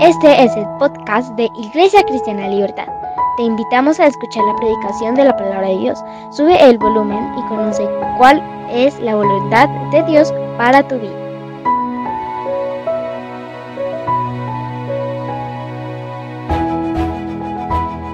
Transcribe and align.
Este 0.00 0.44
es 0.44 0.56
el 0.56 0.64
podcast 0.78 1.28
de 1.36 1.50
Iglesia 1.58 2.02
Cristiana 2.04 2.48
Libertad. 2.48 2.86
Te 3.36 3.42
invitamos 3.42 4.00
a 4.00 4.06
escuchar 4.06 4.42
la 4.44 4.56
predicación 4.56 5.14
de 5.14 5.24
la 5.24 5.36
palabra 5.36 5.68
de 5.68 5.76
Dios. 5.76 5.98
Sube 6.32 6.56
el 6.70 6.78
volumen 6.78 7.22
y 7.36 7.42
conoce 7.48 7.86
cuál 8.16 8.42
es 8.72 8.98
la 9.00 9.14
voluntad 9.14 9.68
de 9.90 10.02
Dios 10.04 10.32
para 10.56 10.88
tu 10.88 10.94
vida. 10.94 11.12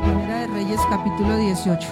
Primera 0.03 0.41
de 0.41 0.47
Reyes 0.49 0.81
capítulo 0.91 1.37
18. 1.37 1.89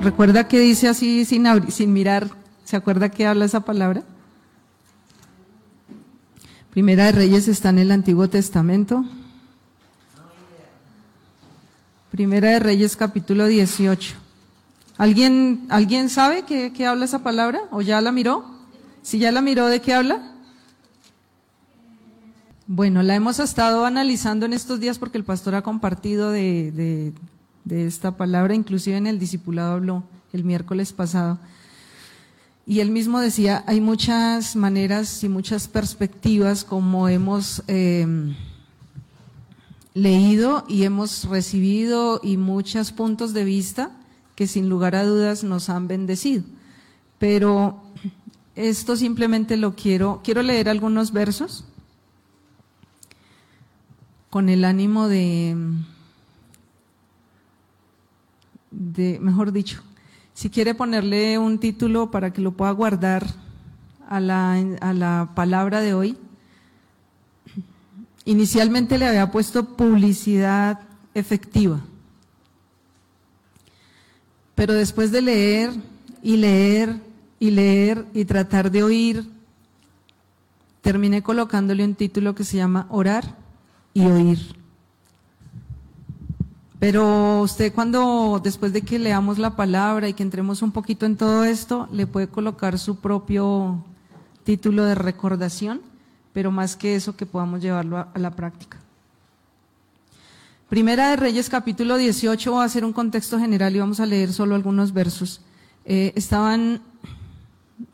¿Recuerda 0.00 0.48
que 0.48 0.58
dice 0.58 0.86
así 0.86 1.24
sin, 1.24 1.46
sin 1.70 1.94
mirar? 1.94 2.28
¿Se 2.64 2.76
acuerda 2.76 3.08
que 3.08 3.26
habla 3.26 3.46
esa 3.46 3.60
palabra? 3.60 4.02
Primera 6.72 7.06
de 7.06 7.12
Reyes 7.12 7.48
está 7.48 7.70
en 7.70 7.78
el 7.78 7.90
Antiguo 7.90 8.28
Testamento. 8.28 9.02
Primera 12.10 12.50
de 12.50 12.58
Reyes 12.58 12.96
capítulo 12.96 13.46
18. 13.46 14.16
¿Alguien, 14.98 15.66
¿alguien 15.68 16.08
sabe 16.08 16.42
qué, 16.42 16.72
qué 16.72 16.84
habla 16.84 17.04
esa 17.04 17.20
palabra? 17.20 17.60
¿O 17.70 17.82
ya 17.82 18.00
la 18.00 18.10
miró? 18.10 18.44
Si 19.00 19.20
ya 19.20 19.30
la 19.30 19.40
miró, 19.40 19.68
¿de 19.68 19.80
qué 19.80 19.94
habla? 19.94 20.34
Bueno, 22.66 23.04
la 23.04 23.14
hemos 23.14 23.38
estado 23.38 23.84
analizando 23.86 24.44
en 24.44 24.54
estos 24.54 24.80
días 24.80 24.98
porque 24.98 25.18
el 25.18 25.24
pastor 25.24 25.54
ha 25.54 25.62
compartido 25.62 26.32
de, 26.32 27.12
de, 27.64 27.86
esta 27.86 28.16
palabra, 28.16 28.54
inclusive 28.56 28.96
en 28.96 29.06
el 29.06 29.20
discipulado 29.20 29.74
habló 29.74 30.02
el 30.32 30.42
miércoles 30.42 30.92
pasado. 30.92 31.38
Y 32.66 32.80
él 32.80 32.90
mismo 32.90 33.20
decía, 33.20 33.62
hay 33.68 33.80
muchas 33.80 34.56
maneras 34.56 35.22
y 35.22 35.28
muchas 35.28 35.68
perspectivas 35.68 36.64
como 36.64 37.08
hemos 37.08 37.62
eh, 37.68 38.34
leído 40.02 40.64
y 40.68 40.84
hemos 40.84 41.24
recibido 41.24 42.20
y 42.22 42.36
muchos 42.36 42.92
puntos 42.92 43.32
de 43.32 43.44
vista 43.44 43.90
que 44.34 44.46
sin 44.46 44.68
lugar 44.68 44.94
a 44.94 45.04
dudas 45.04 45.44
nos 45.44 45.68
han 45.68 45.88
bendecido. 45.88 46.44
Pero 47.18 47.82
esto 48.54 48.96
simplemente 48.96 49.56
lo 49.56 49.74
quiero, 49.74 50.20
quiero 50.24 50.42
leer 50.42 50.68
algunos 50.68 51.12
versos 51.12 51.64
con 54.30 54.48
el 54.48 54.64
ánimo 54.64 55.08
de, 55.08 55.56
de, 58.70 59.18
mejor 59.20 59.52
dicho, 59.52 59.82
si 60.34 60.50
quiere 60.50 60.74
ponerle 60.74 61.36
un 61.38 61.58
título 61.58 62.10
para 62.10 62.32
que 62.32 62.40
lo 62.40 62.52
pueda 62.52 62.70
guardar 62.70 63.26
a 64.08 64.20
la, 64.20 64.52
a 64.80 64.92
la 64.94 65.32
palabra 65.34 65.80
de 65.80 65.94
hoy, 65.94 66.16
Inicialmente 68.24 68.98
le 68.98 69.06
había 69.06 69.30
puesto 69.30 69.64
publicidad 69.64 70.80
efectiva. 71.14 71.80
Pero 74.54 74.74
después 74.74 75.10
de 75.10 75.22
leer 75.22 75.70
y 76.22 76.36
leer 76.36 77.00
y 77.38 77.50
leer 77.50 78.06
y 78.12 78.26
tratar 78.26 78.70
de 78.70 78.82
oír, 78.82 79.26
terminé 80.82 81.22
colocándole 81.22 81.84
un 81.84 81.94
título 81.94 82.34
que 82.34 82.44
se 82.44 82.58
llama 82.58 82.86
Orar 82.90 83.36
y 83.94 84.04
Oír. 84.04 84.38
Pero 86.78 87.40
usted 87.40 87.72
cuando, 87.74 88.40
después 88.42 88.72
de 88.72 88.82
que 88.82 88.98
leamos 88.98 89.38
la 89.38 89.56
palabra 89.56 90.08
y 90.08 90.14
que 90.14 90.22
entremos 90.22 90.62
un 90.62 90.72
poquito 90.72 91.04
en 91.04 91.16
todo 91.16 91.44
esto, 91.44 91.88
le 91.92 92.06
puede 92.06 92.28
colocar 92.28 92.78
su 92.78 92.96
propio 92.96 93.84
título 94.44 94.84
de 94.84 94.94
recordación 94.94 95.89
pero 96.32 96.50
más 96.50 96.76
que 96.76 96.94
eso 96.94 97.16
que 97.16 97.26
podamos 97.26 97.60
llevarlo 97.60 97.98
a, 97.98 98.10
la 98.14 98.30
práctica. 98.30 98.78
Primera 100.68 101.10
de 101.10 101.16
Reyes 101.16 101.48
capítulo 101.48 101.96
18 101.96 102.52
va 102.52 102.64
a 102.64 102.68
ser 102.68 102.84
un 102.84 102.92
contexto 102.92 103.38
general 103.38 103.74
y 103.74 103.80
vamos 103.80 103.98
a 104.00 104.06
leer 104.06 104.32
solo 104.32 104.54
algunos 104.54 104.92
versos. 104.92 105.40
Eh, 105.84 106.12
estaban 106.14 106.82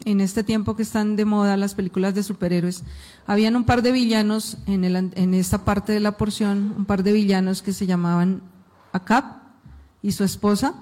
en 0.05 0.21
este 0.21 0.45
tiempo 0.45 0.77
que 0.77 0.83
están 0.83 1.17
de 1.17 1.25
moda 1.25 1.57
las 1.57 1.75
películas 1.75 2.15
de 2.15 2.23
superhéroes, 2.23 2.83
habían 3.27 3.57
un 3.57 3.65
par 3.65 3.83
de 3.83 3.93
villanos 3.93 4.59
en, 4.67 4.85
el, 4.85 4.97
en 4.97 5.35
esta 5.35 5.65
parte 5.65 5.93
de 5.93 6.01
la 6.01 6.17
porción, 6.17 6.75
un 6.77 6.85
par 6.85 7.03
de 7.03 7.13
villanos 7.13 7.63
que 7.63 7.73
se 7.73 7.87
llamaban 7.87 8.43
Acab 8.93 9.25
y 10.03 10.13
su 10.13 10.25
esposa 10.25 10.75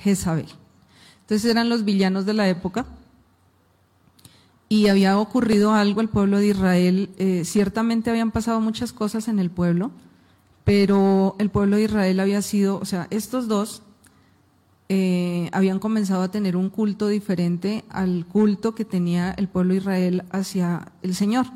Jezabel. 0.00 0.48
Entonces 1.22 1.50
eran 1.50 1.68
los 1.68 1.84
villanos 1.84 2.24
de 2.26 2.34
la 2.34 2.48
época 2.48 2.86
y 4.68 4.88
había 4.88 5.18
ocurrido 5.18 5.72
algo 5.72 6.00
al 6.00 6.08
pueblo 6.08 6.38
de 6.38 6.48
Israel. 6.48 7.10
Eh, 7.18 7.42
ciertamente 7.44 8.10
habían 8.10 8.30
pasado 8.30 8.60
muchas 8.60 8.92
cosas 8.92 9.28
en 9.28 9.38
el 9.38 9.50
pueblo, 9.50 9.90
pero 10.64 11.36
el 11.38 11.50
pueblo 11.50 11.76
de 11.76 11.84
Israel 11.84 12.20
había 12.20 12.42
sido, 12.42 12.78
o 12.78 12.84
sea, 12.84 13.06
estos 13.10 13.48
dos 13.48 13.82
eh, 14.90 15.50
habían 15.52 15.78
comenzado 15.78 16.22
a 16.22 16.30
tener 16.30 16.56
un 16.56 16.70
culto 16.70 17.08
diferente 17.08 17.84
al 17.90 18.26
culto 18.26 18.74
que 18.74 18.84
tenía 18.84 19.32
el 19.32 19.48
pueblo 19.48 19.74
de 19.74 19.80
Israel 19.80 20.24
hacia 20.30 20.92
el 21.02 21.14
Señor. 21.14 21.46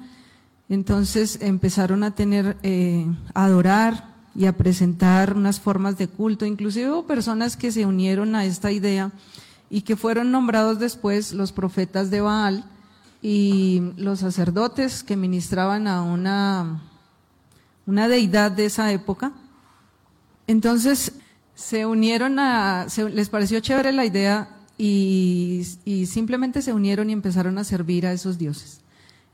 Entonces 0.69 1.39
empezaron 1.43 2.05
a 2.05 2.15
tener, 2.15 2.57
eh, 2.63 3.07
a 3.35 3.45
adorar 3.45 4.13
y 4.35 4.47
a 4.47 4.57
presentar 4.57 5.37
unas 5.37 5.61
formas 5.61 5.99
de 5.99 6.09
culto. 6.09 6.47
Inclusive 6.47 6.91
hubo 6.91 7.07
personas 7.07 7.57
que 7.57 7.73
se 7.73 7.85
unieron 7.85 8.35
a 8.35 8.47
esta 8.47 8.73
idea 8.73 9.13
y 9.69 9.83
que 9.83 9.97
fueron 9.97 10.31
nombrados 10.31 10.79
después 10.79 11.33
los 11.33 11.53
profetas 11.53 12.11
de 12.11 12.21
Baal, 12.21 12.65
y 13.23 13.93
los 13.97 14.19
sacerdotes 14.19 15.05
que 15.05 15.17
ministraban 15.17 15.87
a 15.87 16.03
una, 16.03 16.83
una 17.87 18.09
deidad 18.09 18.51
de 18.51 18.67
esa 18.67 18.93
época. 18.93 19.33
Entonces 20.49 21.13
se 21.55 21.87
unieron 21.87 22.41
a, 22.41 22.89
les 23.13 23.29
pareció 23.29 23.61
chévere 23.61 23.93
la 23.93 24.05
idea 24.05 24.49
y, 24.77 25.65
y, 25.85 26.07
simplemente 26.07 26.61
se 26.61 26.73
unieron 26.73 27.09
y 27.09 27.13
empezaron 27.13 27.57
a 27.59 27.65
servir 27.65 28.07
a 28.07 28.13
esos 28.13 28.39
dioses. 28.39 28.81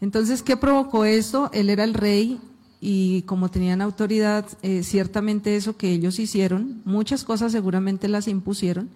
Entonces, 0.00 0.43
¿qué 0.43 0.56
provocó 0.56 1.05
esto? 1.06 1.49
Él 1.55 1.70
era 1.70 1.84
el 1.84 1.94
rey 1.94 2.38
y 2.81 3.22
como 3.22 3.50
tenían 3.50 3.81
autoridad, 3.81 4.47
eh, 4.62 4.82
ciertamente 4.82 5.56
eso 5.56 5.76
que 5.76 5.91
ellos 5.91 6.19
hicieron, 6.19 6.82
muchas 6.84 7.25
cosas 7.25 7.53
seguramente 7.53 8.09
las 8.09 8.28
impusieron, 8.28 8.91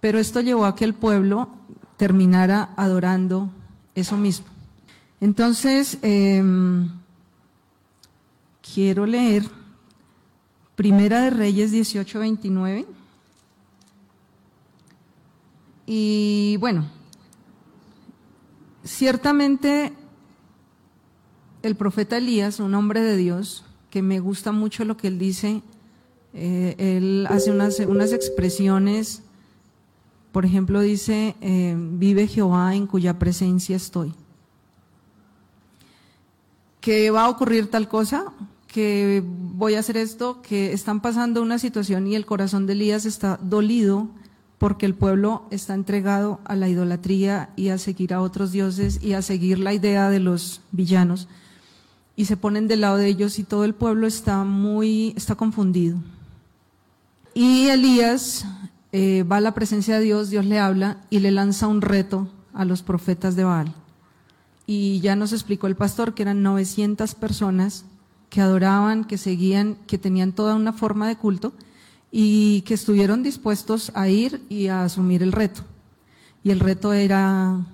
pero 0.00 0.18
esto 0.18 0.40
llevó 0.40 0.66
a 0.66 0.74
que 0.74 0.84
el 0.84 0.94
pueblo 0.94 1.48
terminara 1.96 2.70
adorando 2.76 3.50
eso 3.96 4.16
mismo. 4.16 4.46
Entonces, 5.20 5.98
em, 6.02 6.88
quiero 8.62 9.06
leer 9.06 9.44
Primera 10.76 11.22
de 11.22 11.30
Reyes 11.30 11.72
18:29. 11.72 12.86
Y 15.86 16.56
bueno, 16.60 16.86
ciertamente 18.84 19.92
el 21.62 21.76
profeta 21.76 22.18
Elías, 22.18 22.60
un 22.60 22.74
hombre 22.74 23.00
de 23.00 23.16
Dios, 23.16 23.64
que 23.88 24.02
me 24.02 24.20
gusta 24.20 24.52
mucho 24.52 24.84
lo 24.84 24.98
que 24.98 25.08
él 25.08 25.18
dice, 25.18 25.62
eh, 26.34 26.74
él 26.78 27.26
hace 27.30 27.50
unas, 27.50 27.80
unas 27.80 28.12
expresiones 28.12 29.22
por 30.36 30.44
ejemplo, 30.44 30.82
dice, 30.82 31.34
eh, 31.40 31.74
vive 31.78 32.26
Jehová 32.28 32.74
en 32.74 32.86
cuya 32.86 33.18
presencia 33.18 33.74
estoy. 33.74 34.12
Que 36.82 37.10
va 37.10 37.24
a 37.24 37.30
ocurrir 37.30 37.70
tal 37.70 37.88
cosa, 37.88 38.34
que 38.66 39.24
voy 39.24 39.76
a 39.76 39.78
hacer 39.78 39.96
esto, 39.96 40.42
que 40.42 40.74
están 40.74 41.00
pasando 41.00 41.40
una 41.40 41.58
situación 41.58 42.06
y 42.06 42.16
el 42.16 42.26
corazón 42.26 42.66
de 42.66 42.74
Elías 42.74 43.06
está 43.06 43.38
dolido 43.40 44.08
porque 44.58 44.84
el 44.84 44.94
pueblo 44.94 45.46
está 45.50 45.72
entregado 45.72 46.38
a 46.44 46.54
la 46.54 46.68
idolatría 46.68 47.48
y 47.56 47.70
a 47.70 47.78
seguir 47.78 48.12
a 48.12 48.20
otros 48.20 48.52
dioses 48.52 49.02
y 49.02 49.14
a 49.14 49.22
seguir 49.22 49.58
la 49.58 49.72
idea 49.72 50.10
de 50.10 50.20
los 50.20 50.60
villanos 50.70 51.28
y 52.14 52.26
se 52.26 52.36
ponen 52.36 52.68
del 52.68 52.82
lado 52.82 52.98
de 52.98 53.06
ellos 53.06 53.38
y 53.38 53.44
todo 53.44 53.64
el 53.64 53.74
pueblo 53.74 54.06
está 54.06 54.44
muy, 54.44 55.14
está 55.16 55.34
confundido. 55.34 55.96
Y 57.32 57.68
Elías 57.68 58.44
eh, 58.98 59.24
va 59.24 59.36
a 59.36 59.40
la 59.42 59.52
presencia 59.52 59.98
de 59.98 60.04
Dios, 60.06 60.30
Dios 60.30 60.46
le 60.46 60.58
habla 60.58 61.02
y 61.10 61.18
le 61.18 61.30
lanza 61.30 61.66
un 61.66 61.82
reto 61.82 62.28
a 62.54 62.64
los 62.64 62.80
profetas 62.80 63.36
de 63.36 63.44
Baal. 63.44 63.74
Y 64.66 65.00
ya 65.00 65.16
nos 65.16 65.34
explicó 65.34 65.66
el 65.66 65.76
pastor 65.76 66.14
que 66.14 66.22
eran 66.22 66.42
900 66.42 67.14
personas 67.14 67.84
que 68.30 68.40
adoraban, 68.40 69.04
que 69.04 69.18
seguían, 69.18 69.76
que 69.86 69.98
tenían 69.98 70.32
toda 70.32 70.54
una 70.54 70.72
forma 70.72 71.08
de 71.08 71.16
culto 71.16 71.52
y 72.10 72.62
que 72.62 72.72
estuvieron 72.72 73.22
dispuestos 73.22 73.92
a 73.94 74.08
ir 74.08 74.42
y 74.48 74.68
a 74.68 74.84
asumir 74.84 75.22
el 75.22 75.32
reto. 75.32 75.60
Y 76.42 76.50
el 76.50 76.60
reto 76.60 76.94
era 76.94 77.66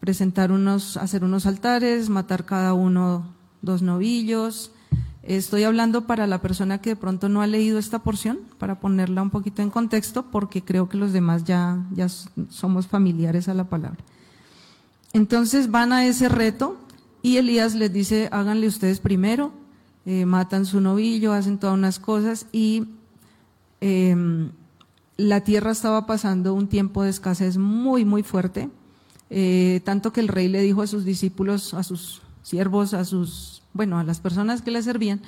presentar 0.00 0.50
unos, 0.50 0.96
hacer 0.96 1.24
unos 1.24 1.44
altares, 1.44 2.08
matar 2.08 2.46
cada 2.46 2.72
uno 2.72 3.34
dos 3.60 3.82
novillos, 3.82 4.70
Estoy 5.26 5.62
hablando 5.62 6.06
para 6.06 6.26
la 6.26 6.42
persona 6.42 6.82
que 6.82 6.90
de 6.90 6.96
pronto 6.96 7.30
no 7.30 7.40
ha 7.40 7.46
leído 7.46 7.78
esta 7.78 8.00
porción, 8.00 8.40
para 8.58 8.78
ponerla 8.78 9.22
un 9.22 9.30
poquito 9.30 9.62
en 9.62 9.70
contexto, 9.70 10.30
porque 10.30 10.62
creo 10.62 10.88
que 10.88 10.98
los 10.98 11.14
demás 11.14 11.44
ya, 11.44 11.82
ya 11.92 12.08
somos 12.50 12.86
familiares 12.86 13.48
a 13.48 13.54
la 13.54 13.64
palabra. 13.64 14.04
Entonces 15.14 15.70
van 15.70 15.92
a 15.92 16.06
ese 16.06 16.28
reto 16.28 16.76
Y 17.22 17.38
Elías 17.38 17.74
les 17.74 17.90
dice, 17.90 18.28
háganle 18.32 18.66
ustedes 18.66 19.00
primero, 19.00 19.50
eh, 20.04 20.26
matan 20.26 20.66
su 20.66 20.82
novillo, 20.82 21.32
hacen 21.32 21.56
todas 21.56 21.72
unas 21.72 21.98
cosas 21.98 22.46
y 22.52 22.84
em, 23.80 24.50
la 25.16 25.40
tierra 25.40 25.70
estaba 25.70 26.04
pasando 26.04 26.52
un 26.52 26.68
tiempo 26.68 27.02
de 27.02 27.08
escasez 27.08 27.56
muy, 27.56 28.04
muy 28.04 28.22
fuerte, 28.22 28.68
eh, 29.30 29.80
tanto 29.84 30.12
que 30.12 30.20
el 30.20 30.28
rey 30.28 30.48
le 30.48 30.60
dijo 30.60 30.82
a 30.82 30.86
sus 30.86 31.06
discípulos, 31.06 31.72
a 31.72 31.82
sus 31.82 32.20
siervos, 32.44 32.94
a 32.94 33.04
sus, 33.04 33.62
bueno, 33.72 33.98
a 33.98 34.04
las 34.04 34.20
personas 34.20 34.62
que 34.62 34.70
le 34.70 34.82
servían, 34.82 35.20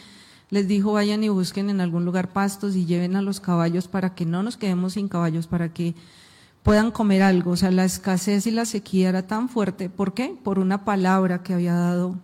les 0.51 0.69
dijo 0.69 0.93
vayan 0.93 1.25
y 1.25 1.29
busquen 1.29 1.71
en 1.71 1.81
algún 1.81 2.05
lugar 2.05 2.33
pastos 2.33 2.77
y 2.77 2.87
lleven 2.87 3.17
a 3.17 3.23
los 3.23 3.41
caballos 3.41 3.89
para 3.89 4.15
que 4.15 4.25
no 4.25 4.45
nos 4.45 4.57
quedemos 4.57 4.93
sin 4.93 5.09
caballos, 5.09 5.49
para 5.49 5.73
que 5.73 5.97
puedan 6.63 6.93
comer 6.93 7.23
algo. 7.23 7.53
O 7.53 7.57
sea, 7.57 7.73
la 7.73 7.85
escasez 7.85 8.47
y 8.47 8.53
la 8.53 8.65
sequía 8.65 9.09
era 9.09 9.27
tan 9.27 9.49
fuerte. 9.49 9.91
¿Por 9.91 10.15
qué? 10.15 10.37
Por 10.45 10.61
una 10.61 10.85
palabra 10.85 11.43
que 11.43 11.55
había 11.55 11.75
dado 11.75 12.17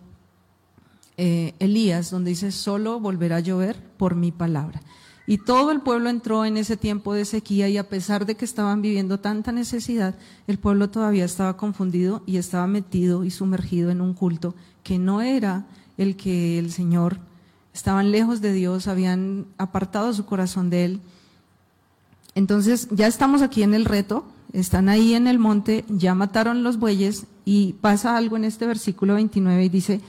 eh, 1.17 1.53
Elías, 1.59 2.09
donde 2.11 2.29
dice, 2.29 2.51
solo 2.51 2.99
volverá 2.99 3.37
a 3.37 3.41
llover 3.41 3.81
por 3.97 4.15
mi 4.15 4.31
palabra. 4.31 4.81
Y 5.25 5.37
todo 5.37 5.71
el 5.71 5.79
pueblo 5.79 6.09
entró 6.09 6.43
en 6.43 6.57
ese 6.57 6.75
tiempo 6.75 7.13
de 7.13 7.23
sequía 7.23 7.69
y 7.69 7.77
a 7.77 7.87
pesar 7.87 8.25
de 8.25 8.35
que 8.35 8.43
estaban 8.43 8.81
viviendo 8.81 9.19
tanta 9.19 9.53
necesidad, 9.53 10.15
el 10.47 10.57
pueblo 10.57 10.89
todavía 10.89 11.23
estaba 11.23 11.55
confundido 11.55 12.23
y 12.25 12.37
estaba 12.37 12.67
metido 12.67 13.23
y 13.23 13.31
sumergido 13.31 13.89
en 13.89 14.01
un 14.01 14.13
culto 14.13 14.53
que 14.83 14.99
no 14.99 15.21
era 15.21 15.65
el 15.97 16.17
que 16.17 16.59
el 16.59 16.71
Señor, 16.71 17.19
estaban 17.73 18.11
lejos 18.11 18.41
de 18.41 18.51
Dios, 18.51 18.87
habían 18.87 19.45
apartado 19.57 20.13
su 20.13 20.25
corazón 20.25 20.69
de 20.69 20.85
Él. 20.85 21.01
Entonces 22.35 22.89
ya 22.91 23.07
estamos 23.07 23.41
aquí 23.41 23.63
en 23.63 23.73
el 23.73 23.85
reto, 23.85 24.25
están 24.51 24.89
ahí 24.89 25.13
en 25.13 25.27
el 25.27 25.39
monte, 25.39 25.85
ya 25.87 26.15
mataron 26.15 26.63
los 26.63 26.77
bueyes 26.77 27.27
y 27.45 27.73
pasa 27.79 28.17
algo 28.17 28.35
en 28.35 28.43
este 28.43 28.67
versículo 28.67 29.13
29 29.13 29.63
y 29.63 29.69
dice, 29.69 30.01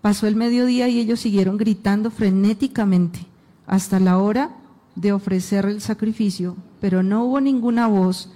pasó 0.00 0.26
el 0.26 0.34
mediodía 0.34 0.88
y 0.88 0.98
ellos 0.98 1.20
siguieron 1.20 1.58
gritando 1.58 2.10
frenéticamente 2.10 3.26
hasta 3.66 4.00
la 4.00 4.18
hora 4.18 4.50
de 4.94 5.12
ofrecer 5.12 5.66
el 5.66 5.80
sacrificio, 5.80 6.56
pero 6.80 7.02
no 7.02 7.24
hubo 7.24 7.40
ninguna 7.40 7.86
voz, 7.86 8.30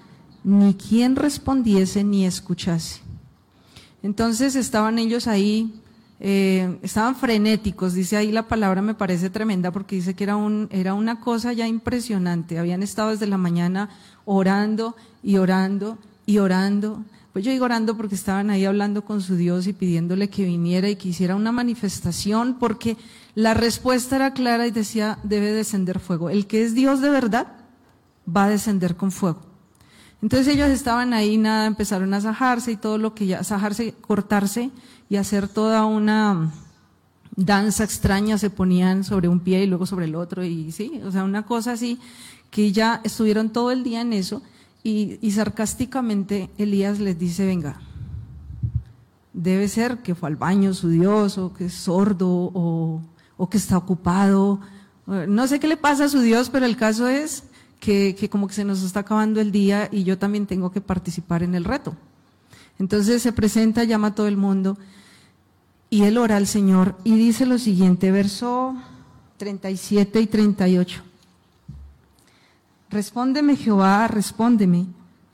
ni 0.44 0.74
quien 0.74 1.16
respondiese 1.16 2.04
ni 2.04 2.26
escuchase. 2.26 3.00
Entonces 4.02 4.56
estaban 4.56 4.98
ellos 4.98 5.26
ahí 5.26 5.80
eh, 6.22 6.78
estaban 6.82 7.16
frenéticos, 7.16 7.94
dice 7.94 8.18
ahí 8.18 8.30
la 8.30 8.46
palabra 8.46 8.82
me 8.82 8.92
parece 8.92 9.30
tremenda 9.30 9.70
porque 9.70 9.96
dice 9.96 10.12
que 10.12 10.24
era, 10.24 10.36
un, 10.36 10.68
era 10.70 10.92
una 10.92 11.18
cosa 11.18 11.54
ya 11.54 11.66
impresionante, 11.66 12.58
habían 12.58 12.82
estado 12.82 13.10
desde 13.10 13.26
la 13.26 13.38
mañana 13.38 13.88
orando 14.26 14.94
y 15.22 15.38
orando 15.38 15.96
y 16.26 16.36
orando. 16.36 17.02
Pues 17.32 17.42
yo 17.42 17.52
digo 17.52 17.64
orando 17.64 17.96
porque 17.96 18.16
estaban 18.16 18.50
ahí 18.50 18.66
hablando 18.66 19.02
con 19.02 19.22
su 19.22 19.34
Dios 19.36 19.66
y 19.66 19.72
pidiéndole 19.72 20.28
que 20.28 20.44
viniera 20.44 20.90
y 20.90 20.96
que 20.96 21.08
hiciera 21.08 21.36
una 21.36 21.52
manifestación 21.52 22.58
porque 22.58 22.98
la 23.34 23.54
respuesta 23.54 24.16
era 24.16 24.32
clara 24.32 24.66
y 24.66 24.70
decía, 24.70 25.18
debe 25.22 25.52
descender 25.52 26.00
fuego. 26.00 26.30
El 26.30 26.46
que 26.46 26.64
es 26.64 26.74
Dios 26.74 27.00
de 27.00 27.10
verdad 27.10 27.48
va 28.24 28.44
a 28.44 28.50
descender 28.50 28.96
con 28.96 29.12
fuego. 29.12 29.40
Entonces 30.22 30.48
ellos 30.54 30.68
estaban 30.68 31.14
ahí, 31.14 31.38
nada, 31.38 31.66
empezaron 31.66 32.12
a 32.12 32.20
sajarse 32.20 32.72
y 32.72 32.76
todo 32.76 32.98
lo 32.98 33.14
que 33.14 33.26
ya, 33.26 33.42
sajarse, 33.42 33.94
cortarse 34.00 34.70
y 35.08 35.16
hacer 35.16 35.48
toda 35.48 35.86
una 35.86 36.52
danza 37.36 37.84
extraña, 37.84 38.36
se 38.36 38.50
ponían 38.50 39.02
sobre 39.04 39.28
un 39.28 39.40
pie 39.40 39.62
y 39.62 39.66
luego 39.66 39.86
sobre 39.86 40.04
el 40.04 40.14
otro 40.14 40.44
y 40.44 40.72
sí, 40.72 41.00
o 41.04 41.10
sea, 41.10 41.24
una 41.24 41.46
cosa 41.46 41.72
así, 41.72 41.98
que 42.50 42.72
ya 42.72 43.00
estuvieron 43.04 43.50
todo 43.50 43.70
el 43.70 43.82
día 43.82 44.02
en 44.02 44.12
eso 44.12 44.42
y, 44.82 45.18
sarcásticamente 45.30 46.50
Elías 46.58 47.00
les 47.00 47.18
dice, 47.18 47.46
venga, 47.46 47.80
debe 49.32 49.68
ser 49.68 49.98
que 49.98 50.14
fue 50.14 50.28
al 50.28 50.36
baño 50.36 50.74
su 50.74 50.88
Dios 50.88 51.38
o 51.38 51.52
que 51.52 51.66
es 51.66 51.74
sordo 51.74 52.28
o, 52.28 53.02
o 53.40 53.48
que 53.48 53.56
está 53.56 53.78
ocupado, 53.78 54.60
no 55.06 55.46
sé 55.46 55.58
qué 55.58 55.66
le 55.66 55.78
pasa 55.78 56.04
a 56.04 56.08
su 56.10 56.20
Dios, 56.20 56.50
pero 56.50 56.66
el 56.66 56.76
caso 56.76 57.08
es 57.08 57.44
que, 57.80 58.14
que 58.14 58.28
como 58.28 58.46
que 58.46 58.52
se 58.52 58.66
nos 58.66 58.82
está 58.82 59.00
acabando 59.00 59.40
el 59.40 59.50
día 59.50 59.88
y 59.90 60.04
yo 60.04 60.18
también 60.18 60.46
tengo 60.46 60.70
que 60.70 60.82
participar 60.82 61.42
en 61.42 61.54
el 61.54 61.64
reto. 61.64 61.96
Entonces 62.78 63.22
se 63.22 63.32
presenta, 63.32 63.84
llama 63.84 64.08
a 64.08 64.14
todo 64.14 64.28
el 64.28 64.36
mundo 64.36 64.76
y 65.88 66.02
él 66.02 66.18
ora 66.18 66.36
al 66.36 66.46
Señor 66.46 66.96
y 67.02 67.16
dice 67.16 67.46
lo 67.46 67.58
siguiente, 67.58 68.10
verso 68.10 68.76
37 69.38 70.20
y 70.20 70.26
38. 70.26 71.02
Respóndeme 72.90 73.56
Jehová, 73.56 74.06
respóndeme, 74.06 74.84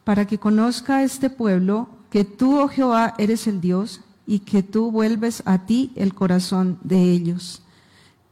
para 0.04 0.28
que 0.28 0.38
conozca 0.38 1.02
este 1.02 1.28
pueblo 1.28 1.88
que 2.08 2.24
tú, 2.24 2.60
oh 2.60 2.68
Jehová, 2.68 3.14
eres 3.18 3.48
el 3.48 3.60
Dios 3.60 4.00
y 4.28 4.38
que 4.38 4.62
tú 4.62 4.92
vuelves 4.92 5.42
a 5.44 5.66
ti 5.66 5.90
el 5.96 6.14
corazón 6.14 6.78
de 6.84 7.02
ellos. 7.10 7.62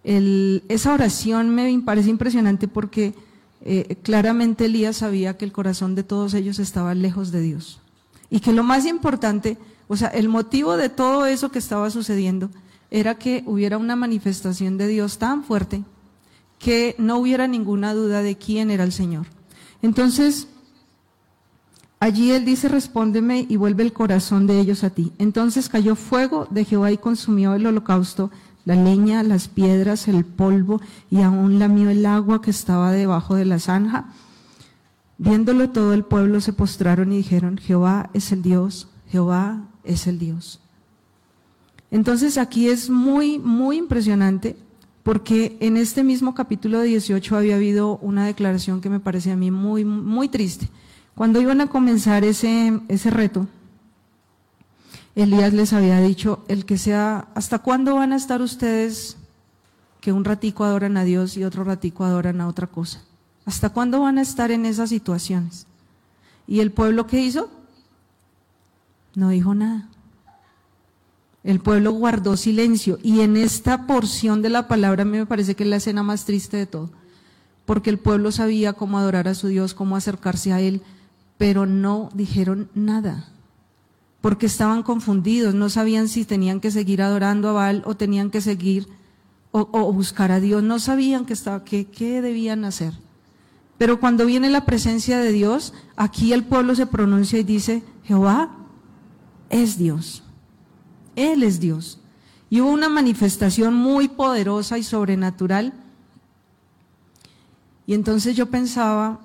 Esa 0.05 0.93
oración 0.93 1.55
me 1.55 1.81
parece 1.85 2.11
impresionante 2.11 2.69
porque 2.69 3.15
eh, 3.62 3.97
claramente 4.03 4.67
Elías 4.67 4.99
sabía 4.99 5.37
que 5.37 5.45
el 5.45 5.53
corazón 5.53 5.95
de 5.95 6.03
todos 6.03 6.35
ellos 6.35 6.59
estaba 6.59 6.95
lejos 6.95 7.33
de 7.33 7.41
Dios. 7.41 7.81
Y 8.31 8.41
que 8.41 8.53
lo 8.53 8.62
más 8.62 8.85
importante 8.85 9.56
o 9.89 9.97
sea, 9.97 10.09
el 10.09 10.29
motivo 10.29 10.77
de 10.77 10.89
todo 10.89 11.27
eso 11.27 11.51
que 11.51 11.59
estaba 11.59 11.91
sucediendo 11.91 12.51
era 12.91 13.17
que 13.17 13.43
hubiera 13.47 13.79
una 13.79 13.97
manifestación 13.97 14.79
de 14.79 14.89
Dios 14.89 15.19
tan 15.19 15.45
fuerte 15.45 15.85
que 16.59 16.95
no 16.99 17.19
hubiera 17.19 17.47
ninguna 17.47 17.93
duda 17.93 18.23
de 18.23 18.37
quién 18.37 18.71
era 18.71 18.85
el 18.85 18.93
Señor. 18.93 19.27
Entonces, 19.83 20.49
allí 22.01 22.31
él 22.31 22.45
dice, 22.45 22.69
respóndeme 22.69 23.47
y 23.49 23.56
vuelve 23.56 23.83
el 23.83 23.93
corazón 23.93 24.47
de 24.47 24.59
ellos 24.61 24.85
a 24.85 24.91
ti. 24.91 25.12
Entonces 25.19 25.69
cayó 25.69 25.97
fuego 25.97 26.47
de 26.51 26.65
Jehová 26.65 26.93
y 26.93 26.99
consumió 26.99 27.55
el 27.55 27.67
holocausto, 27.67 28.31
la 28.64 28.75
leña, 28.75 29.22
las 29.22 29.49
piedras, 29.49 30.08
el 30.08 30.25
polvo 30.25 30.81
y 31.11 31.22
aún 31.22 31.58
lamió 31.58 31.90
el 31.90 32.05
agua 32.06 32.40
que 32.40 32.50
estaba 32.50 32.93
debajo 32.93 33.34
de 33.34 33.44
la 33.44 33.58
zanja. 33.58 34.06
Viéndolo 35.19 35.70
todo 35.70 35.94
el 35.94 36.05
pueblo 36.05 36.40
se 36.40 36.52
postraron 36.52 37.12
y 37.12 37.19
dijeron, 37.19 37.58
Jehová 37.58 38.11
es 38.14 38.32
el 38.32 38.43
Dios, 38.43 38.88
Jehová 39.08 39.69
es 39.84 40.06
el 40.06 40.19
Dios. 40.19 40.61
Entonces 41.90 42.38
aquí 42.38 42.69
es 42.69 42.90
muy, 42.90 43.38
muy 43.38 43.76
impresionante 43.76 44.56
porque 45.05 45.56
en 45.60 45.76
este 45.76 46.02
mismo 46.02 46.34
capítulo 46.34 46.81
18 46.81 47.37
había 47.37 47.56
habido 47.56 47.99
una 47.99 48.26
declaración 48.26 48.81
que 48.81 48.88
me 48.88 49.00
parece 49.00 49.31
a 49.31 49.37
mí 49.37 49.50
muy, 49.50 49.84
muy 49.84 50.28
triste. 50.28 50.69
Cuando 51.14 51.40
iban 51.40 51.60
a 51.60 51.69
comenzar 51.69 52.25
ese, 52.25 52.81
ese 52.88 53.10
reto, 53.10 53.46
Elías 55.14 55.52
les 55.52 55.72
había 55.72 56.00
dicho, 56.00 56.44
el 56.49 56.64
que 56.64 56.76
sea, 56.76 57.28
¿hasta 57.34 57.60
cuándo 57.60 57.94
van 57.94 58.12
a 58.12 58.17
estar 58.17 58.43
ustedes 58.43 59.17
que 60.00 60.12
un 60.12 60.24
ratico 60.24 60.65
adoran 60.65 60.96
a 60.96 61.05
Dios 61.05 61.36
y 61.36 61.44
otro 61.44 61.62
ratico 61.62 62.05
adoran 62.05 62.41
a 62.41 62.48
otra 62.48 62.67
cosa? 62.67 63.00
¿Hasta 63.46 63.70
cuándo 63.70 64.00
van 64.00 64.19
a 64.19 64.22
estar 64.22 64.50
en 64.50 64.67
esas 64.67 64.89
situaciones? 64.89 65.67
¿Y 66.46 66.60
el 66.60 66.72
pueblo 66.72 67.06
qué 67.06 67.20
hizo? 67.20 67.48
No 69.15 69.29
dijo 69.29 69.55
nada. 69.55 69.89
El 71.44 71.60
pueblo 71.60 71.93
guardó 71.93 72.36
silencio 72.36 72.98
y 73.03 73.20
en 73.20 73.36
esta 73.36 73.86
porción 73.86 74.43
de 74.43 74.48
la 74.48 74.67
palabra 74.67 75.03
a 75.03 75.05
mí 75.05 75.19
me 75.19 75.27
parece 75.27 75.55
que 75.55 75.62
es 75.62 75.69
la 75.69 75.77
escena 75.77 76.03
más 76.03 76.24
triste 76.24 76.56
de 76.56 76.67
todo, 76.67 76.91
porque 77.67 77.91
el 77.91 77.98
pueblo 77.98 78.32
sabía 78.32 78.72
cómo 78.72 78.98
adorar 78.98 79.29
a 79.29 79.34
su 79.34 79.48
Dios, 79.48 79.74
cómo 79.74 79.94
acercarse 79.94 80.53
a 80.53 80.60
Él, 80.60 80.81
pero 81.36 81.67
no 81.67 82.08
dijeron 82.15 82.70
nada, 82.74 83.29
porque 84.24 84.46
estaban 84.46 84.82
confundidos, 84.82 85.54
no 85.54 85.69
sabían 85.69 86.08
si 86.08 86.24
tenían 86.24 86.58
que 86.58 86.70
seguir 86.70 87.02
adorando 87.02 87.50
a 87.50 87.52
Baal 87.52 87.82
o 87.84 87.94
tenían 87.94 88.31
que 88.31 88.40
seguir 88.40 88.88
o, 89.50 89.93
buscar 89.93 90.32
a 90.32 90.40
Dios, 90.40 90.62
no 90.62 90.78
sabían 90.78 91.26
qué, 91.26 91.34
qué, 91.66 91.84
qué 91.84 92.22
debían 92.22 92.64
hacer. 92.64 92.94
Pero 93.76 94.00
cuando 94.00 94.24
viene 94.24 94.48
la 94.48 94.64
presencia 94.64 95.19
de 95.19 95.31
Dios, 95.31 95.74
aquí 95.94 96.32
el 96.32 96.43
pueblo 96.43 96.74
se 96.74 96.86
pronuncia 96.86 97.38
y 97.38 97.43
dice, 97.43 97.82
Jehová, 98.02 98.56
es 99.50 99.76
Dios. 99.76 100.22
Él 101.16 101.43
es 101.43 101.60
Dios. 101.60 102.00
Y 102.48 102.62
hubo 102.62 102.70
una 102.70 102.88
manifestación 102.88 103.74
muy 103.74 104.08
poderosa 104.08 104.78
y 104.78 104.84
sobrenatural. 104.84 105.74
Y 107.86 107.93
entonces 107.93 108.34
yo 108.34 108.46
pensaba, 108.46 109.20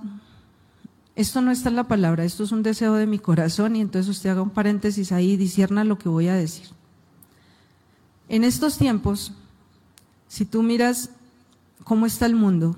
esto 1.20 1.42
no 1.42 1.52
está 1.52 1.68
en 1.68 1.76
la 1.76 1.84
palabra, 1.84 2.24
esto 2.24 2.46
es 2.46 2.54
un 2.54 2.64
deseo 2.64 2.94
de 2.94 3.06
mi 3.06 3.20
corazón 3.20 3.76
y 3.76 3.82
entonces 3.82 4.10
usted 4.10 4.30
haga 4.30 4.42
un 4.42 4.52
paréntesis 4.52 5.12
ahí 5.12 5.32
y 5.32 5.38
disierna 5.38 5.84
lo 5.84 5.98
que 6.00 6.08
voy 6.08 6.30
a 6.30 6.34
decir. 6.34 6.68
En 8.30 8.46
estos 8.46 8.78
tiempos, 8.78 9.34
si 10.30 10.46
tú 10.46 10.64
miras 10.64 11.10
cómo 11.84 12.06
está 12.06 12.26
el 12.26 12.36
mundo, 12.36 12.78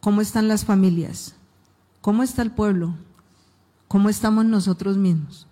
cómo 0.00 0.20
están 0.20 0.46
las 0.46 0.66
familias, 0.66 1.34
cómo 2.02 2.22
está 2.22 2.42
el 2.42 2.50
pueblo, 2.50 2.96
cómo 3.88 4.10
estamos 4.10 4.44
nosotros 4.44 4.98
mismos, 4.98 5.46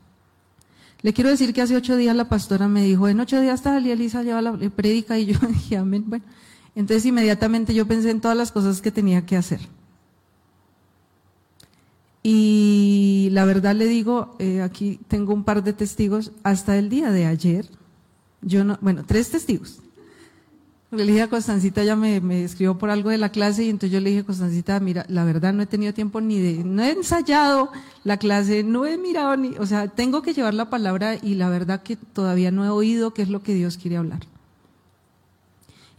le 1.01 1.15
quiero 1.15 1.31
decir 1.31 1.55
que 1.55 1.63
hace 1.63 1.77
ocho 1.77 1.97
días 1.97 2.15
la 2.15 2.29
pastora 2.29 2.69
me 2.69 2.85
dijo, 2.85 3.09
en 3.09 3.21
ocho 3.21 3.41
días 3.41 3.55
está 3.55 3.79
Elisa 3.79 4.23
lleva 4.23 4.43
la 4.43 4.53
predica 4.69 5.19
y 5.19 5.25
yo 5.25 5.39
dije, 5.49 5.79
amén. 5.79 6.05
Bueno, 6.07 6.27
entonces 6.75 7.07
inmediatamente 7.07 7.73
yo 7.73 7.87
pensé 7.87 8.11
en 8.11 8.21
todas 8.21 8.37
las 8.37 8.53
cosas 8.53 8.83
que 8.83 8.91
tenía 8.91 9.25
que 9.25 9.39
hacer. 9.39 9.61
Y 12.23 13.29
la 13.33 13.45
verdad 13.45 13.75
le 13.75 13.87
digo, 13.87 14.37
eh, 14.39 14.61
aquí 14.61 15.01
tengo 15.09 15.33
un 15.33 15.45
par 15.45 15.63
de 15.65 15.73
testigos, 15.73 16.33
hasta 16.43 16.77
el 16.77 16.91
día 16.91 17.11
de 17.11 17.25
ayer 17.25 17.67
Yo 18.43 18.63
no, 18.63 18.79
bueno, 18.83 19.05
tres 19.07 19.31
testigos. 19.31 19.79
Le 20.91 21.05
dije 21.05 21.23
a 21.23 21.31
Constancita, 21.31 21.85
ya 21.85 21.95
me, 21.95 22.21
me, 22.21 22.43
escribió 22.43 22.77
por 22.77 22.91
algo 22.91 23.11
de 23.11 23.19
la 23.19 23.31
clase 23.31 23.65
y 23.65 23.71
entonces 23.71 23.93
yo 23.93 24.01
le 24.01 24.11
dije 24.11 24.25
Constancita, 24.25 24.81
mira, 24.81 25.07
la 25.09 25.25
verdad 25.25 25.53
no 25.53 25.63
he 25.63 25.67
tenido 25.67 25.95
tiempo 25.95 26.21
ni 26.21 26.41
de, 26.41 26.65
no 26.65 26.83
he 26.83 26.91
ensayado 26.91 27.71
la 28.03 28.17
clase, 28.17 28.65
no 28.65 28.85
he 28.87 28.99
mirado 28.99 29.37
ni, 29.37 29.51
o 29.59 29.67
sea, 29.67 29.87
tengo 29.87 30.21
que 30.21 30.35
llevar 30.35 30.53
la 30.53 30.69
palabra 30.69 31.15
y 31.15 31.37
la 31.37 31.49
verdad 31.49 31.83
que 31.85 31.95
todavía 31.95 32.51
no 32.51 32.65
he 32.65 32.71
oído 32.71 33.15
qué 33.15 33.23
es 33.23 33.29
lo 33.29 33.41
que 33.41 33.55
Dios 33.55 33.77
quiere 33.77 33.99
hablar. 33.99 34.21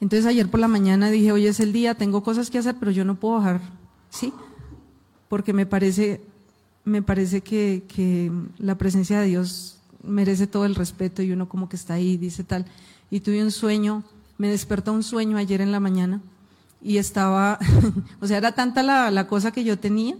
Entonces 0.01 0.25
ayer 0.25 0.49
por 0.49 0.59
la 0.59 0.67
mañana 0.67 1.09
dije, 1.09 1.31
hoy 1.31 1.47
es 1.47 1.61
el 1.61 1.71
día, 1.71 1.95
tengo 1.95 2.21
cosas 2.21 2.49
que 2.49 2.57
hacer, 2.57 2.75
pero 2.77 2.91
yo 2.91 3.05
no 3.05 3.15
puedo 3.15 3.35
bajar, 3.35 3.61
¿sí? 4.09 4.33
Porque 5.31 5.53
me 5.53 5.65
parece, 5.65 6.19
me 6.83 7.01
parece 7.01 7.39
que, 7.39 7.85
que 7.87 8.29
la 8.57 8.77
presencia 8.77 9.21
de 9.21 9.27
Dios 9.27 9.79
merece 10.03 10.45
todo 10.45 10.65
el 10.65 10.75
respeto 10.75 11.21
y 11.21 11.31
uno 11.31 11.47
como 11.47 11.69
que 11.69 11.77
está 11.77 11.93
ahí, 11.93 12.17
dice 12.17 12.43
tal. 12.43 12.65
Y 13.09 13.21
tuve 13.21 13.41
un 13.41 13.51
sueño 13.51 14.03
me 14.41 14.47
despertó 14.47 14.91
un 14.91 15.03
sueño 15.03 15.37
ayer 15.37 15.61
en 15.61 15.71
la 15.71 15.79
mañana 15.79 16.19
y 16.81 16.97
estaba, 16.97 17.59
o 18.21 18.25
sea, 18.25 18.39
era 18.39 18.53
tanta 18.53 18.81
la, 18.81 19.27
cosa 19.27 19.51
que 19.51 19.63
yo 19.63 19.77
tenía 19.77 20.15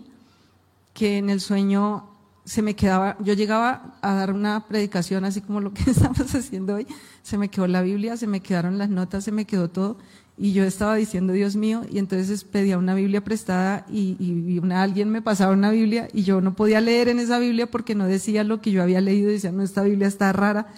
que 0.93 1.17
en 1.17 1.31
el 1.31 1.41
sueño 1.41 2.05
se 2.45 2.61
me 2.61 2.75
quedaba, 2.75 3.17
yo 3.19 3.33
llegaba 3.33 3.97
a 3.99 4.13
dar 4.13 4.31
una 4.31 4.67
predicación 4.67 5.25
así 5.25 5.41
como 5.41 5.59
lo 5.59 5.73
que 5.73 5.81
estamos 5.89 6.35
haciendo 6.35 6.75
hoy, 6.75 6.85
se 7.23 7.39
me 7.39 7.49
quedó 7.49 7.65
la 7.65 7.81
Biblia, 7.81 8.15
se 8.15 8.27
me 8.27 8.41
quedaron 8.41 8.77
las 8.77 8.91
notas, 8.91 9.23
se 9.23 9.31
me 9.31 9.45
quedó 9.45 9.71
todo 9.71 9.97
y 10.41 10.53
yo 10.53 10.63
estaba 10.63 10.95
diciendo 10.95 11.33
Dios 11.33 11.55
mío 11.55 11.83
y 11.91 11.99
entonces 11.99 12.43
pedía 12.43 12.79
una 12.79 12.95
Biblia 12.95 13.23
prestada 13.23 13.85
y, 13.91 14.17
y 14.19 14.59
alguien 14.73 15.11
me 15.11 15.21
pasaba 15.21 15.53
una 15.53 15.69
Biblia 15.69 16.07
y 16.13 16.23
yo 16.23 16.41
no 16.41 16.55
podía 16.55 16.81
leer 16.81 17.09
en 17.09 17.19
esa 17.19 17.37
Biblia 17.37 17.69
porque 17.69 17.93
no 17.93 18.07
decía 18.07 18.43
lo 18.43 18.59
que 18.59 18.71
yo 18.71 18.81
había 18.81 19.01
leído, 19.01 19.29
decía 19.29 19.51
no, 19.51 19.61
esta 19.61 19.83
Biblia 19.83 20.07
está 20.07 20.33
rara 20.33 20.69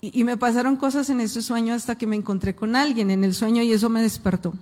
y, 0.00 0.22
me 0.22 0.36
pasaron 0.36 0.76
cosas 0.76 1.10
en 1.10 1.20
ese 1.20 1.42
sueño 1.42 1.74
hasta 1.74 1.96
que 1.96 2.06
me 2.06 2.14
encontré 2.14 2.54
con 2.54 2.76
alguien 2.76 3.10
en 3.10 3.24
el 3.24 3.34
sueño 3.34 3.62
y 3.62 3.72
eso 3.72 3.88
me 3.88 4.02
despertó. 4.02 4.54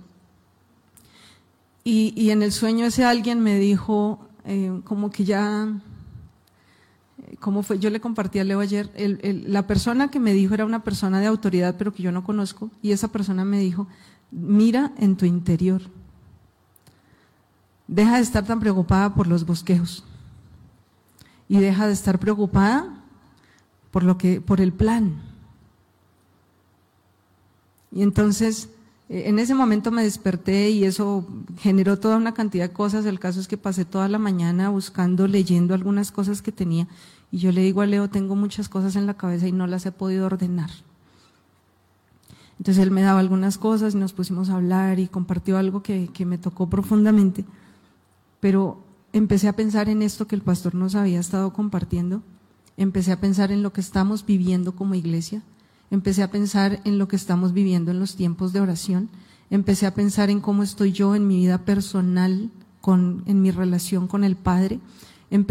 Y, 1.83 2.31
en 2.31 2.41
el 2.41 2.51
sueño 2.51 2.87
ese 2.87 3.03
alguien 3.03 3.41
me 3.41 3.59
dijo, 3.59 4.27
eh, 4.45 4.81
como 4.85 5.11
que 5.11 5.23
ya, 5.23 5.67
eh, 7.27 7.35
¿cómo 7.39 7.61
fue? 7.61 7.77
Yo 7.77 7.91
le 7.91 7.99
compartí 7.99 8.39
a 8.39 8.43
Leo 8.43 8.59
ayer, 8.59 8.89
la 9.45 9.67
persona 9.67 10.09
que 10.09 10.19
me 10.19 10.33
dijo 10.33 10.55
era 10.55 10.65
una 10.65 10.83
persona 10.83 11.19
de 11.19 11.27
autoridad, 11.27 11.75
pero 11.77 11.93
que 11.93 12.01
yo 12.01 12.11
no 12.11 12.23
conozco, 12.23 12.71
y 12.81 12.91
esa 12.91 13.09
persona 13.09 13.45
me 13.45 13.59
dijo, 13.59 13.87
mira 14.31 14.93
en 14.97 15.15
tu 15.15 15.25
interior, 15.25 15.81
deja 17.87 18.15
de 18.15 18.21
estar 18.21 18.45
tan 18.45 18.59
preocupada 18.59 19.13
por 19.13 19.27
los 19.27 19.45
bosquejos, 19.45 20.03
y 21.47 21.59
deja 21.59 21.87
de 21.87 21.93
estar 21.93 22.19
preocupada 22.19 23.03
por 23.91 24.03
lo 24.03 24.17
que, 24.17 24.41
por 24.41 24.61
el 24.61 24.73
plan. 24.73 25.21
Y 27.91 28.01
entonces, 28.01 28.69
eh, 29.09 29.23
en 29.27 29.39
ese 29.39 29.55
momento 29.55 29.91
me 29.91 30.03
desperté 30.03 30.69
y 30.69 30.83
eso 30.83 31.25
generó 31.59 31.97
toda 31.97 32.17
una 32.17 32.33
cantidad 32.33 32.67
de 32.67 32.73
cosas. 32.73 33.05
El 33.05 33.19
caso 33.19 33.39
es 33.39 33.47
que 33.47 33.57
pasé 33.57 33.85
toda 33.85 34.07
la 34.09 34.19
mañana 34.19 34.69
buscando, 34.69 35.27
leyendo 35.27 35.73
algunas 35.73 36.11
cosas 36.11 36.41
que 36.41 36.51
tenía. 36.51 36.87
Y 37.31 37.37
yo 37.37 37.51
le 37.51 37.61
digo 37.61 37.81
a 37.81 37.85
Leo, 37.85 38.09
tengo 38.09 38.35
muchas 38.35 38.69
cosas 38.69 38.95
en 38.95 39.05
la 39.05 39.15
cabeza 39.15 39.47
y 39.47 39.51
no 39.51 39.67
las 39.67 39.85
he 39.85 39.91
podido 39.91 40.25
ordenar. 40.25 40.71
Entonces 42.57 42.83
él 42.83 42.91
me 42.91 43.01
daba 43.01 43.19
algunas 43.19 43.57
cosas 43.57 43.93
y 43.93 43.97
nos 43.97 44.13
pusimos 44.13 44.49
a 44.49 44.55
hablar 44.55 44.99
y 44.99 45.07
compartió 45.07 45.57
algo 45.57 45.83
que, 45.83 46.09
que 46.13 46.25
me 46.25 46.37
tocó 46.37 46.69
profundamente. 46.69 47.45
Pero 48.39 48.79
empecé 49.13 49.47
a 49.47 49.53
pensar 49.53 49.89
en 49.89 50.01
esto 50.01 50.27
que 50.27 50.35
el 50.35 50.41
pastor 50.41 50.75
nos 50.75 50.95
había 50.95 51.19
estado 51.19 51.51
compartiendo. 51.53 52.21
Empecé 52.77 53.11
a 53.11 53.19
pensar 53.19 53.51
en 53.51 53.63
lo 53.63 53.73
que 53.73 53.81
estamos 53.81 54.25
viviendo 54.25 54.75
como 54.75 54.95
iglesia 54.95 55.41
empecé 55.91 56.23
a 56.23 56.31
pensar 56.31 56.81
en 56.83 56.97
lo 56.97 57.07
que 57.07 57.15
estamos 57.15 57.53
viviendo 57.53 57.91
en 57.91 57.99
los 57.99 58.15
tiempos 58.15 58.53
de 58.53 58.61
oración, 58.61 59.09
empecé 59.49 59.85
a 59.85 59.93
pensar 59.93 60.29
en 60.29 60.41
cómo 60.41 60.63
estoy 60.63 60.91
yo 60.91 61.15
en 61.15 61.27
mi 61.27 61.37
vida 61.37 61.59
personal, 61.59 62.49
con, 62.81 63.23
en 63.25 63.41
mi 63.41 63.51
relación 63.51 64.07
con 64.07 64.23
el 64.23 64.35
Padre, 64.35 64.79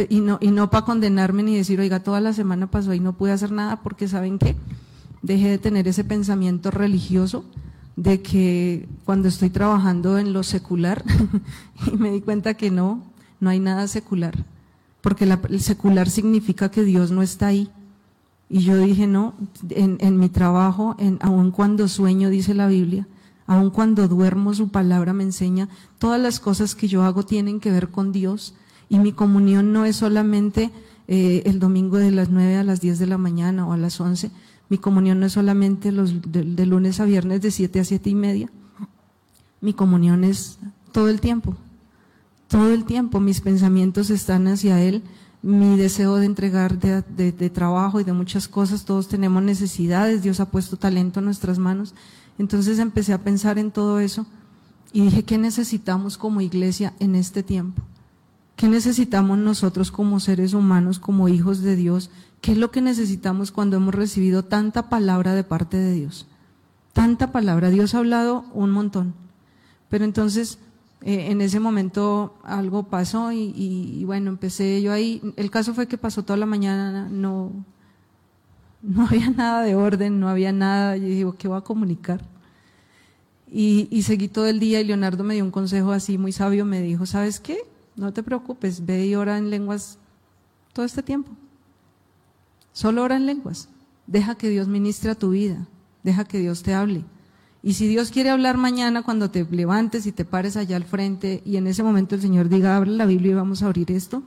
y 0.08 0.20
no, 0.20 0.38
y 0.40 0.50
no 0.50 0.70
para 0.70 0.84
condenarme 0.84 1.42
ni 1.42 1.56
decir, 1.56 1.80
oiga, 1.80 2.00
toda 2.00 2.20
la 2.20 2.32
semana 2.32 2.70
pasó 2.70 2.94
y 2.94 3.00
no 3.00 3.14
pude 3.14 3.32
hacer 3.32 3.52
nada, 3.52 3.82
porque 3.82 4.08
¿saben 4.08 4.38
qué? 4.38 4.56
Dejé 5.24 5.48
de 5.48 5.58
tener 5.58 5.88
ese 5.88 6.04
pensamiento 6.04 6.70
religioso 6.70 7.46
de 7.96 8.20
que 8.20 8.86
cuando 9.06 9.28
estoy 9.28 9.48
trabajando 9.48 10.18
en 10.18 10.34
lo 10.34 10.42
secular, 10.42 11.02
y 11.86 11.96
me 11.96 12.10
di 12.10 12.20
cuenta 12.20 12.52
que 12.54 12.70
no, 12.70 13.02
no 13.40 13.48
hay 13.48 13.58
nada 13.58 13.88
secular, 13.88 14.34
porque 15.00 15.24
el 15.24 15.60
secular 15.60 16.10
significa 16.10 16.70
que 16.70 16.84
Dios 16.84 17.10
no 17.10 17.22
está 17.22 17.46
ahí, 17.46 17.70
y 18.50 18.60
yo 18.60 18.76
dije, 18.76 19.06
no, 19.06 19.32
en, 19.70 20.18
mi 20.18 20.28
trabajo, 20.28 20.94
en, 20.98 21.18
aun 21.22 21.50
cuando 21.50 21.88
sueño, 21.88 22.28
dice 22.28 22.52
la 22.52 22.68
Biblia, 22.68 23.08
aun 23.46 23.70
cuando 23.70 24.08
duermo, 24.08 24.52
su 24.52 24.68
palabra 24.68 25.14
me 25.14 25.24
enseña, 25.24 25.70
todas 25.98 26.20
las 26.20 26.38
cosas 26.38 26.74
que 26.74 26.86
yo 26.86 27.02
hago 27.02 27.24
tienen 27.24 27.60
que 27.60 27.70
ver 27.70 27.88
con 27.88 28.12
Dios. 28.12 28.54
Y 28.90 28.98
mi 28.98 29.12
comunión 29.12 29.72
no 29.72 29.86
es 29.86 29.96
solamente 29.96 30.70
eh, 31.08 31.42
el 31.46 31.58
domingo 31.58 31.96
de 31.96 32.10
las 32.10 32.28
9 32.28 32.56
a 32.56 32.64
las 32.64 32.80
10 32.80 32.98
de 32.98 33.06
la 33.06 33.18
mañana 33.18 33.66
o 33.66 33.72
a 33.72 33.76
las 33.78 33.98
11. 34.00 34.30
Mi 34.68 34.78
comunión 34.78 35.20
no 35.20 35.26
es 35.26 35.32
solamente 35.32 35.92
los 35.92 36.14
de, 36.22 36.66
lunes 36.66 37.00
a 37.00 37.04
viernes 37.04 37.42
de 37.42 37.50
7 37.50 37.80
a 37.80 37.84
7 37.84 38.10
y 38.10 38.14
media. 38.14 38.50
Mi 39.60 39.72
comunión 39.72 40.24
es 40.24 40.58
todo 40.92 41.08
el 41.08 41.20
tiempo. 41.20 41.56
Todo 42.48 42.72
el 42.72 42.84
tiempo 42.84 43.20
mis 43.20 43.40
pensamientos 43.40 44.10
están 44.10 44.48
hacia 44.48 44.80
Él 44.82 45.02
mi 45.44 45.76
deseo 45.76 46.16
de 46.16 46.24
entregar 46.24 46.78
de, 46.78 47.50
trabajo 47.50 48.00
y 48.00 48.04
de 48.04 48.14
muchas 48.14 48.48
cosas, 48.48 48.86
todos 48.86 49.08
tenemos 49.08 49.42
necesidades, 49.42 50.22
Dios 50.22 50.40
ha 50.40 50.50
puesto 50.50 50.78
talento 50.78 51.20
en 51.20 51.26
nuestras 51.26 51.58
manos. 51.58 51.94
Entonces 52.38 52.78
empecé 52.78 53.12
a 53.12 53.22
pensar 53.22 53.58
en 53.58 53.70
todo 53.70 54.00
eso 54.00 54.24
y 54.90 55.02
dije, 55.02 55.22
¿qué 55.22 55.36
necesitamos 55.36 56.16
como 56.16 56.40
iglesia 56.40 56.94
en 56.98 57.14
este 57.14 57.42
tiempo? 57.42 57.82
¿Qué 58.56 58.68
necesitamos 58.68 59.38
nosotros 59.38 59.90
como 59.90 60.20
seres 60.20 60.54
humanos, 60.54 60.98
como 60.98 61.28
hijos 61.28 61.60
de 61.62 61.74
Dios? 61.74 62.10
¿Qué 62.40 62.52
es 62.52 62.58
lo 62.58 62.70
que 62.70 62.80
necesitamos 62.80 63.50
cuando 63.50 63.76
hemos 63.76 63.94
recibido 63.94 64.44
tanta 64.44 64.88
palabra 64.88 65.34
de 65.34 65.44
parte 65.44 65.76
de 65.76 65.92
Dios? 65.92 66.26
Tanta 66.92 67.32
palabra. 67.32 67.70
Dios 67.70 67.94
ha 67.94 67.98
hablado 67.98 68.44
un 68.52 68.70
montón. 68.70 69.14
Pero 69.88 70.04
entonces 70.04 70.58
eh, 71.02 71.30
en 71.30 71.40
ese 71.40 71.58
momento 71.58 72.34
algo 72.44 72.84
pasó 72.84 73.32
y, 73.32 74.02
bueno, 74.04 74.30
empecé 74.30 74.80
yo 74.80 74.92
ahí. 74.92 75.20
El 75.36 75.50
caso 75.50 75.74
fue 75.74 75.88
que 75.88 75.98
pasó 75.98 76.22
toda 76.22 76.36
la 76.36 76.46
mañana, 76.46 77.08
no, 77.10 77.52
no 78.82 79.06
había 79.06 79.30
nada 79.30 79.62
de 79.62 79.74
orden, 79.74 80.20
no 80.20 80.28
había 80.28 80.52
nada. 80.52 80.96
Yo 80.96 81.06
dije, 81.06 81.26
¿qué 81.38 81.48
voy 81.48 81.58
a 81.58 81.62
comunicar? 81.62 82.24
Y, 83.50 83.88
y, 83.90 84.02
seguí 84.02 84.28
todo 84.28 84.46
el 84.46 84.60
día 84.60 84.80
y 84.80 84.84
Leonardo 84.84 85.24
me 85.24 85.34
dio 85.34 85.44
un 85.44 85.50
consejo 85.50 85.92
así 85.92 86.18
muy 86.18 86.32
sabio, 86.32 86.64
me 86.64 86.80
dijo, 86.80 87.06
¿sabes 87.06 87.38
qué? 87.38 87.58
No 87.96 88.12
te 88.12 88.22
preocupes, 88.22 88.84
ve 88.84 89.06
y 89.06 89.14
ora 89.14 89.38
en 89.38 89.50
lenguas 89.50 89.98
todo 90.72 90.84
este 90.84 91.02
tiempo. 91.02 91.30
Solo 92.72 93.04
ora 93.04 93.16
en 93.16 93.26
lenguas. 93.26 93.68
Deja 94.06 94.34
que 94.34 94.50
Dios 94.50 94.68
ministre 94.68 95.10
a 95.10 95.14
tu 95.14 95.30
vida, 95.30 95.66
deja 96.02 96.24
que 96.24 96.38
Dios 96.38 96.62
te 96.62 96.74
hable. 96.74 97.04
Y 97.62 97.74
si 97.74 97.88
Dios 97.88 98.10
quiere 98.10 98.28
hablar 98.28 98.58
mañana 98.58 99.02
cuando 99.02 99.30
te 99.30 99.44
levantes 99.44 100.04
y 100.04 100.12
te 100.12 100.26
pares 100.26 100.56
allá 100.58 100.76
al 100.76 100.84
frente 100.84 101.42
y 101.46 101.56
en 101.56 101.66
ese 101.66 101.82
momento 101.82 102.14
el 102.14 102.20
Señor 102.20 102.50
diga, 102.50 102.76
abre 102.76 102.90
la 102.90 103.06
Biblia 103.06 103.32
y 103.32 103.34
vamos 103.34 103.62
a 103.62 103.66
abrir 103.66 103.90
esto. 103.90 104.22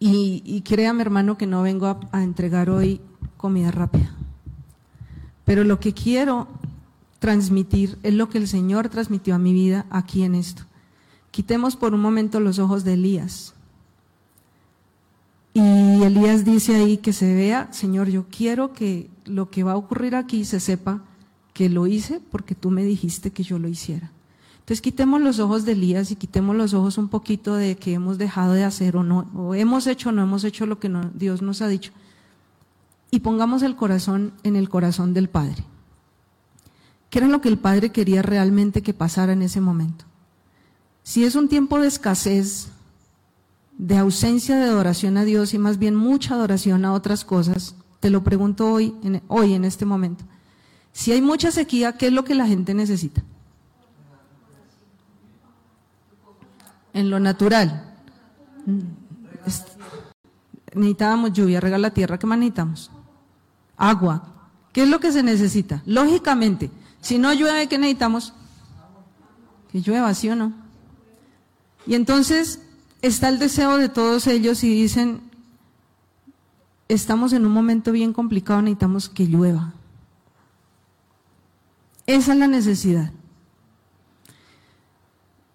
Y, 0.00 0.60
créame 0.60 1.02
hermano 1.02 1.38
que 1.38 1.46
no 1.46 1.62
vengo 1.62 1.86
a, 1.86 1.98
a 2.12 2.22
entregar 2.22 2.70
hoy 2.70 3.00
comida 3.36 3.70
rápida. 3.70 4.14
Pero 5.44 5.64
lo 5.64 5.80
que 5.80 5.92
quiero 5.92 6.46
transmitir 7.18 7.98
es 8.02 8.14
lo 8.14 8.28
que 8.28 8.38
el 8.38 8.46
Señor 8.46 8.90
transmitió 8.90 9.34
a 9.34 9.38
mi 9.38 9.52
vida 9.52 9.86
aquí 9.90 10.22
en 10.22 10.34
esto. 10.34 10.67
Quitemos 11.30 11.76
por 11.76 11.94
un 11.94 12.00
momento 12.00 12.40
los 12.40 12.58
ojos 12.58 12.84
de 12.84 12.94
Elías. 12.94 13.54
Y 15.54 16.02
Elías 16.02 16.44
dice 16.44 16.76
ahí 16.76 16.98
que 16.98 17.12
se 17.12 17.34
vea, 17.34 17.72
Señor, 17.72 18.08
yo 18.08 18.26
quiero 18.30 18.72
que 18.72 19.10
lo 19.24 19.50
que 19.50 19.64
va 19.64 19.72
a 19.72 19.76
ocurrir 19.76 20.14
aquí 20.14 20.44
se 20.44 20.60
sepa 20.60 21.02
que 21.52 21.68
lo 21.68 21.86
hice 21.86 22.20
porque 22.30 22.54
tú 22.54 22.70
me 22.70 22.84
dijiste 22.84 23.32
que 23.32 23.42
yo 23.42 23.58
lo 23.58 23.68
hiciera. 23.68 24.12
Entonces 24.60 24.82
quitemos 24.82 25.20
los 25.20 25.38
ojos 25.40 25.64
de 25.64 25.72
Elías 25.72 26.10
y 26.10 26.16
quitemos 26.16 26.54
los 26.54 26.74
ojos 26.74 26.98
un 26.98 27.08
poquito 27.08 27.56
de 27.56 27.76
que 27.76 27.94
hemos 27.94 28.18
dejado 28.18 28.52
de 28.52 28.64
hacer 28.64 28.96
o 28.96 29.02
no, 29.02 29.30
o 29.34 29.54
hemos 29.54 29.86
hecho 29.86 30.10
o 30.10 30.12
no 30.12 30.22
hemos 30.22 30.44
hecho 30.44 30.66
lo 30.66 30.78
que 30.78 30.94
Dios 31.14 31.42
nos 31.42 31.62
ha 31.62 31.68
dicho. 31.68 31.90
Y 33.10 33.20
pongamos 33.20 33.62
el 33.62 33.76
corazón 33.76 34.34
en 34.42 34.56
el 34.56 34.68
corazón 34.68 35.14
del 35.14 35.28
Padre. 35.28 35.64
¿Qué 37.10 37.18
era 37.18 37.28
lo 37.28 37.40
que 37.40 37.48
el 37.48 37.58
Padre 37.58 37.90
quería 37.90 38.20
realmente 38.20 38.82
que 38.82 38.92
pasara 38.92 39.32
en 39.32 39.42
ese 39.42 39.60
momento? 39.62 40.04
Si 41.08 41.24
es 41.24 41.36
un 41.36 41.48
tiempo 41.48 41.80
de 41.80 41.88
escasez, 41.88 42.68
de 43.78 43.96
ausencia 43.96 44.58
de 44.58 44.68
adoración 44.68 45.16
a 45.16 45.24
Dios 45.24 45.54
y 45.54 45.58
más 45.58 45.78
bien 45.78 45.94
mucha 45.94 46.34
adoración 46.34 46.84
a 46.84 46.92
otras 46.92 47.24
cosas, 47.24 47.74
te 48.00 48.10
lo 48.10 48.22
pregunto 48.22 48.70
hoy 48.70 48.94
en, 49.02 49.22
hoy, 49.26 49.54
en 49.54 49.64
este 49.64 49.86
momento. 49.86 50.24
Si 50.92 51.10
hay 51.10 51.22
mucha 51.22 51.50
sequía, 51.50 51.96
¿qué 51.96 52.08
es 52.08 52.12
lo 52.12 52.24
que 52.24 52.34
la 52.34 52.46
gente 52.46 52.74
necesita? 52.74 53.22
En 56.92 57.08
lo 57.08 57.18
natural. 57.18 57.94
Necesitábamos 60.74 61.32
lluvia, 61.32 61.58
regala 61.58 61.88
la 61.88 61.94
tierra, 61.94 62.18
¿qué 62.18 62.26
más 62.26 62.38
necesitamos? 62.38 62.90
Agua. 63.78 64.50
¿Qué 64.74 64.82
es 64.82 64.90
lo 64.90 65.00
que 65.00 65.10
se 65.10 65.22
necesita? 65.22 65.82
Lógicamente, 65.86 66.70
si 67.00 67.18
no 67.18 67.32
llueve, 67.32 67.66
¿qué 67.66 67.78
necesitamos? 67.78 68.34
Que 69.72 69.80
llueva, 69.80 70.12
¿sí 70.12 70.28
o 70.28 70.36
no? 70.36 70.67
Y 71.88 71.94
entonces 71.94 72.60
está 73.00 73.30
el 73.30 73.38
deseo 73.38 73.78
de 73.78 73.88
todos 73.88 74.26
ellos 74.26 74.62
y 74.62 74.68
dicen, 74.68 75.22
estamos 76.86 77.32
en 77.32 77.46
un 77.46 77.52
momento 77.52 77.92
bien 77.92 78.12
complicado, 78.12 78.60
necesitamos 78.60 79.08
que 79.08 79.24
llueva. 79.24 79.72
Esa 82.06 82.34
es 82.34 82.38
la 82.38 82.46
necesidad. 82.46 83.10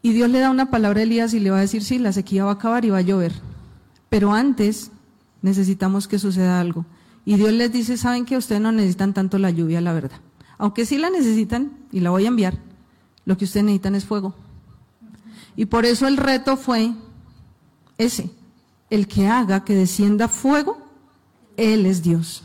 Y 0.02 0.14
Dios 0.14 0.28
le 0.32 0.40
da 0.40 0.50
una 0.50 0.72
palabra 0.72 1.02
a 1.02 1.04
Elías 1.04 1.36
y 1.36 1.40
le 1.40 1.52
va 1.52 1.60
a 1.60 1.62
decir, 1.62 1.84
sí, 1.84 2.00
la 2.00 2.12
sequía 2.12 2.46
va 2.46 2.52
a 2.52 2.56
acabar 2.56 2.84
y 2.84 2.90
va 2.90 2.98
a 2.98 3.02
llover. 3.02 3.34
Pero 4.10 4.34
antes 4.34 4.90
necesitamos 5.44 6.08
que 6.08 6.18
suceda 6.18 6.60
algo. 6.60 6.84
Y 7.26 7.36
Dios 7.36 7.54
les 7.54 7.72
dice, 7.72 7.96
saben 7.96 8.26
que 8.26 8.38
ustedes 8.38 8.60
no 8.60 8.72
necesitan 8.72 9.14
tanto 9.14 9.38
la 9.38 9.52
lluvia, 9.52 9.82
la 9.82 9.94
verdad. 9.94 10.20
Aunque 10.58 10.88
sí 10.88 10.98
la 10.98 11.12
necesitan, 11.12 11.74
y 11.92 12.00
la 12.00 12.10
voy 12.10 12.26
a 12.26 12.30
enviar, 12.30 12.58
lo 13.24 13.38
que 13.38 13.46
ustedes 13.46 13.66
necesitan 13.66 13.94
es 13.94 14.06
fuego. 14.06 14.34
Y 15.56 15.66
por 15.66 15.86
eso 15.86 16.08
el 16.08 16.18
reto 16.18 16.58
fue 16.58 16.94
ese, 17.98 18.30
el 18.90 19.08
que 19.08 19.28
haga 19.28 19.64
que 19.64 19.76
descienda 19.76 20.28
fuego, 20.28 20.78
Él 21.58 21.86
es 21.86 22.02
Dios. 22.02 22.44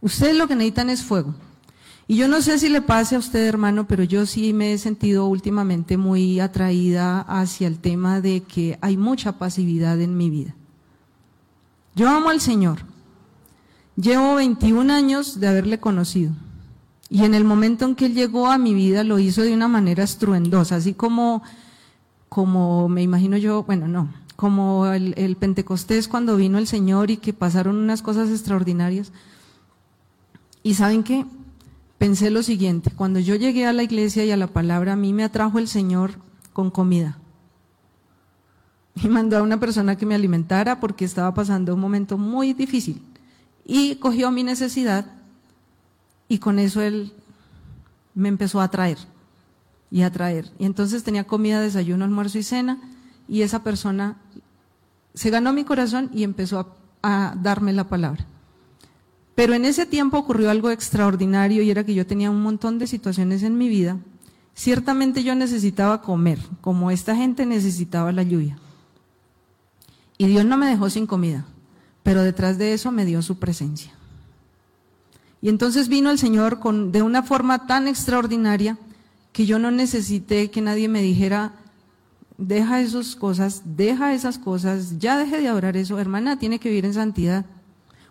Ustedes 0.00 0.36
lo 0.36 0.48
que 0.48 0.54
necesitan 0.54 0.90
es 0.90 1.02
fuego. 1.02 1.34
Y 2.06 2.16
yo 2.16 2.28
no 2.28 2.42
sé 2.42 2.58
si 2.58 2.68
le 2.68 2.82
pase 2.82 3.16
a 3.16 3.18
usted, 3.18 3.46
hermano, 3.46 3.86
pero 3.86 4.04
yo 4.04 4.26
sí 4.26 4.52
me 4.52 4.74
he 4.74 4.78
sentido 4.78 5.26
últimamente 5.26 5.96
muy 5.96 6.38
atraída 6.40 7.20
hacia 7.20 7.66
el 7.66 7.78
tema 7.78 8.20
de 8.20 8.42
que 8.42 8.78
hay 8.82 8.98
mucha 8.98 9.38
pasividad 9.38 9.98
en 10.00 10.16
mi 10.16 10.28
vida. 10.28 10.54
Yo 11.94 12.08
amo 12.10 12.28
al 12.28 12.40
Señor. 12.40 12.80
Llevo 13.96 14.34
21 14.34 14.92
años 14.92 15.40
de 15.40 15.48
haberle 15.48 15.80
conocido. 15.80 16.32
Y 17.08 17.24
en 17.24 17.32
el 17.32 17.44
momento 17.44 17.86
en 17.86 17.94
que 17.94 18.06
Él 18.06 18.14
llegó 18.14 18.50
a 18.50 18.58
mi 18.58 18.74
vida 18.74 19.04
lo 19.04 19.18
hizo 19.18 19.42
de 19.42 19.54
una 19.54 19.68
manera 19.68 20.04
estruendosa, 20.04 20.76
así 20.76 20.92
como, 20.92 21.42
como 22.34 22.88
me 22.88 23.00
imagino 23.00 23.36
yo, 23.36 23.62
bueno, 23.62 23.86
no, 23.86 24.12
como 24.34 24.86
el, 24.88 25.36
Pentecostés 25.36 26.08
cuando 26.08 26.36
vino 26.36 26.58
el 26.58 26.66
Señor 26.66 27.12
y 27.12 27.16
que 27.16 27.32
pasaron 27.32 27.76
unas 27.76 28.02
cosas 28.02 28.28
extraordinarias. 28.28 29.12
Y 30.64 30.74
saben 30.74 31.04
qué, 31.04 31.24
pensé 31.96 32.32
lo 32.32 32.42
siguiente, 32.42 32.90
cuando 32.90 33.20
yo 33.20 33.36
llegué 33.36 33.66
a 33.66 33.72
la 33.72 33.84
iglesia 33.84 34.24
y 34.24 34.32
a 34.32 34.36
la 34.36 34.48
palabra, 34.48 34.94
a 34.94 34.96
mí 34.96 35.12
me 35.12 35.22
atrajo 35.22 35.60
el 35.60 35.68
Señor 35.68 36.14
con 36.52 36.72
comida. 36.72 37.18
Y 38.96 39.08
mandó 39.08 39.38
a 39.38 39.42
una 39.42 39.60
persona 39.60 39.94
que 39.94 40.04
me 40.04 40.16
alimentara 40.16 40.80
porque 40.80 41.04
estaba 41.04 41.34
pasando 41.34 41.72
un 41.72 41.80
momento 41.80 42.18
muy 42.18 42.52
difícil. 42.52 43.00
Y 43.64 43.94
cogió 43.96 44.32
mi 44.32 44.42
necesidad 44.42 45.06
y 46.28 46.38
con 46.38 46.58
eso 46.58 46.82
él 46.82 47.12
me 48.12 48.28
empezó 48.28 48.60
a 48.60 48.68
traer 48.72 48.98
y 49.94 50.02
a 50.02 50.10
traer. 50.10 50.50
Y 50.58 50.64
entonces 50.66 51.04
tenía 51.04 51.22
comida, 51.22 51.60
desayuno, 51.60 52.04
almuerzo 52.04 52.36
y 52.36 52.42
cena 52.42 52.80
y 53.28 53.42
esa 53.42 53.62
persona 53.62 54.16
se 55.14 55.30
ganó 55.30 55.52
mi 55.52 55.62
corazón 55.62 56.10
y 56.12 56.24
empezó 56.24 56.58
a, 56.58 57.28
a 57.28 57.36
darme 57.36 57.72
la 57.72 57.88
palabra. 57.88 58.26
Pero 59.36 59.54
en 59.54 59.64
ese 59.64 59.86
tiempo 59.86 60.18
ocurrió 60.18 60.50
algo 60.50 60.72
extraordinario 60.72 61.62
y 61.62 61.70
era 61.70 61.84
que 61.84 61.94
yo 61.94 62.08
tenía 62.08 62.28
un 62.32 62.42
montón 62.42 62.80
de 62.80 62.88
situaciones 62.88 63.44
en 63.44 63.56
mi 63.56 63.68
vida. 63.68 63.96
Ciertamente 64.52 65.22
yo 65.22 65.36
necesitaba 65.36 66.02
comer, 66.02 66.40
como 66.60 66.90
esta 66.90 67.14
gente 67.14 67.46
necesitaba 67.46 68.10
la 68.10 68.24
lluvia. 68.24 68.58
Y 70.18 70.26
Dios 70.26 70.44
no 70.44 70.56
me 70.56 70.66
dejó 70.66 70.90
sin 70.90 71.06
comida, 71.06 71.46
pero 72.02 72.24
detrás 72.24 72.58
de 72.58 72.74
eso 72.74 72.90
me 72.90 73.04
dio 73.04 73.22
su 73.22 73.38
presencia. 73.38 73.92
Y 75.40 75.50
entonces 75.50 75.86
vino 75.86 76.10
el 76.10 76.18
Señor 76.18 76.58
con, 76.58 76.90
de 76.90 77.02
una 77.02 77.22
forma 77.22 77.68
tan 77.68 77.86
extraordinaria 77.86 78.76
que 79.34 79.46
yo 79.46 79.58
no 79.58 79.72
necesité 79.72 80.48
que 80.48 80.60
nadie 80.60 80.88
me 80.88 81.02
dijera, 81.02 81.52
deja 82.38 82.80
esas 82.80 83.16
cosas, 83.16 83.62
deja 83.64 84.14
esas 84.14 84.38
cosas, 84.38 85.00
ya 85.00 85.18
deje 85.18 85.40
de 85.40 85.48
adorar 85.48 85.76
eso, 85.76 85.98
hermana, 85.98 86.38
tiene 86.38 86.60
que 86.60 86.68
vivir 86.68 86.84
en 86.84 86.94
santidad. 86.94 87.44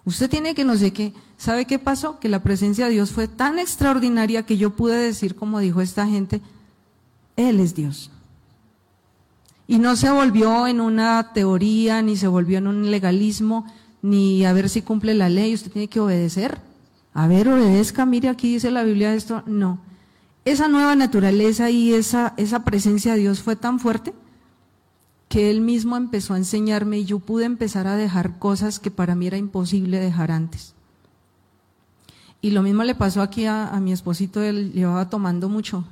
Usted 0.03 0.29
tiene 0.29 0.53
que 0.53 0.65
no 0.65 0.75
sé 0.75 0.91
qué. 0.91 1.13
¿Sabe 1.38 1.63
qué 1.63 1.79
pasó? 1.79 2.19
Que 2.19 2.27
la 2.27 2.43
presencia 2.43 2.88
de 2.88 2.91
Dios 2.91 3.12
fue 3.12 3.29
tan 3.29 3.57
extraordinaria 3.57 4.43
que 4.43 4.57
yo 4.57 4.71
pude 4.71 4.97
decir, 4.97 5.33
como 5.33 5.59
dijo 5.59 5.79
esta 5.79 6.05
gente, 6.05 6.41
Él 7.38 7.62
es 7.62 7.73
Dios. 7.73 8.12
Y 9.65 9.79
no 9.79 9.95
se 9.95 10.12
volvió 10.12 10.67
en 10.67 10.81
una 10.81 11.31
teoría, 11.31 12.01
ni 12.01 12.17
se 12.17 12.27
volvió 12.27 12.57
en 12.57 12.67
un 12.67 12.91
legalismo, 12.91 13.65
ni 14.01 14.43
a 14.43 14.51
ver 14.51 14.67
si 14.67 14.81
cumple 14.81 15.13
la 15.13 15.29
ley, 15.29 15.53
usted 15.53 15.71
tiene 15.71 15.88
que 15.88 16.01
obedecer. 16.01 16.59
A 17.13 17.27
ver, 17.27 17.47
obedezca, 17.47 18.05
mire 18.05 18.27
aquí 18.27 18.55
dice 18.55 18.71
la 18.71 18.83
Biblia 18.83 19.13
esto. 19.13 19.41
No. 19.45 19.92
Esa 20.45 20.67
nueva 20.67 20.95
naturaleza 20.95 21.69
y 21.69 21.93
esa, 21.93 22.34
esa 22.38 22.63
presencia 22.63 23.13
de 23.13 23.19
Dios 23.19 23.41
fue 23.41 23.56
tan 23.56 23.79
fuerte 23.79 24.13
que 25.29 25.49
él 25.49 25.62
mismo 25.62 25.97
empezó 25.97 26.34
a 26.36 26.38
enseñarme 26.38 26.99
y 26.99 27.06
yo 27.06 27.19
pude 27.19 27.45
empezar 27.45 27.88
a 27.88 27.95
dejar 27.95 28.38
cosas 28.38 28.79
que 28.79 28.91
para 28.91 29.15
mí 29.15 29.27
era 29.27 29.38
imposible 29.38 29.99
dejar 29.99 30.32
antes. 30.32 30.75
Y 32.39 32.51
lo 32.51 32.62
mismo 32.62 32.84
le 32.84 32.93
pasó 32.93 33.21
aquí 33.21 33.45
a, 33.45 33.71
mi 33.82 33.93
esposito, 33.93 34.43
él 34.43 34.73
llevaba 34.73 35.10
tomando 35.10 35.47
mucho. 35.47 35.86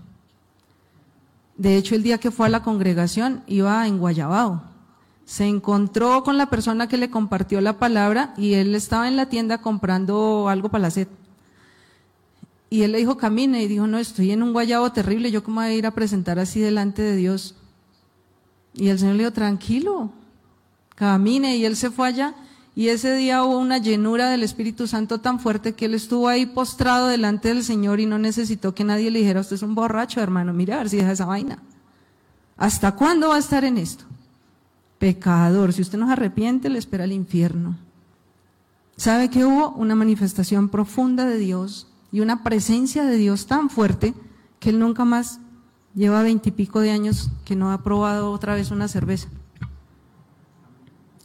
De 1.58 1.78
hecho, 1.78 1.96
el 1.96 2.04
día 2.04 2.20
que 2.20 2.30
fue 2.30 2.48
a 2.48 2.50
la 2.50 2.62
congregación 2.62 3.42
iba 3.48 3.88
en 3.88 4.00
Guayabao. 4.00 4.62
Se 5.26 5.46
encontró 5.46 6.24
con 6.24 6.38
la 6.38 6.50
persona 6.50 6.88
que 6.88 6.98
le 6.98 7.10
compartió 7.10 7.62
la 7.62 7.80
palabra 7.80 8.34
y 8.38 8.56
él 8.56 8.76
estaba 8.76 9.08
en 9.08 9.16
la 9.16 9.28
tienda 9.28 9.60
comprando 9.60 10.50
algo 10.50 10.70
para 10.70 10.82
la 10.82 10.92
sed. 10.92 11.08
Y 12.74 12.84
él 12.84 12.94
le 12.94 13.00
dijo, 13.00 13.18
camine, 13.18 13.62
y 13.62 13.68
dijo, 13.68 13.86
no, 13.86 14.00
estoy 14.00 14.32
en 14.32 14.42
un 14.42 14.54
guayabo 14.54 14.94
terrible, 14.94 15.30
yo 15.30 15.44
cómo 15.44 15.60
voy 15.60 15.70
a 15.70 15.74
ir 15.74 15.86
a 15.86 15.92
presentar 15.92 16.40
así 16.40 16.62
delante 16.62 17.02
de 17.02 17.18
Dios. 17.18 17.56
Y 18.74 18.88
el 18.88 18.98
Señor 18.98 19.16
le 19.16 19.24
dijo, 19.24 19.34
tranquilo, 19.34 20.14
camine. 20.96 21.58
Y 21.58 21.66
él 21.66 21.76
se 21.76 21.92
fue 21.92 22.08
allá. 22.08 22.34
Y 22.74 22.88
ese 22.88 23.14
día 23.14 23.44
hubo 23.44 23.58
una 23.58 23.78
llenura 23.78 24.30
del 24.30 24.42
Espíritu 24.42 24.88
Santo 24.88 25.20
tan 25.20 25.42
fuerte 25.42 25.74
que 25.74 25.84
él 25.84 25.96
estuvo 25.96 26.30
ahí 26.30 26.46
postrado 26.46 27.08
delante 27.08 27.50
del 27.50 27.66
Señor 27.66 28.00
y 28.00 28.06
no 28.06 28.18
necesitó 28.18 28.74
que 28.74 28.86
nadie 28.86 29.12
le 29.12 29.20
dijera, 29.20 29.42
usted 29.42 29.58
es 29.58 29.64
un 29.64 29.76
borracho, 29.76 30.22
hermano, 30.22 30.54
mira 30.54 30.88
si 30.88 30.96
deja 30.96 31.12
esa 31.12 31.26
vaina. 31.26 31.62
¿Hasta 32.56 32.96
cuándo 32.96 33.28
va 33.28 33.36
a 33.36 33.40
estar 33.40 33.66
en 33.66 33.78
esto? 33.80 34.06
Pecador, 34.98 35.74
si 35.74 35.82
usted 35.82 35.98
no 35.98 36.08
se 36.08 36.14
arrepiente, 36.14 36.70
le 36.70 36.80
espera 36.80 37.04
el 37.04 37.12
infierno. 37.12 37.76
¿Sabe 38.96 39.30
que 39.30 39.44
hubo? 39.44 39.72
Una 39.72 39.94
manifestación 39.94 40.70
profunda 40.70 41.26
de 41.26 41.38
Dios 41.38 41.91
y 42.12 42.20
una 42.20 42.44
presencia 42.44 43.06
de 43.06 43.18
Dios 43.18 43.46
tan 43.48 43.70
fuerte 43.70 44.14
que 44.60 44.70
él 44.70 44.80
nunca 44.80 45.06
más 45.06 45.40
Lleva 45.94 46.24
veintipico 46.24 46.80
de 46.80 46.92
años 46.92 47.30
que 47.44 47.56
no 47.56 47.72
ha 47.72 47.84
probado 47.84 48.32
otra 48.32 48.56
vez 48.56 48.72
una 48.72 48.88
cerveza. 48.88 49.28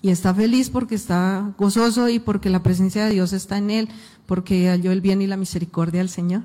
Y 0.03 0.11
está 0.11 0.35
feliz 0.35 0.70
porque 0.70 0.96
está 0.96 1.55
gozoso 1.57 2.09
y 2.09 2.18
porque 2.18 2.51
la 2.51 2.62
presencia 2.62 3.05
de 3.05 3.12
Dios 3.12 3.33
está 3.33 3.59
en 3.59 3.70
él, 3.70 3.88
porque 4.27 4.68
halló 4.68 4.90
el 4.90 5.01
bien 5.01 5.22
y 5.22 5.27
la 5.27 5.37
misericordia 5.37 6.01
del 6.01 6.09
Señor. 6.09 6.44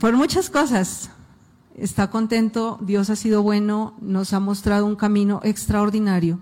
Por 0.00 0.16
muchas 0.16 0.50
cosas. 0.50 1.10
Está 1.76 2.10
contento, 2.10 2.78
Dios 2.80 3.08
ha 3.08 3.14
sido 3.14 3.42
bueno, 3.42 3.94
nos 4.00 4.32
ha 4.32 4.40
mostrado 4.40 4.84
un 4.84 4.96
camino 4.96 5.40
extraordinario. 5.44 6.40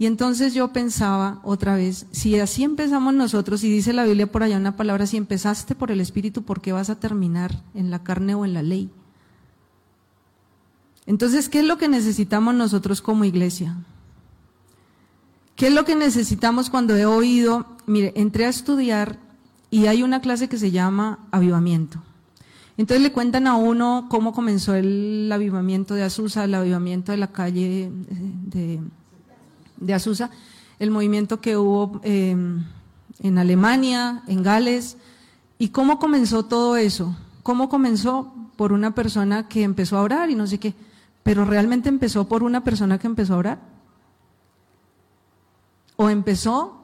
Y 0.00 0.06
entonces 0.06 0.54
yo 0.54 0.72
pensaba 0.72 1.40
otra 1.44 1.76
vez, 1.76 2.06
si 2.10 2.40
así 2.40 2.64
empezamos 2.64 3.12
nosotros, 3.12 3.62
y 3.62 3.70
dice 3.70 3.92
la 3.92 4.06
Biblia 4.06 4.32
por 4.32 4.42
allá 4.42 4.56
una 4.56 4.74
palabra, 4.74 5.06
si 5.06 5.18
empezaste 5.18 5.74
por 5.74 5.90
el 5.90 6.00
Espíritu, 6.00 6.42
¿por 6.42 6.62
qué 6.62 6.72
vas 6.72 6.88
a 6.88 6.98
terminar 6.98 7.62
en 7.74 7.90
la 7.90 8.02
carne 8.02 8.34
o 8.34 8.46
en 8.46 8.54
la 8.54 8.62
ley? 8.62 8.88
Entonces, 11.04 11.50
¿qué 11.50 11.58
es 11.58 11.66
lo 11.66 11.76
que 11.76 11.90
necesitamos 11.90 12.54
nosotros 12.54 13.02
como 13.02 13.26
iglesia? 13.26 13.76
¿Qué 15.54 15.66
es 15.66 15.74
lo 15.74 15.84
que 15.84 15.96
necesitamos 15.96 16.70
cuando 16.70 16.96
he 16.96 17.04
oído? 17.04 17.66
Mire, 17.84 18.14
entré 18.16 18.46
a 18.46 18.48
estudiar 18.48 19.18
y 19.70 19.84
hay 19.84 20.02
una 20.02 20.22
clase 20.22 20.48
que 20.48 20.56
se 20.56 20.70
llama 20.70 21.28
avivamiento. 21.30 22.02
Entonces 22.78 23.02
le 23.02 23.12
cuentan 23.12 23.46
a 23.46 23.56
uno 23.56 24.06
cómo 24.08 24.32
comenzó 24.32 24.74
el 24.74 25.30
avivamiento 25.30 25.94
de 25.94 26.04
Azusa, 26.04 26.44
el 26.44 26.54
avivamiento 26.54 27.12
de 27.12 27.18
la 27.18 27.32
calle 27.32 27.92
de, 28.46 28.80
de 29.80 29.94
Azusa, 29.94 30.30
el 30.78 30.90
movimiento 30.90 31.40
que 31.40 31.56
hubo 31.56 32.00
eh, 32.04 32.36
en 33.22 33.38
Alemania, 33.38 34.22
en 34.26 34.42
Gales, 34.42 34.96
y 35.58 35.68
cómo 35.68 35.98
comenzó 35.98 36.44
todo 36.44 36.76
eso. 36.76 37.16
¿Cómo 37.42 37.68
comenzó? 37.68 38.32
Por 38.56 38.72
una 38.72 38.94
persona 38.94 39.48
que 39.48 39.62
empezó 39.62 39.98
a 39.98 40.02
orar 40.02 40.30
y 40.30 40.34
no 40.34 40.46
sé 40.46 40.58
qué. 40.58 40.74
Pero 41.22 41.44
realmente 41.44 41.88
empezó 41.88 42.28
por 42.28 42.42
una 42.42 42.62
persona 42.62 42.98
que 42.98 43.06
empezó 43.06 43.34
a 43.34 43.38
orar. 43.38 43.58
O 45.96 46.08
empezó 46.08 46.80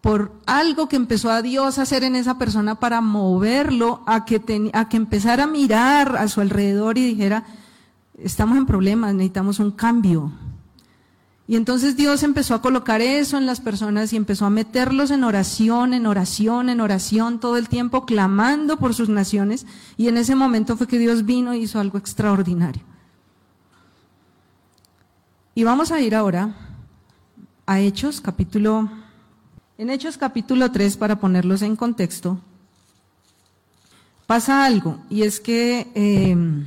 por 0.00 0.32
algo 0.44 0.86
que 0.86 0.96
empezó 0.96 1.30
a 1.30 1.40
Dios 1.40 1.78
a 1.78 1.82
hacer 1.82 2.04
en 2.04 2.14
esa 2.14 2.36
persona 2.36 2.74
para 2.74 3.00
moverlo 3.00 4.02
a 4.04 4.26
que, 4.26 4.70
a 4.74 4.88
que 4.88 4.96
empezara 4.98 5.44
a 5.44 5.46
mirar 5.46 6.16
a 6.16 6.28
su 6.28 6.42
alrededor 6.42 6.98
y 6.98 7.06
dijera, 7.06 7.44
estamos 8.18 8.58
en 8.58 8.66
problemas, 8.66 9.14
necesitamos 9.14 9.60
un 9.60 9.70
cambio. 9.70 10.30
Y 11.46 11.56
entonces 11.56 11.96
Dios 11.96 12.22
empezó 12.22 12.54
a 12.54 12.62
colocar 12.62 13.02
eso 13.02 13.36
en 13.36 13.44
las 13.44 13.60
personas 13.60 14.12
y 14.12 14.16
empezó 14.16 14.46
a 14.46 14.50
meterlos 14.50 15.10
en 15.10 15.24
oración, 15.24 15.92
en 15.92 16.06
oración, 16.06 16.70
en 16.70 16.80
oración, 16.80 17.38
todo 17.38 17.58
el 17.58 17.68
tiempo 17.68 18.06
clamando 18.06 18.78
por 18.78 18.94
sus 18.94 19.10
naciones. 19.10 19.66
Y 19.98 20.08
en 20.08 20.16
ese 20.16 20.34
momento 20.34 20.76
fue 20.78 20.86
que 20.86 20.98
Dios 20.98 21.26
vino 21.26 21.52
e 21.52 21.58
hizo 21.58 21.78
algo 21.78 21.98
extraordinario. 21.98 22.82
Y 25.54 25.64
vamos 25.64 25.92
a 25.92 26.00
ir 26.00 26.14
ahora 26.14 26.56
a 27.66 27.78
Hechos 27.78 28.22
capítulo, 28.22 28.90
en 29.76 29.90
Hechos 29.90 30.16
capítulo 30.16 30.72
3 30.72 30.96
para 30.96 31.20
ponerlos 31.20 31.60
en 31.60 31.76
contexto. 31.76 32.40
Pasa 34.26 34.64
algo 34.64 34.98
y 35.10 35.22
es 35.22 35.40
que 35.40 35.88
eh, 35.94 36.64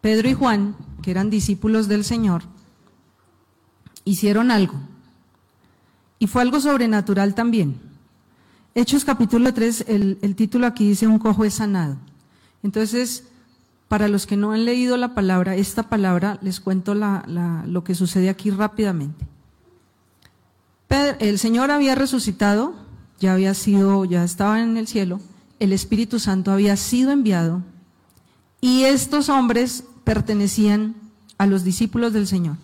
Pedro 0.00 0.28
y 0.28 0.34
Juan, 0.34 0.74
que 1.00 1.12
eran 1.12 1.30
discípulos 1.30 1.86
del 1.86 2.04
Señor, 2.04 2.42
hicieron 4.04 4.50
algo. 4.50 4.74
Y 6.18 6.26
fue 6.26 6.42
algo 6.42 6.60
sobrenatural 6.60 7.34
también. 7.34 7.80
Hechos 8.74 9.04
capítulo 9.04 9.52
3, 9.52 9.84
el, 9.88 10.34
título 10.34 10.66
aquí 10.66 10.88
dice 10.88 11.06
un 11.06 11.18
cojo 11.18 11.44
es 11.44 11.54
sanado. 11.54 11.96
Entonces, 12.62 13.24
para 13.88 14.08
los 14.08 14.26
que 14.26 14.36
no 14.36 14.52
han 14.52 14.64
leído 14.64 14.96
la 14.96 15.14
palabra, 15.14 15.56
esta 15.56 15.88
palabra, 15.90 16.38
les 16.40 16.60
cuento 16.60 16.94
lo 16.94 17.84
que 17.84 17.94
sucede 17.94 18.30
aquí 18.30 18.50
rápidamente. 18.50 19.26
el 21.18 21.38
Señor 21.38 21.70
había 21.70 21.94
resucitado, 21.94 22.74
ya 23.20 23.34
había 23.34 23.52
sido, 23.52 24.04
ya 24.04 24.24
estaba 24.24 24.60
en 24.60 24.76
el 24.76 24.86
cielo, 24.86 25.20
el 25.58 25.72
Espíritu 25.72 26.18
Santo 26.18 26.50
había 26.50 26.76
sido 26.76 27.12
enviado 27.12 27.62
y 28.60 28.84
estos 28.84 29.28
hombres 29.28 29.84
pertenecían 30.04 30.94
a 31.36 31.46
los 31.46 31.62
discípulos 31.62 32.12
del 32.12 32.26
Señor. 32.26 32.56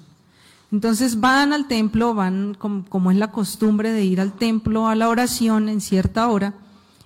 Entonces 0.71 1.21
van 1.21 1.53
al 1.53 1.67
templo, 1.67 2.15
van 2.15 2.55
como, 2.55 3.11
es 3.11 3.17
la 3.17 3.31
costumbre 3.31 3.91
de 3.91 4.05
ir 4.05 4.21
al 4.21 4.33
templo 4.33 4.87
a 4.87 4.95
la 4.95 5.09
oración 5.09 5.69
en 5.69 5.81
cierta 5.81 6.29
hora, 6.29 6.55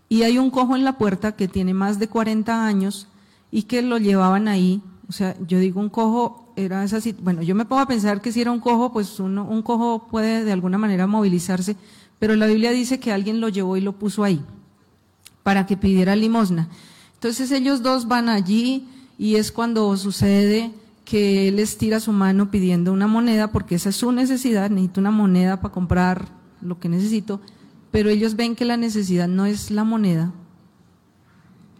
y 0.08 0.22
hay 0.22 0.38
un 0.38 0.50
cojo 0.50 0.76
en 0.76 0.84
la 0.84 0.98
puerta 0.98 1.32
que 1.32 1.48
tiene 1.48 1.72
más 1.72 1.98
de 1.98 2.08
40 2.08 2.66
años 2.66 3.06
y 3.50 3.62
que 3.62 3.80
lo 3.80 3.98
llevaban 3.98 4.46
ahí. 4.48 4.82
O 5.08 5.12
sea, 5.12 5.36
yo 5.46 5.58
digo 5.58 5.80
un 5.80 5.88
cojo, 5.88 6.52
era 6.56 6.84
esa, 6.84 6.98
bueno, 7.22 7.42
yo 7.42 7.54
me 7.54 7.64
pongo 7.64 7.82
a 7.82 7.86
pensar 7.86 8.20
que 8.20 8.32
si 8.32 8.40
era 8.40 8.50
un 8.50 8.60
cojo, 8.60 8.92
pues 8.92 9.20
uno, 9.20 9.44
un 9.44 9.62
cojo 9.62 10.06
puede 10.10 10.44
de 10.44 10.52
alguna 10.52 10.76
manera 10.76 11.06
movilizarse, 11.06 11.76
pero 12.18 12.36
la 12.36 12.46
Biblia 12.46 12.72
dice 12.72 13.00
que 13.00 13.12
alguien 13.12 13.40
lo 13.40 13.48
llevó 13.48 13.76
y 13.76 13.80
lo 13.80 13.92
puso 13.92 14.24
ahí 14.24 14.44
para 15.42 15.66
que 15.66 15.76
pidiera 15.76 16.14
limosna. 16.14 16.68
Entonces 17.14 17.50
ellos 17.52 17.82
dos 17.82 18.08
van 18.08 18.28
allí 18.28 18.88
y 19.18 19.36
es 19.36 19.52
cuando 19.52 19.96
sucede 19.96 20.72
que 21.12 21.46
él 21.46 21.58
estira 21.58 22.00
su 22.00 22.10
mano 22.10 22.50
pidiendo 22.50 22.90
una 22.90 23.06
moneda 23.06 23.52
porque 23.52 23.74
esa 23.74 23.90
es 23.90 23.96
su 23.96 24.12
necesidad, 24.12 24.70
necesito 24.70 24.98
una 24.98 25.10
moneda 25.10 25.60
para 25.60 25.74
comprar 25.74 26.28
lo 26.62 26.80
que 26.80 26.88
necesito, 26.88 27.38
pero 27.90 28.08
ellos 28.08 28.34
ven 28.34 28.56
que 28.56 28.64
la 28.64 28.78
necesidad 28.78 29.28
no 29.28 29.44
es 29.44 29.70
la 29.70 29.84
moneda, 29.84 30.32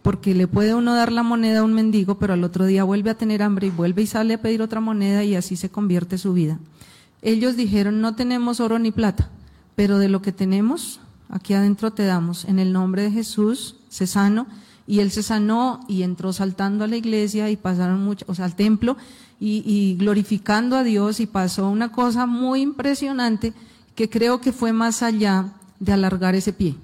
porque 0.03 0.35
le 0.35 0.45
puede 0.45 0.75
uno 0.75 0.93
dar 0.93 1.11
la 1.11 1.23
moneda 1.23 1.61
a 1.61 1.63
un 1.63 1.73
mendigo, 1.73 2.19
pero 2.19 2.33
al 2.33 2.43
otro 2.43 2.67
día 2.67 2.83
vuelve 2.83 3.09
a 3.09 3.17
tener 3.17 3.41
hambre 3.41 3.65
y 3.65 3.69
vuelve 3.71 4.03
y 4.03 4.05
sale 4.05 4.35
a 4.35 4.41
pedir 4.43 4.61
otra 4.61 4.81
moneda 4.81 5.23
y 5.23 5.33
así 5.33 5.55
se 5.55 5.71
convierte 5.71 6.19
su 6.19 6.33
vida. 6.33 6.59
Ellos 7.23 7.55
dijeron, 7.55 8.01
no 8.01 8.15
tenemos 8.15 8.59
oro 8.59 8.77
ni 8.77 8.91
plata, 8.91 9.31
pero 9.73 9.97
de 9.97 10.09
lo 10.09 10.21
que 10.21 10.31
tenemos, 10.31 10.99
aquí 11.27 11.55
adentro 11.55 11.91
te 11.91 12.05
damos, 12.05 12.45
en 12.45 12.59
el 12.59 12.71
nombre 12.71 13.01
de 13.01 13.09
Jesús, 13.09 13.77
se 13.89 14.05
sano 14.05 14.45
y 14.85 14.99
él 14.99 15.11
se 15.11 15.23
sanó 15.23 15.79
y 15.87 16.03
entró 16.03 16.33
saltando 16.33 16.83
a 16.83 16.87
la 16.87 16.97
iglesia 16.97 17.49
y 17.49 17.57
pasaron 17.57 18.03
mucho, 18.03 18.25
o 18.27 18.35
sea, 18.35 18.45
al 18.45 18.55
templo 18.55 18.97
y, 19.39 19.95
glorificando 19.99 20.77
a 20.77 20.83
Dios 20.83 21.19
y 21.19 21.25
pasó 21.25 21.67
una 21.67 21.91
cosa 21.91 22.25
muy 22.25 22.61
impresionante 22.61 23.53
que 23.95 24.09
creo 24.09 24.39
que 24.39 24.53
fue 24.53 24.71
más 24.71 25.03
allá 25.03 25.53
de 25.79 25.91
alargar 25.91 26.35
ese 26.35 26.53
pie. 26.53 26.75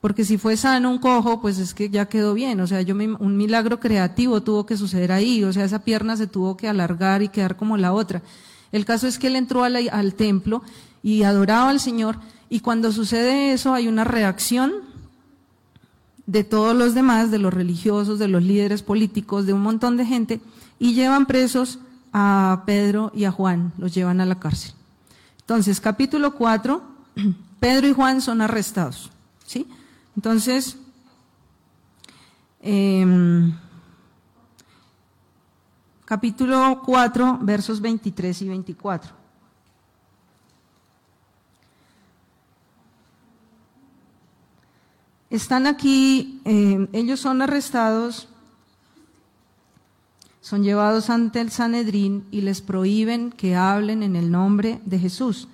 Porque 0.00 0.24
si 0.24 0.38
fue 0.38 0.56
sano 0.56 0.90
un 0.90 0.98
cojo, 0.98 1.40
pues 1.40 1.58
es 1.58 1.74
que 1.74 1.88
ya 1.88 2.06
quedó 2.06 2.34
bien. 2.34 2.60
O 2.60 2.66
sea, 2.66 2.82
yo 2.82 2.96
un 2.96 3.36
milagro 3.36 3.78
creativo 3.78 4.42
tuvo 4.42 4.66
que 4.66 4.76
suceder 4.76 5.12
ahí. 5.12 5.44
O 5.44 5.52
sea, 5.52 5.64
esa 5.64 5.84
pierna 5.84 6.16
se 6.16 6.26
tuvo 6.26 6.56
que 6.56 6.66
alargar 6.66 7.22
y 7.22 7.28
quedar 7.28 7.56
como 7.56 7.76
la 7.76 7.92
otra. 7.92 8.22
El 8.72 8.84
caso 8.84 9.06
es 9.06 9.18
que 9.18 9.28
él 9.28 9.36
entró 9.36 9.62
al 9.62 10.14
templo 10.14 10.62
y 11.04 11.22
adoraba 11.22 11.70
al 11.70 11.78
Señor. 11.78 12.18
Y 12.50 12.60
cuando 12.60 12.90
sucede 12.90 13.52
eso, 13.52 13.74
hay 13.74 13.86
una 13.86 14.02
reacción 14.02 14.72
de 16.32 16.44
todos 16.44 16.74
los 16.74 16.94
demás, 16.94 17.30
de 17.30 17.38
los 17.38 17.52
religiosos, 17.52 18.18
de 18.18 18.26
los 18.26 18.42
líderes 18.42 18.82
políticos, 18.82 19.44
de 19.44 19.52
un 19.52 19.60
montón 19.60 19.98
de 19.98 20.06
gente, 20.06 20.40
y 20.78 20.94
llevan 20.94 21.26
presos 21.26 21.78
a 22.10 22.62
Pedro 22.64 23.12
y 23.14 23.24
a 23.24 23.30
Juan, 23.30 23.74
los 23.76 23.92
llevan 23.92 24.18
a 24.18 24.24
la 24.24 24.40
cárcel. 24.40 24.72
Entonces, 25.40 25.78
capítulo 25.78 26.34
4, 26.34 26.82
Pedro 27.60 27.86
y 27.86 27.92
Juan 27.92 28.22
son 28.22 28.40
arrestados. 28.40 29.10
¿sí? 29.44 29.68
Entonces, 30.16 30.78
em, 32.62 33.52
capítulo 36.06 36.80
4, 36.82 37.40
versos 37.42 37.78
23 37.78 38.40
y 38.40 38.48
24. 38.48 39.21
Están 45.32 45.66
aquí, 45.66 46.42
eh, 46.44 46.88
ellos 46.92 47.18
son 47.18 47.40
arrestados, 47.40 48.28
son 50.42 50.62
llevados 50.62 51.08
ante 51.08 51.40
el 51.40 51.50
Sanedrín 51.50 52.26
y 52.30 52.42
les 52.42 52.60
prohíben 52.60 53.30
que 53.30 53.56
hablen 53.56 54.02
en 54.02 54.14
el 54.14 54.30
nombre 54.30 54.82
de 54.84 54.98
Jesús. 54.98 55.48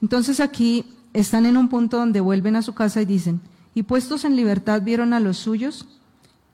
Entonces 0.00 0.40
aquí 0.40 0.86
están 1.12 1.44
en 1.44 1.58
un 1.58 1.68
punto 1.68 1.98
donde 1.98 2.22
vuelven 2.22 2.56
a 2.56 2.62
su 2.62 2.72
casa 2.72 3.02
y 3.02 3.04
dicen, 3.04 3.42
y 3.74 3.82
puestos 3.82 4.24
en 4.24 4.34
libertad 4.34 4.80
vieron 4.80 5.12
a 5.12 5.20
los 5.20 5.36
suyos, 5.36 5.86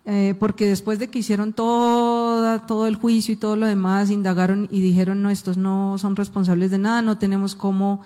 eh, 0.05 0.35
porque 0.41 0.67
después 0.67 0.99
de 0.99 1.07
que 1.07 1.21
hicieron 1.21 1.53
todo 1.53 2.89
el 2.89 2.97
juicio 2.97 3.35
y 3.35 3.37
todo 3.37 3.55
lo 3.55 3.67
demás, 3.67 4.11
indagaron 4.11 4.67
y 4.73 4.81
dijeron, 4.81 5.23
no, 5.23 5.31
estos 5.31 5.57
no 5.57 5.97
son 5.99 6.17
responsables 6.17 6.73
de 6.73 6.79
nada, 6.79 7.03
no 7.03 7.19
tenemos 7.19 7.55
cómo 7.55 8.03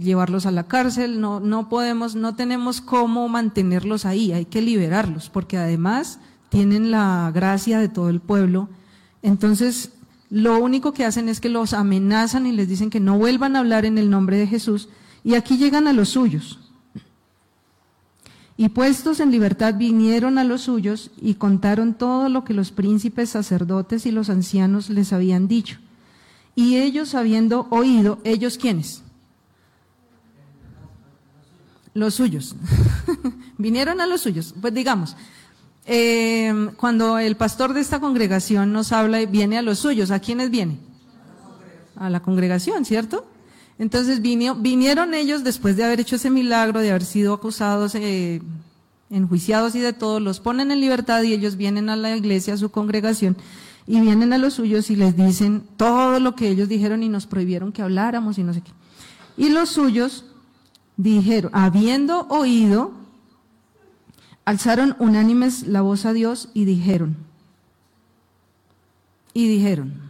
llevarlos 0.00 0.46
a 0.46 0.50
la 0.50 0.64
cárcel, 0.64 1.20
no, 1.20 1.40
no 1.40 1.68
podemos, 1.68 2.14
no 2.14 2.34
tenemos 2.34 2.80
cómo 2.80 3.28
mantenerlos 3.28 4.04
ahí, 4.04 4.32
hay 4.32 4.44
que 4.44 4.62
liberarlos, 4.62 5.30
porque 5.30 5.58
además 5.58 6.18
tienen 6.48 6.90
la 6.90 7.30
gracia 7.34 7.78
de 7.78 7.88
todo 7.88 8.08
el 8.08 8.20
pueblo. 8.20 8.68
Entonces, 9.22 9.92
lo 10.30 10.58
único 10.58 10.92
que 10.92 11.04
hacen 11.04 11.28
es 11.28 11.40
que 11.40 11.48
los 11.48 11.72
amenazan 11.72 12.46
y 12.46 12.52
les 12.52 12.68
dicen 12.68 12.90
que 12.90 13.00
no 13.00 13.18
vuelvan 13.18 13.56
a 13.56 13.60
hablar 13.60 13.84
en 13.84 13.98
el 13.98 14.10
nombre 14.10 14.36
de 14.36 14.46
Jesús, 14.46 14.88
y 15.22 15.34
aquí 15.34 15.58
llegan 15.58 15.86
a 15.86 15.92
los 15.92 16.10
suyos. 16.10 16.58
Y 18.56 18.68
puestos 18.68 19.20
en 19.20 19.30
libertad 19.30 19.74
vinieron 19.76 20.36
a 20.36 20.44
los 20.44 20.62
suyos 20.62 21.10
y 21.20 21.34
contaron 21.34 21.94
todo 21.94 22.28
lo 22.28 22.44
que 22.44 22.52
los 22.52 22.72
príncipes, 22.72 23.30
sacerdotes 23.30 24.04
y 24.04 24.10
los 24.10 24.28
ancianos 24.28 24.90
les 24.90 25.14
habían 25.14 25.48
dicho. 25.48 25.78
Y 26.54 26.76
ellos 26.76 27.14
habiendo 27.14 27.66
oído, 27.70 28.18
ellos 28.22 28.58
quiénes? 28.58 29.02
Los 31.94 32.14
suyos. 32.14 32.54
Vinieron 33.58 34.00
a 34.00 34.06
los 34.06 34.20
suyos. 34.20 34.54
Pues 34.60 34.72
digamos, 34.72 35.16
eh, 35.86 36.70
cuando 36.76 37.18
el 37.18 37.36
pastor 37.36 37.74
de 37.74 37.80
esta 37.80 38.00
congregación 38.00 38.72
nos 38.72 38.92
habla, 38.92 39.24
viene 39.26 39.58
a 39.58 39.62
los 39.62 39.78
suyos. 39.78 40.10
¿A 40.10 40.20
quiénes 40.20 40.50
viene? 40.50 40.78
A 41.96 42.10
la 42.10 42.20
congregación, 42.20 42.84
¿cierto? 42.84 43.26
Entonces 43.78 44.20
vinieron 44.20 45.14
ellos 45.14 45.42
después 45.42 45.74
de 45.74 45.84
haber 45.84 46.00
hecho 46.00 46.16
ese 46.16 46.28
milagro, 46.28 46.80
de 46.80 46.90
haber 46.90 47.04
sido 47.04 47.32
acusados, 47.32 47.94
eh, 47.94 48.42
enjuiciados 49.08 49.74
y 49.74 49.80
de 49.80 49.94
todo, 49.94 50.20
los 50.20 50.38
ponen 50.38 50.70
en 50.70 50.80
libertad 50.80 51.22
y 51.22 51.32
ellos 51.32 51.56
vienen 51.56 51.88
a 51.88 51.96
la 51.96 52.14
iglesia, 52.14 52.54
a 52.54 52.58
su 52.58 52.70
congregación, 52.70 53.38
y 53.86 53.98
vienen 54.00 54.34
a 54.34 54.38
los 54.38 54.54
suyos 54.54 54.90
y 54.90 54.96
les 54.96 55.16
dicen 55.16 55.64
todo 55.78 56.20
lo 56.20 56.36
que 56.36 56.48
ellos 56.48 56.68
dijeron 56.68 57.02
y 57.02 57.08
nos 57.08 57.26
prohibieron 57.26 57.72
que 57.72 57.80
habláramos 57.80 58.38
y 58.38 58.44
no 58.44 58.52
sé 58.52 58.60
qué. 58.60 58.70
Y 59.36 59.48
los 59.48 59.70
suyos 59.70 60.26
dijeron, 60.96 61.50
habiendo 61.54 62.26
oído, 62.28 62.92
alzaron 64.44 64.96
unánimes 64.98 65.66
la 65.66 65.80
voz 65.80 66.04
a 66.06 66.12
Dios 66.12 66.50
y 66.54 66.64
dijeron, 66.64 67.16
y 69.32 69.48
dijeron, 69.48 70.00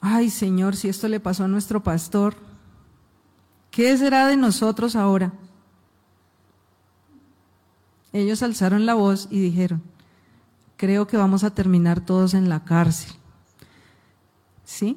ay 0.00 0.30
Señor, 0.30 0.76
si 0.76 0.88
esto 0.88 1.08
le 1.08 1.20
pasó 1.20 1.44
a 1.44 1.48
nuestro 1.48 1.82
pastor, 1.82 2.36
¿qué 3.70 3.96
será 3.96 4.26
de 4.28 4.36
nosotros 4.36 4.96
ahora? 4.96 5.32
Ellos 8.12 8.42
alzaron 8.44 8.86
la 8.86 8.94
voz 8.94 9.26
y 9.30 9.40
dijeron, 9.40 9.82
creo 10.76 11.06
que 11.06 11.16
vamos 11.16 11.42
a 11.42 11.50
terminar 11.50 12.00
todos 12.00 12.34
en 12.34 12.48
la 12.48 12.64
cárcel. 12.64 13.12
¿Sí? 14.64 14.96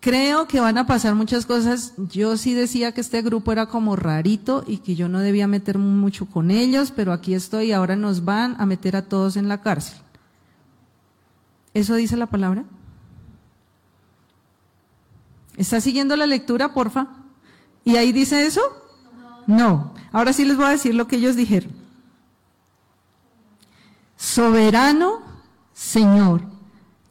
Creo 0.00 0.46
que 0.46 0.60
van 0.60 0.78
a 0.78 0.86
pasar 0.86 1.14
muchas 1.14 1.44
cosas. 1.44 1.94
Yo 1.96 2.36
sí 2.36 2.54
decía 2.54 2.92
que 2.92 3.00
este 3.00 3.20
grupo 3.22 3.50
era 3.50 3.66
como 3.66 3.96
rarito 3.96 4.64
y 4.66 4.78
que 4.78 4.94
yo 4.94 5.08
no 5.08 5.18
debía 5.18 5.48
meter 5.48 5.78
mucho 5.78 6.26
con 6.26 6.50
ellos, 6.50 6.92
pero 6.94 7.12
aquí 7.12 7.34
estoy 7.34 7.66
y 7.66 7.72
ahora 7.72 7.96
nos 7.96 8.24
van 8.24 8.54
a 8.58 8.66
meter 8.66 8.94
a 8.94 9.02
todos 9.02 9.36
en 9.36 9.48
la 9.48 9.60
cárcel. 9.60 9.98
¿Eso 11.74 11.94
dice 11.94 12.16
la 12.16 12.26
palabra? 12.26 12.64
¿Está 15.56 15.80
siguiendo 15.80 16.16
la 16.16 16.26
lectura, 16.26 16.72
porfa? 16.72 17.08
¿Y 17.84 17.96
ahí 17.96 18.12
dice 18.12 18.46
eso? 18.46 18.60
No. 19.46 19.94
Ahora 20.12 20.32
sí 20.32 20.44
les 20.44 20.56
voy 20.56 20.66
a 20.66 20.70
decir 20.70 20.94
lo 20.94 21.08
que 21.08 21.16
ellos 21.16 21.34
dijeron. 21.34 21.72
Soberano 24.16 25.28
Señor, 25.78 26.42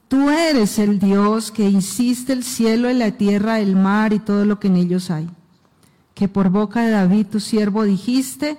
tú 0.07 0.29
eres 0.29 0.79
el 0.79 0.99
Dios 0.99 1.51
que 1.51 1.69
hiciste 1.69 2.33
el 2.33 2.43
cielo 2.43 2.89
y 2.89 2.93
la 2.93 3.11
tierra, 3.11 3.59
el 3.59 3.75
mar 3.75 4.13
y 4.13 4.19
todo 4.19 4.45
lo 4.45 4.59
que 4.59 4.67
en 4.67 4.77
ellos 4.77 5.11
hay. 5.11 5.29
Que 6.13 6.27
por 6.27 6.49
boca 6.49 6.81
de 6.81 6.91
David 6.91 7.27
tu 7.27 7.39
siervo 7.39 7.83
dijiste, 7.83 8.57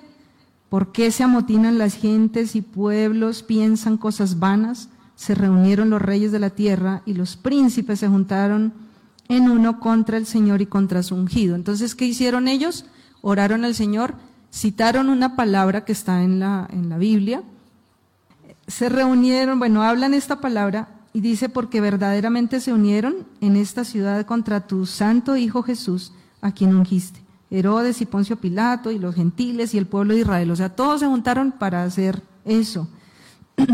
¿por 0.69 0.91
qué 0.91 1.11
se 1.11 1.23
amotinan 1.23 1.77
las 1.77 1.95
gentes 1.95 2.55
y 2.55 2.61
pueblos, 2.61 3.43
piensan 3.43 3.97
cosas 3.97 4.39
vanas? 4.39 4.89
Se 5.15 5.35
reunieron 5.35 5.89
los 5.89 6.01
reyes 6.01 6.31
de 6.31 6.39
la 6.39 6.51
tierra 6.51 7.01
y 7.05 7.13
los 7.13 7.35
príncipes 7.35 7.99
se 7.99 8.07
juntaron 8.07 8.73
en 9.27 9.49
uno 9.49 9.79
contra 9.79 10.17
el 10.17 10.25
Señor 10.25 10.61
y 10.61 10.65
contra 10.65 11.03
su 11.03 11.15
ungido. 11.15 11.55
Entonces, 11.55 11.95
¿qué 11.95 12.05
hicieron 12.05 12.47
ellos? 12.47 12.85
Oraron 13.21 13.65
al 13.65 13.75
Señor, 13.75 14.15
citaron 14.51 15.09
una 15.09 15.35
palabra 15.35 15.83
que 15.83 15.91
está 15.91 16.23
en 16.23 16.39
la, 16.39 16.67
en 16.71 16.89
la 16.89 16.97
Biblia, 16.97 17.43
se 18.67 18.87
reunieron, 18.87 19.59
bueno, 19.59 19.83
hablan 19.83 20.13
esta 20.13 20.39
palabra 20.39 20.98
y 21.13 21.21
dice, 21.21 21.49
porque 21.49 21.81
verdaderamente 21.81 22.59
se 22.59 22.73
unieron 22.73 23.25
en 23.41 23.55
esta 23.55 23.83
ciudad 23.83 24.25
contra 24.25 24.67
tu 24.67 24.85
santo 24.85 25.35
Hijo 25.35 25.63
Jesús, 25.63 26.13
a 26.41 26.51
quien 26.51 26.75
ungiste. 26.75 27.21
Herodes 27.51 28.01
y 28.01 28.05
Poncio 28.05 28.35
Pilato 28.35 28.91
y 28.91 28.99
los 28.99 29.15
gentiles 29.15 29.73
y 29.73 29.79
el 29.79 29.87
pueblo 29.87 30.13
de 30.13 30.19
Israel. 30.21 30.51
O 30.51 30.55
sea, 30.55 30.69
todos 30.69 30.99
se 30.99 31.07
juntaron 31.07 31.51
para 31.51 31.83
hacer 31.83 32.21
eso. 32.45 32.87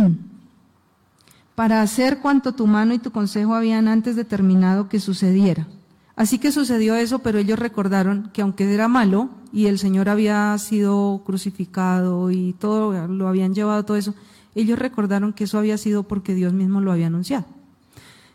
para 1.56 1.82
hacer 1.82 2.20
cuanto 2.20 2.54
tu 2.54 2.68
mano 2.68 2.94
y 2.94 3.00
tu 3.00 3.12
consejo 3.12 3.54
habían 3.54 3.88
antes 3.88 4.16
determinado 4.16 4.88
que 4.88 5.00
sucediera. 5.00 5.68
Así 6.16 6.40
que 6.40 6.52
sucedió 6.52 6.96
eso, 6.96 7.20
pero 7.20 7.40
ellos 7.40 7.60
recordaron 7.60 8.30
que 8.34 8.42
aunque 8.42 8.74
era 8.74 8.88
malo 8.88 9.30
y 9.52 9.66
el 9.66 9.80
Señor 9.80 10.08
había 10.08 10.58
sido 10.58 11.22
crucificado 11.26 12.32
y 12.32 12.54
todo, 12.54 13.08
lo 13.08 13.28
habían 13.28 13.54
llevado 13.54 13.84
todo 13.84 13.98
eso, 13.98 14.14
ellos 14.56 14.80
recordaron 14.80 15.34
que 15.34 15.44
eso 15.44 15.60
había 15.60 15.78
sido 15.78 16.04
porque 16.04 16.34
Dios 16.34 16.54
mismo 16.54 16.82
lo 16.82 16.92
había 16.92 17.08
anunciado. 17.08 17.46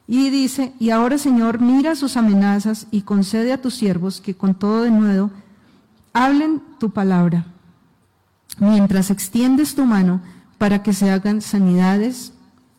Y 0.07 0.31
dice, 0.31 0.73
y 0.79 0.91
ahora 0.91 1.19
Señor, 1.19 1.61
mira 1.61 1.95
sus 1.95 2.17
amenazas 2.17 2.87
y 2.91 3.03
concede 3.03 3.53
a 3.53 3.61
tus 3.61 3.75
siervos 3.75 4.21
que 4.21 4.35
con 4.35 4.55
todo 4.55 4.83
de 4.83 4.91
nuevo 4.91 5.31
hablen 6.13 6.63
tu 6.79 6.91
palabra, 6.91 7.47
mientras 8.59 9.11
extiendes 9.11 9.75
tu 9.75 9.87
mano 9.87 10.21
para 10.59 10.83
que 10.83 10.93
se 10.93 11.11
hagan 11.11 11.41
sanidades 11.41 12.33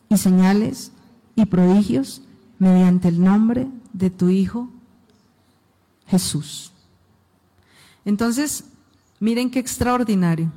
y 0.10 0.17
señales 0.17 0.91
y 1.36 1.45
prodigios 1.45 2.21
mediante 2.60 3.08
el 3.08 3.23
nombre 3.23 3.67
de 3.93 4.10
tu 4.10 4.30
Hijo 4.30 4.69
Jesús. 6.08 6.71
Entonces, 8.04 8.65
miren 9.19 9.49
qué 9.49 9.60
extraordinario. 9.60 10.51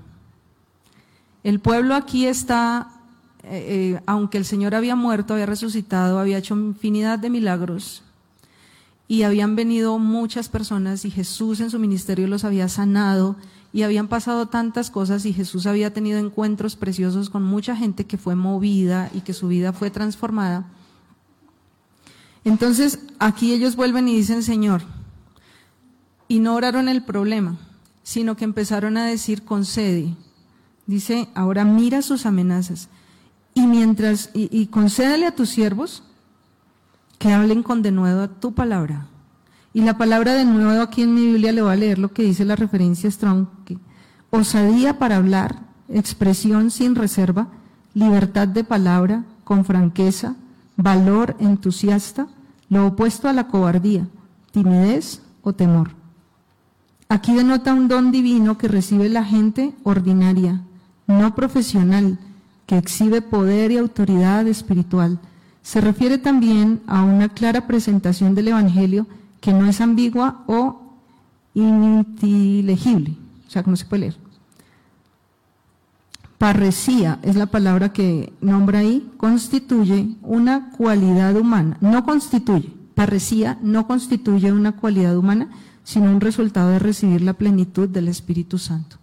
El 1.45 1.61
pueblo 1.61 1.95
aquí 1.95 2.27
está, 2.27 2.89
eh, 3.43 3.95
eh, 3.97 4.03
aunque 4.07 4.39
el 4.39 4.47
Señor 4.47 4.75
había 4.75 4.97
muerto, 4.97 5.35
había 5.35 5.47
resucitado, 5.47 6.19
había 6.19 6.39
hecho 6.39 6.55
infinidad 6.55 7.19
de 7.19 7.29
milagros 7.29 8.03
y 9.07 9.23
habían 9.23 9.55
venido 9.55 9.99
muchas 9.99 10.49
personas 10.49 11.05
y 11.05 11.11
Jesús 11.11 11.61
en 11.61 11.71
su 11.71 11.79
ministerio 11.79 12.27
los 12.27 12.45
había 12.45 12.69
sanado 12.69 13.37
y 13.75 13.83
habían 13.83 14.09
pasado 14.09 14.47
tantas 14.47 14.91
cosas 14.91 15.27
y 15.27 15.35
Jesús 15.35 15.67
había 15.67 15.93
tenido 15.93 16.19
encuentros 16.19 16.77
preciosos 16.77 17.29
con 17.29 17.43
mucha 17.43 17.77
gente 17.77 18.07
que 18.07 18.17
fue 18.17 18.35
movida 18.35 19.11
y 19.13 19.21
que 19.21 19.35
su 19.35 19.49
vida 19.49 19.75
fue 19.75 19.91
transformada. 19.91 20.65
Entonces 22.45 23.01
aquí 23.19 23.53
ellos 23.53 23.77
vuelven 23.77 24.09
y 24.09 24.17
dicen, 24.17 24.43
Señor, 24.43 24.83
y 26.27 26.39
no 26.39 26.55
oraron 26.55 26.89
el 26.89 27.05
problema, 27.05 27.59
sino 28.03 28.35
que 28.35 28.45
empezaron 28.45 28.97
a 28.97 29.05
decir, 29.05 29.45
concede, 29.45 30.15
Dice, 30.87 31.29
ahora 31.35 31.64
mira 31.64 32.03
sus 32.03 32.27
amenazas 32.27 32.88
y 33.55 33.66
mientras, 33.66 34.31
y, 34.35 34.66
concédale 34.66 35.27
a 35.27 35.35
tus 35.35 35.49
siervos 35.49 36.03
que 37.18 37.33
hablen 37.33 37.62
con 37.62 37.83
denuedo 37.83 38.25
a 38.25 38.29
tu 38.29 38.53
palabra. 38.53 39.07
Y 39.73 39.83
la 39.83 39.97
palabra 39.97 40.35
de 40.35 40.44
nuevo 40.44 40.83
aquí 40.83 41.03
en 41.03 41.14
mi 41.14 41.27
Biblia 41.27 41.53
le 41.53 41.62
voy 41.62 41.73
a 41.73 41.77
leer 41.77 41.99
lo 41.99 42.12
que 42.12 42.25
dice 42.25 42.44
la 42.44 42.57
referencia 42.57 43.11
Strong, 43.11 43.47
osadía 44.31 44.99
para 44.99 45.16
hablar, 45.16 45.61
expresión 45.88 46.70
sin 46.70 46.97
reserva, 46.97 47.49
libertad 47.94 48.49
de 48.49 48.64
palabra, 48.64 49.25
con 49.44 49.64
franqueza, 49.64 50.35
valor 50.77 51.37
entusiasta, 51.38 52.27
lo 52.68 52.88
opuesto 52.88 53.29
a 53.29 53.33
la 53.33 53.47
cobardía, 53.47 54.09
timidez 54.51 55.23
o 55.42 55.53
temor. 55.53 55.90
Aquí 57.09 57.35
denota 57.35 57.75
un 57.75 57.87
don 57.87 58.11
divino 58.11 58.59
que 58.59 58.66
recibe 58.66 59.09
la 59.09 59.25
gente 59.25 59.75
ordinaria, 59.85 60.62
no 61.07 61.35
profesional, 61.35 62.19
que 62.67 62.79
exhibe 62.79 63.21
poder 63.23 63.71
y 63.71 63.79
autoridad 63.79 64.47
espiritual. 64.47 65.19
Se 65.62 65.81
refiere 65.81 66.19
también 66.19 66.81
a 66.87 67.03
una 67.03 67.29
clara 67.29 67.67
presentación 67.67 68.35
del 68.35 68.49
Evangelio 68.49 69.07
que 69.40 69.53
no 69.53 69.67
es 69.67 69.81
ambigua 69.81 70.43
o 70.47 70.81
ininteligible, 71.55 73.17
o 73.47 73.51
sea, 73.51 73.62
no 73.67 73.77
se 73.77 73.85
puede 73.85 74.01
leer. 74.01 74.17
Parresía 76.38 77.21
es 77.23 77.37
la 77.37 77.47
palabra 77.47 77.93
que 77.93 78.33
nombra 78.40 78.81
ahí, 78.81 79.11
constituye 79.17 80.17
una 80.23 80.71
cualidad 80.71 81.37
humana, 81.37 81.79
no 81.81 82.05
constituye, 82.05 82.73
parresía 82.95 83.59
no 83.62 83.87
constituye 83.87 84.53
una 84.53 84.73
cualidad 84.73 85.17
humana, 85.17 85.49
sino 85.85 86.11
un 86.11 86.21
resultado 86.21 86.71
de 86.71 86.79
recibir 86.79 87.23
la 87.23 87.35
plenitud 87.35 87.88
del 87.88 88.09
Espíritu 88.09 88.59
Santo. 88.59 88.97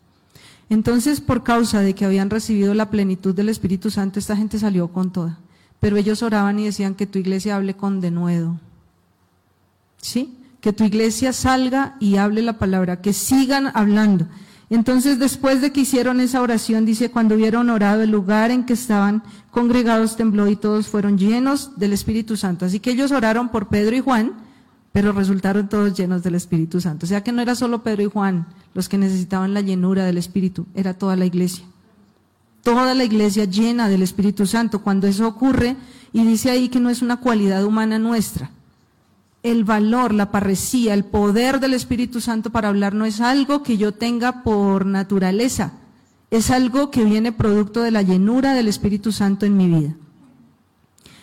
Entonces, 0.71 1.19
por 1.19 1.43
causa 1.43 1.81
de 1.81 1.93
que 1.93 2.05
habían 2.05 2.29
recibido 2.29 2.73
la 2.73 2.89
plenitud 2.89 3.35
del 3.35 3.49
Espíritu 3.49 3.91
Santo, 3.91 4.19
esta 4.19 4.37
gente 4.37 4.57
salió 4.57 4.87
con 4.87 5.11
toda. 5.11 5.37
Pero 5.81 5.97
ellos 5.97 6.23
oraban 6.23 6.59
y 6.59 6.63
decían 6.63 6.95
que 6.95 7.05
tu 7.05 7.19
iglesia 7.19 7.57
hable 7.57 7.73
con 7.73 7.99
denuedo. 7.99 8.57
¿Sí? 9.97 10.33
Que 10.61 10.71
tu 10.71 10.85
iglesia 10.85 11.33
salga 11.33 11.97
y 11.99 12.15
hable 12.15 12.41
la 12.41 12.57
palabra, 12.57 13.01
que 13.01 13.11
sigan 13.11 13.69
hablando. 13.73 14.27
Entonces, 14.69 15.19
después 15.19 15.59
de 15.59 15.73
que 15.73 15.81
hicieron 15.81 16.21
esa 16.21 16.41
oración, 16.41 16.85
dice, 16.85 17.11
cuando 17.11 17.35
hubieron 17.35 17.69
orado, 17.69 18.03
el 18.03 18.11
lugar 18.11 18.49
en 18.49 18.65
que 18.65 18.71
estaban 18.71 19.23
congregados 19.51 20.15
tembló 20.15 20.47
y 20.47 20.55
todos 20.55 20.87
fueron 20.87 21.17
llenos 21.17 21.77
del 21.77 21.91
Espíritu 21.91 22.37
Santo. 22.37 22.63
Así 22.63 22.79
que 22.79 22.91
ellos 22.91 23.11
oraron 23.11 23.49
por 23.49 23.67
Pedro 23.67 23.97
y 23.97 23.99
Juan, 23.99 24.31
pero 24.91 25.13
resultaron 25.13 25.69
todos 25.69 25.97
llenos 25.97 26.23
del 26.23 26.35
Espíritu 26.35 26.81
Santo. 26.81 27.05
O 27.05 27.09
sea 27.09 27.23
que 27.23 27.31
no 27.31 27.41
era 27.41 27.55
solo 27.55 27.83
Pedro 27.83 28.03
y 28.03 28.07
Juan, 28.07 28.47
los 28.73 28.89
que 28.89 28.97
necesitaban 28.97 29.53
la 29.53 29.61
llenura 29.61 30.03
del 30.05 30.17
Espíritu, 30.17 30.65
era 30.75 30.93
toda 30.93 31.15
la 31.15 31.25
iglesia. 31.25 31.65
Toda 32.61 32.93
la 32.93 33.03
iglesia 33.03 33.45
llena 33.45 33.87
del 33.87 34.03
Espíritu 34.03 34.45
Santo. 34.45 34.81
Cuando 34.81 35.07
eso 35.07 35.27
ocurre, 35.27 35.77
y 36.13 36.23
dice 36.23 36.51
ahí 36.51 36.69
que 36.69 36.79
no 36.79 36.89
es 36.89 37.01
una 37.01 37.17
cualidad 37.17 37.63
humana 37.63 37.99
nuestra, 37.99 38.51
el 39.43 39.63
valor, 39.63 40.13
la 40.13 40.29
parresía, 40.29 40.93
el 40.93 41.05
poder 41.05 41.59
del 41.59 41.73
Espíritu 41.73 42.21
Santo 42.21 42.51
para 42.51 42.67
hablar 42.67 42.93
no 42.93 43.05
es 43.05 43.21
algo 43.21 43.63
que 43.63 43.77
yo 43.77 43.93
tenga 43.93 44.43
por 44.43 44.85
naturaleza, 44.85 45.73
es 46.29 46.51
algo 46.51 46.91
que 46.91 47.03
viene 47.03 47.31
producto 47.31 47.81
de 47.81 47.91
la 47.91 48.03
llenura 48.03 48.53
del 48.53 48.67
Espíritu 48.67 49.11
Santo 49.11 49.45
en 49.45 49.57
mi 49.57 49.67
vida. 49.67 49.95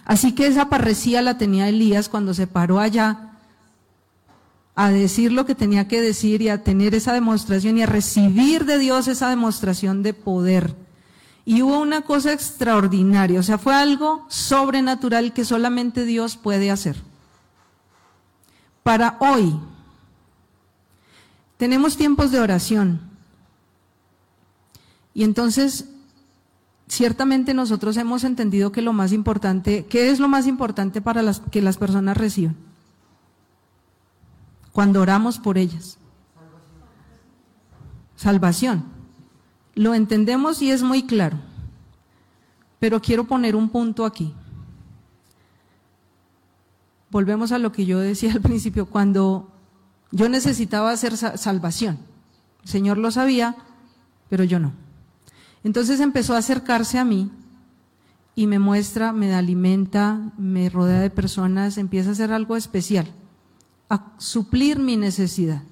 Así 0.05 0.35
que 0.35 0.47
esa 0.47 0.69
parresía 0.69 1.23
la 1.23 1.39
tenía 1.39 1.69
Elías 1.69 2.09
cuando 2.09 2.35
se 2.35 2.47
paró 2.47 2.81
allá 2.81 3.28
a 4.81 4.93
decir 4.93 5.33
lo 5.33 5.45
que 5.45 5.57
tenía 5.57 5.89
que 5.89 6.01
decir 6.01 6.41
y 6.41 6.51
a 6.51 6.63
tener 6.63 6.95
esa 6.95 7.13
demostración 7.13 7.77
y 7.77 7.83
a 7.83 7.87
recibir 7.87 8.65
de 8.65 8.79
Dios 8.79 9.09
esa 9.09 9.29
demostración 9.29 10.05
de 10.05 10.15
poder. 10.15 10.73
Y 11.45 11.63
hubo 11.63 11.81
una 11.81 12.03
cosa 12.03 12.33
extraordinaria, 12.33 13.41
o 13.41 13.43
sea, 13.43 13.59
fue 13.59 13.75
algo 13.75 14.25
sobrenatural 14.29 15.33
que 15.33 15.45
solamente 15.45 16.05
Dios 16.05 16.37
puede 16.37 16.71
hacer. 16.71 16.95
Para 18.85 19.17
hoy, 19.19 19.59
tenemos 21.57 21.97
tiempos 21.97 22.31
de 22.31 22.39
oración. 22.39 23.01
Y 25.13 25.25
entonces, 25.25 25.87
ciertamente 26.87 27.53
nosotros 27.53 27.97
hemos 27.97 28.23
entendido 28.23 28.71
que 28.71 28.81
lo 28.81 28.93
más 28.93 29.11
importante, 29.11 29.87
¿qué 29.87 30.11
es 30.11 30.21
lo 30.21 30.29
más 30.29 30.47
importante 30.47 31.01
para 31.01 31.23
las, 31.23 31.41
que 31.41 31.63
las 31.63 31.79
personas 31.79 32.17
reciban? 32.17 32.68
Cuando 34.79 35.01
oramos 35.01 35.41
por 35.41 35.59
ellas. 35.59 35.99
Salvación. 38.15 38.85
Lo 39.75 39.93
entendemos 39.93 40.63
y 40.63 40.71
es 40.71 40.85
muy 40.85 41.03
claro. 41.03 41.37
Pero 42.79 43.03
quiero 43.03 43.25
poner 43.25 43.57
un 43.57 43.71
punto 43.71 44.05
aquí. 44.05 44.33
Volvemos 47.11 47.51
a 47.51 47.59
lo 47.59 47.73
que 47.73 47.87
yo 47.87 47.99
decía 47.99 48.33
al 48.35 48.41
principio, 48.41 48.87
cuando 48.87 49.51
yo 50.13 50.29
necesitaba 50.29 50.93
hacer 50.93 51.17
salvación. 51.17 51.99
El 52.63 52.69
Señor 52.69 52.99
lo 52.99 53.11
sabía, 53.11 53.57
pero 54.29 54.45
yo 54.45 54.61
no. 54.61 54.75
Entonces 55.65 55.99
empezó 55.99 56.37
a 56.37 56.39
acercarse 56.39 57.01
a 57.01 57.05
mí 57.05 57.33
y 58.37 58.47
me 58.47 58.61
muestra, 58.61 59.13
me 59.13 59.35
alimenta, 59.35 60.31
me 60.39 60.71
rodea 60.71 61.01
de 61.01 61.11
personas, 61.11 61.79
empieza 61.79 62.11
a 62.11 62.13
hacer 62.13 62.31
algo 62.33 62.57
especial 62.57 63.13
a 63.89 64.13
suplir 64.19 64.79
mi 64.79 64.97
necesidad. 64.97 65.63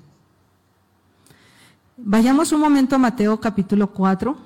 Vayamos 1.97 2.53
un 2.53 2.61
momento 2.61 2.95
a 2.97 2.99
Mateo 2.99 3.41
capítulo 3.41 3.87
4. 3.89 4.37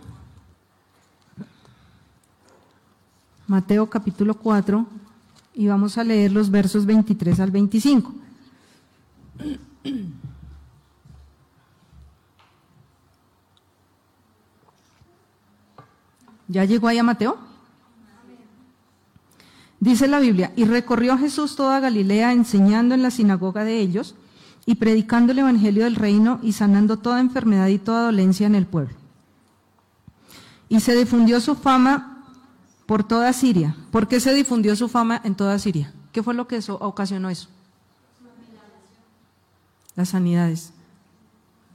Mateo 3.47 3.91
capítulo 3.91 4.35
4 4.35 4.87
y 5.55 5.67
vamos 5.67 5.99
a 5.99 6.05
leer 6.05 6.31
los 6.31 6.51
versos 6.51 6.87
23 6.87 7.41
al 7.41 7.51
25. 7.51 8.15
¿Ya 16.47 16.65
llegó 16.65 16.89
ahí 16.89 16.99
a 16.99 17.03
Mateo? 17.03 17.50
Dice 19.81 20.09
la 20.09 20.21
Biblia, 20.21 20.53
y 20.57 20.65
recorrió 20.65 21.17
Jesús 21.17 21.57
toda 21.57 21.81
Galilea 21.81 22.33
enseñando 22.33 22.95
en 22.95 23.03
la 23.03 23.11
sinagoga 23.11 23.65
de 23.65 23.81
ellos 23.81 24.15
y 24.67 24.75
predicando 24.75 25.33
el 25.33 25.39
Evangelio 25.39 25.85
del 25.85 25.97
reino 25.97 26.39
y 26.43 26.53
sanando 26.53 26.99
toda 26.99 27.19
enfermedad 27.19 27.69
y 27.69 27.79
toda 27.79 28.05
dolencia 28.05 28.47
en 28.47 28.55
el 28.55 28.67
pueblo. 28.67 28.95
Y 30.69 30.81
se 30.81 30.95
difundió 30.95 31.41
su 31.41 31.55
fama 31.55 32.27
por 32.85 33.05
toda 33.05 33.33
Siria. 33.33 33.75
¿Por 33.91 34.07
qué 34.07 34.21
se 34.21 34.35
difundió 34.35 34.77
su 34.77 34.89
fama 34.89 35.19
en 35.25 35.35
toda 35.35 35.59
Siria? 35.59 35.95
¿Qué 36.13 36.23
fue 36.23 36.35
lo 36.35 36.47
que 36.47 36.57
eso, 36.57 36.77
ocasionó 36.81 37.31
eso? 37.31 37.49
Las 39.97 40.11
sanidades, 40.11 40.75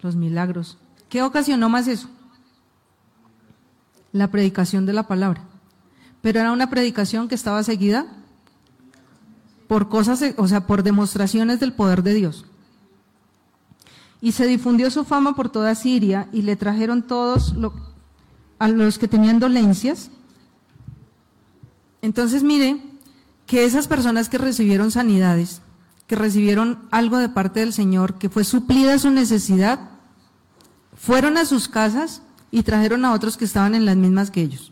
los 0.01 0.15
milagros. 0.15 0.77
¿Qué 1.09 1.23
ocasionó 1.23 1.69
más 1.69 1.87
eso? 1.87 2.07
La 4.11 4.29
predicación 4.29 4.85
de 4.85 4.93
la 4.93 5.07
palabra. 5.07 5.41
Pero 6.25 6.39
era 6.39 6.51
una 6.51 6.71
predicación 6.71 7.27
que 7.27 7.35
estaba 7.35 7.61
seguida 7.61 8.07
por 9.67 9.89
cosas, 9.89 10.23
o 10.37 10.47
sea, 10.47 10.65
por 10.65 10.81
demostraciones 10.81 11.59
del 11.59 11.71
poder 11.71 12.01
de 12.01 12.15
Dios. 12.15 12.45
Y 14.21 14.31
se 14.31 14.47
difundió 14.47 14.89
su 14.89 15.05
fama 15.05 15.35
por 15.35 15.49
toda 15.49 15.75
Siria 15.75 16.27
y 16.33 16.41
le 16.41 16.55
trajeron 16.55 17.03
todos 17.03 17.53
a 18.57 18.67
los 18.67 18.97
que 18.97 19.07
tenían 19.07 19.37
dolencias. 19.37 20.09
Entonces 22.01 22.41
mire 22.41 22.81
que 23.45 23.63
esas 23.63 23.87
personas 23.87 24.27
que 24.27 24.39
recibieron 24.39 24.89
sanidades, 24.89 25.61
que 26.07 26.15
recibieron 26.15 26.87
algo 26.89 27.19
de 27.19 27.29
parte 27.29 27.59
del 27.59 27.71
Señor, 27.71 28.15
que 28.15 28.31
fue 28.31 28.45
suplida 28.45 28.97
su 28.97 29.11
necesidad, 29.11 29.91
fueron 30.95 31.37
a 31.37 31.45
sus 31.45 31.67
casas 31.67 32.23
y 32.49 32.63
trajeron 32.63 33.05
a 33.05 33.13
otros 33.13 33.37
que 33.37 33.45
estaban 33.45 33.75
en 33.75 33.85
las 33.85 33.95
mismas 33.95 34.31
que 34.31 34.41
ellos. 34.41 34.71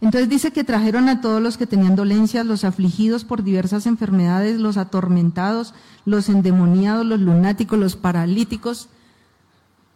Entonces 0.00 0.28
dice 0.28 0.52
que 0.52 0.64
trajeron 0.64 1.08
a 1.08 1.20
todos 1.20 1.40
los 1.40 1.56
que 1.56 1.66
tenían 1.66 1.96
dolencias, 1.96 2.44
los 2.44 2.64
afligidos 2.64 3.24
por 3.24 3.42
diversas 3.42 3.86
enfermedades, 3.86 4.60
los 4.60 4.76
atormentados, 4.76 5.74
los 6.04 6.28
endemoniados, 6.28 7.06
los 7.06 7.20
lunáticos, 7.20 7.78
los 7.78 7.96
paralíticos. 7.96 8.88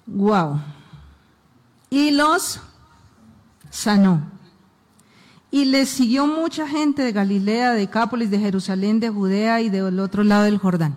Wow. 0.07 0.61
Y 1.91 2.13
los 2.13 2.61
sanó. 3.69 4.23
Y 5.51 5.67
les 5.67 5.89
siguió 5.89 6.27
mucha 6.27 6.67
gente 6.67 7.03
de 7.03 7.13
Galilea, 7.13 7.73
de 7.73 7.91
Cápolis, 7.91 8.31
de 8.31 8.39
Jerusalén, 8.39 9.01
de 9.01 9.11
Judea 9.11 9.61
y 9.61 9.69
del 9.69 9.99
otro 9.99 10.25
lado 10.25 10.45
del 10.45 10.59
Jordán. 10.59 10.97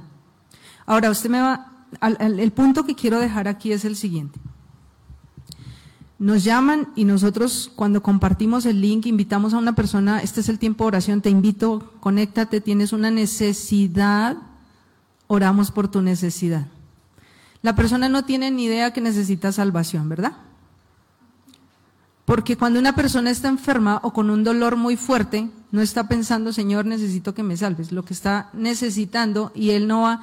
Ahora, 0.86 1.10
usted 1.10 1.30
me 1.30 1.42
va, 1.42 1.72
el 2.20 2.52
punto 2.52 2.86
que 2.86 2.96
quiero 2.96 3.20
dejar 3.20 3.48
aquí 3.48 3.72
es 3.72 3.84
el 3.84 3.96
siguiente. 3.96 4.40
Nos 6.24 6.46
llaman 6.46 6.88
y 6.96 7.04
nosotros 7.04 7.70
cuando 7.76 8.02
compartimos 8.02 8.66
el 8.66 8.80
link 8.80 9.08
invitamos 9.08 9.54
a 9.54 9.58
una 9.58 9.76
persona, 9.76 10.22
este 10.22 10.40
es 10.40 10.48
el 10.48 10.58
tiempo 10.58 10.86
de 10.86 10.88
oración, 10.88 11.20
te 11.20 11.30
invito, 11.30 11.92
conéctate, 12.00 12.62
tienes 12.62 12.94
una 12.94 13.12
necesidad, 13.12 14.38
oramos 15.28 15.70
por 15.70 15.90
tu 15.90 16.02
necesidad. 16.02 16.68
La 17.62 17.76
persona 17.76 18.08
no 18.08 18.24
tiene 18.24 18.52
ni 18.52 18.64
idea 18.64 18.94
que 18.94 19.02
necesita 19.02 19.52
salvación, 19.52 20.08
¿verdad? 20.08 20.38
Porque 22.24 22.56
cuando 22.56 22.80
una 22.80 22.96
persona 22.96 23.30
está 23.30 23.50
enferma 23.50 24.00
o 24.02 24.14
con 24.14 24.30
un 24.30 24.46
dolor 24.46 24.78
muy 24.78 24.96
fuerte, 24.96 25.50
no 25.72 25.82
está 25.82 26.08
pensando, 26.08 26.54
Señor, 26.54 26.86
necesito 26.86 27.34
que 27.34 27.44
me 27.44 27.58
salves. 27.58 27.92
Lo 27.92 28.06
que 28.06 28.14
está 28.14 28.50
necesitando, 28.54 29.52
y 29.54 29.72
Él 29.72 29.90
no 29.90 30.04
va, 30.04 30.22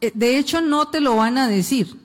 eh, 0.00 0.10
de 0.14 0.38
hecho 0.38 0.62
no 0.62 0.88
te 0.88 1.02
lo 1.02 1.16
van 1.16 1.36
a 1.36 1.48
decir. 1.48 2.00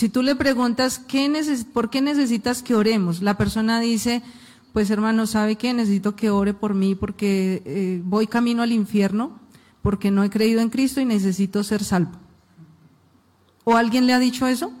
Si 0.00 0.08
tú 0.08 0.22
le 0.22 0.34
preguntas, 0.34 0.98
¿qué 0.98 1.30
¿por 1.74 1.90
qué 1.90 2.00
necesitas 2.00 2.62
que 2.62 2.74
oremos? 2.74 3.20
La 3.20 3.36
persona 3.36 3.80
dice, 3.80 4.22
pues 4.72 4.88
hermano, 4.88 5.26
¿sabe 5.26 5.56
qué? 5.56 5.74
Necesito 5.74 6.16
que 6.16 6.30
ore 6.30 6.54
por 6.54 6.72
mí 6.72 6.94
porque 6.94 7.60
eh, 7.66 8.00
voy 8.02 8.26
camino 8.26 8.62
al 8.62 8.72
infierno, 8.72 9.38
porque 9.82 10.10
no 10.10 10.24
he 10.24 10.30
creído 10.30 10.62
en 10.62 10.70
Cristo 10.70 11.02
y 11.02 11.04
necesito 11.04 11.62
ser 11.64 11.84
salvo. 11.84 12.12
¿O 13.64 13.76
alguien 13.76 14.06
le 14.06 14.14
ha 14.14 14.18
dicho 14.18 14.46
eso? 14.46 14.72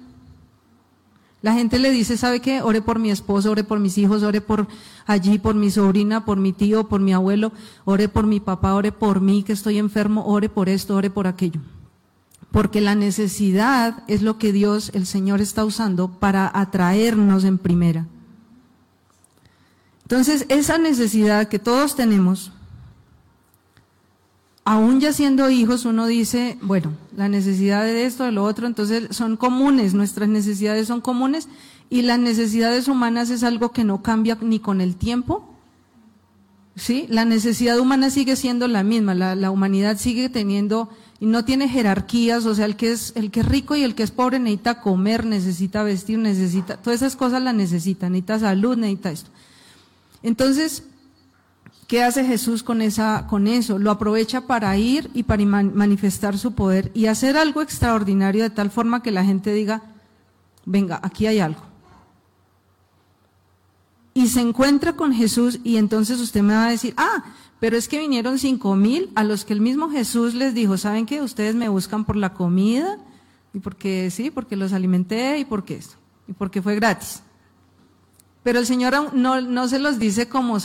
La 1.42 1.52
gente 1.52 1.78
le 1.78 1.90
dice, 1.90 2.16
¿sabe 2.16 2.40
qué? 2.40 2.62
Ore 2.62 2.80
por 2.80 2.98
mi 2.98 3.10
esposo, 3.10 3.50
ore 3.50 3.62
por 3.62 3.78
mis 3.78 3.98
hijos, 3.98 4.22
ore 4.22 4.40
por 4.40 4.68
allí, 5.04 5.38
por 5.38 5.54
mi 5.54 5.70
sobrina, 5.70 6.24
por 6.24 6.38
mi 6.38 6.54
tío, 6.54 6.88
por 6.88 7.02
mi 7.02 7.12
abuelo, 7.12 7.52
ore 7.84 8.08
por 8.08 8.26
mi 8.26 8.40
papá, 8.40 8.72
ore 8.72 8.90
por 8.90 9.20
mí 9.20 9.42
que 9.42 9.52
estoy 9.52 9.76
enfermo, 9.76 10.24
ore 10.24 10.48
por 10.48 10.70
esto, 10.70 10.96
ore 10.96 11.10
por 11.10 11.26
aquello 11.26 11.60
porque 12.52 12.80
la 12.80 12.94
necesidad 12.94 14.02
es 14.08 14.22
lo 14.22 14.38
que 14.38 14.52
Dios, 14.52 14.90
el 14.94 15.06
Señor, 15.06 15.40
está 15.40 15.64
usando 15.64 16.08
para 16.08 16.50
atraernos 16.52 17.44
en 17.44 17.58
primera. 17.58 18.06
Entonces, 20.02 20.46
esa 20.48 20.76
necesidad 20.76 21.48
que 21.48 21.60
todos 21.60 21.94
tenemos, 21.94 22.50
aún 24.64 24.98
ya 24.98 25.12
siendo 25.12 25.48
hijos, 25.50 25.84
uno 25.84 26.06
dice, 26.06 26.58
bueno, 26.62 26.94
la 27.16 27.28
necesidad 27.28 27.84
de 27.84 28.04
esto, 28.04 28.24
de 28.24 28.32
lo 28.32 28.42
otro, 28.42 28.66
entonces 28.66 29.08
son 29.10 29.36
comunes, 29.36 29.94
nuestras 29.94 30.28
necesidades 30.28 30.88
son 30.88 31.00
comunes 31.00 31.48
y 31.88 32.02
las 32.02 32.18
necesidades 32.18 32.88
humanas 32.88 33.30
es 33.30 33.44
algo 33.44 33.70
que 33.70 33.84
no 33.84 34.02
cambia 34.02 34.36
ni 34.40 34.58
con 34.58 34.80
el 34.80 34.96
tiempo. 34.96 35.46
¿Sí? 36.76 37.06
La 37.08 37.24
necesidad 37.24 37.78
humana 37.78 38.10
sigue 38.10 38.36
siendo 38.36 38.66
la 38.66 38.82
misma, 38.82 39.14
la, 39.14 39.34
la 39.34 39.50
humanidad 39.50 39.98
sigue 39.98 40.28
teniendo 40.28 40.88
y 41.20 41.26
no 41.26 41.44
tiene 41.44 41.68
jerarquías, 41.68 42.46
o 42.46 42.54
sea, 42.54 42.64
el 42.64 42.76
que 42.76 42.92
es 42.92 43.12
el 43.14 43.30
que 43.30 43.40
es 43.40 43.46
rico 43.46 43.76
y 43.76 43.82
el 43.82 43.94
que 43.94 44.02
es 44.02 44.10
pobre 44.10 44.38
necesita 44.38 44.80
comer, 44.80 45.26
necesita 45.26 45.82
vestir, 45.82 46.18
necesita, 46.18 46.78
todas 46.78 47.02
esas 47.02 47.14
cosas 47.14 47.42
las 47.42 47.54
necesita, 47.54 48.08
necesita 48.08 48.38
salud, 48.38 48.76
necesita 48.78 49.10
esto. 49.10 49.30
Entonces, 50.22 50.84
¿qué 51.86 52.02
hace 52.02 52.24
Jesús 52.24 52.62
con 52.62 52.80
esa 52.80 53.26
con 53.28 53.48
eso? 53.48 53.78
Lo 53.78 53.90
aprovecha 53.90 54.46
para 54.46 54.74
ir 54.78 55.10
y 55.12 55.24
para 55.24 55.44
manifestar 55.44 56.38
su 56.38 56.54
poder 56.54 56.90
y 56.94 57.06
hacer 57.06 57.36
algo 57.36 57.60
extraordinario 57.60 58.42
de 58.42 58.50
tal 58.50 58.70
forma 58.70 59.02
que 59.02 59.10
la 59.10 59.24
gente 59.24 59.52
diga, 59.52 59.82
"Venga, 60.64 61.00
aquí 61.02 61.26
hay 61.26 61.40
algo." 61.40 61.69
Y 64.12 64.28
se 64.28 64.40
encuentra 64.40 64.94
con 64.94 65.12
Jesús 65.12 65.60
y 65.62 65.76
entonces 65.76 66.20
usted 66.20 66.42
me 66.42 66.54
va 66.54 66.66
a 66.66 66.70
decir, 66.70 66.94
"Ah, 66.96 67.24
pero 67.60 67.76
es 67.76 67.88
que 67.88 67.98
vinieron 68.00 68.38
cinco 68.38 68.74
mil 68.74 69.10
a 69.14 69.22
los 69.22 69.44
que 69.44 69.52
el 69.52 69.60
mismo 69.60 69.90
Jesús 69.90 70.34
les 70.34 70.54
dijo, 70.54 70.78
¿saben 70.78 71.04
qué? 71.04 71.20
Ustedes 71.20 71.54
me 71.54 71.68
buscan 71.68 72.06
por 72.06 72.16
la 72.16 72.32
comida 72.32 72.98
y 73.52 73.58
porque 73.60 74.10
sí, 74.10 74.30
porque 74.30 74.56
los 74.56 74.72
alimenté 74.72 75.38
y 75.38 75.44
porque 75.44 75.76
esto, 75.76 75.96
y 76.26 76.32
porque 76.32 76.62
fue 76.62 76.74
gratis. 76.74 77.22
Pero 78.42 78.58
el 78.58 78.66
Señor 78.66 79.12
no, 79.12 79.40
no 79.42 79.68
se 79.68 79.78
los 79.78 79.98
dice 79.98 80.26
como, 80.26 80.56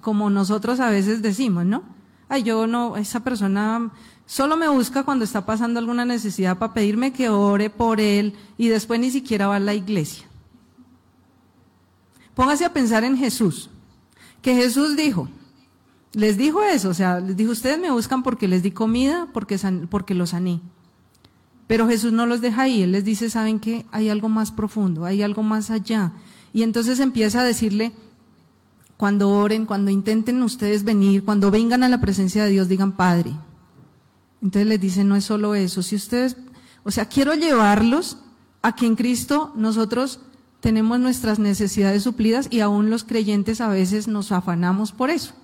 como 0.00 0.30
nosotros 0.30 0.80
a 0.80 0.90
veces 0.90 1.22
decimos, 1.22 1.64
¿no? 1.64 1.84
Ay, 2.28 2.42
yo 2.42 2.66
no, 2.66 2.96
esa 2.96 3.20
persona 3.20 3.92
solo 4.26 4.56
me 4.56 4.66
busca 4.68 5.04
cuando 5.04 5.24
está 5.24 5.46
pasando 5.46 5.78
alguna 5.78 6.04
necesidad 6.04 6.58
para 6.58 6.74
pedirme 6.74 7.12
que 7.12 7.28
ore 7.28 7.70
por 7.70 8.00
él 8.00 8.34
y 8.58 8.66
después 8.66 8.98
ni 8.98 9.12
siquiera 9.12 9.46
va 9.46 9.56
a 9.56 9.60
la 9.60 9.74
iglesia. 9.74 10.26
Póngase 12.34 12.64
a 12.64 12.72
pensar 12.72 13.04
en 13.04 13.16
Jesús, 13.16 13.68
que 14.40 14.54
Jesús 14.54 14.96
dijo, 14.96 15.28
les 16.12 16.36
dijo 16.36 16.62
eso, 16.62 16.90
o 16.90 16.94
sea, 16.94 17.20
les 17.20 17.36
dijo, 17.36 17.52
ustedes 17.52 17.78
me 17.78 17.90
buscan 17.90 18.22
porque 18.22 18.48
les 18.48 18.62
di 18.62 18.70
comida, 18.70 19.28
porque, 19.32 19.58
porque 19.90 20.14
los 20.14 20.30
sané. 20.30 20.60
Pero 21.66 21.88
Jesús 21.88 22.12
no 22.12 22.26
los 22.26 22.40
deja 22.40 22.62
ahí, 22.62 22.82
Él 22.82 22.92
les 22.92 23.04
dice, 23.04 23.30
¿saben 23.30 23.60
qué? 23.60 23.86
Hay 23.92 24.08
algo 24.08 24.28
más 24.28 24.50
profundo, 24.50 25.04
hay 25.04 25.22
algo 25.22 25.42
más 25.42 25.70
allá. 25.70 26.12
Y 26.52 26.62
entonces 26.62 27.00
empieza 27.00 27.40
a 27.40 27.44
decirle, 27.44 27.92
cuando 28.96 29.30
oren, 29.30 29.64
cuando 29.64 29.90
intenten 29.90 30.42
ustedes 30.42 30.84
venir, 30.84 31.24
cuando 31.24 31.50
vengan 31.50 31.82
a 31.82 31.88
la 31.88 32.00
presencia 32.00 32.44
de 32.44 32.50
Dios, 32.50 32.68
digan 32.68 32.92
Padre. 32.92 33.32
Entonces 34.42 34.66
les 34.66 34.80
dice, 34.80 35.04
no 35.04 35.16
es 35.16 35.24
solo 35.24 35.54
eso, 35.54 35.82
si 35.82 35.96
ustedes, 35.96 36.36
o 36.82 36.90
sea, 36.90 37.06
quiero 37.06 37.34
llevarlos 37.34 38.18
a 38.60 38.74
que 38.74 38.86
en 38.86 38.96
Cristo 38.96 39.52
nosotros 39.56 40.20
tenemos 40.62 41.00
nuestras 41.00 41.40
necesidades 41.40 42.04
suplidas 42.04 42.46
y 42.48 42.60
aún 42.60 42.88
los 42.88 43.02
creyentes 43.02 43.60
a 43.60 43.68
veces 43.68 44.06
nos 44.06 44.30
afanamos 44.32 44.92
por 44.92 45.10
eso. 45.10 45.34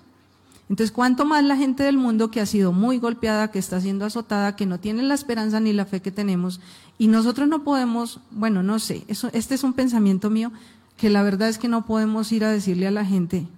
Entonces, 0.71 0.93
¿cuánto 0.93 1.25
más 1.25 1.43
la 1.43 1.57
gente 1.57 1.83
del 1.83 1.99
mundo 1.99 2.31
que 2.31 2.41
ha 2.41 2.47
sido 2.47 2.73
muy 2.73 2.99
golpeada, 2.99 3.51
que 3.51 3.59
está 3.59 3.81
siendo 3.81 4.05
azotada, 4.05 4.55
que 4.55 4.65
no 4.65 4.79
tiene 4.79 5.03
la 5.03 5.15
esperanza 5.15 5.59
ni 5.59 5.73
la 5.73 5.87
fe 5.87 6.01
que 6.01 6.13
tenemos, 6.13 6.61
y 6.99 7.09
nosotros 7.09 7.49
no 7.49 7.65
podemos, 7.65 8.21
bueno, 8.31 8.63
no 8.63 8.79
sé, 8.79 9.03
eso, 9.09 9.29
este 9.33 9.57
es 9.57 9.65
un 9.65 9.73
pensamiento 9.73 10.31
mío, 10.31 10.53
que 10.97 11.11
la 11.11 11.25
verdad 11.25 11.49
es 11.49 11.59
que 11.59 11.69
no 11.69 11.85
podemos 11.85 12.31
ir 12.31 12.45
a 12.45 12.53
decirle 12.53 12.87
a 12.87 12.93
la 12.93 13.05
gente 13.05 13.49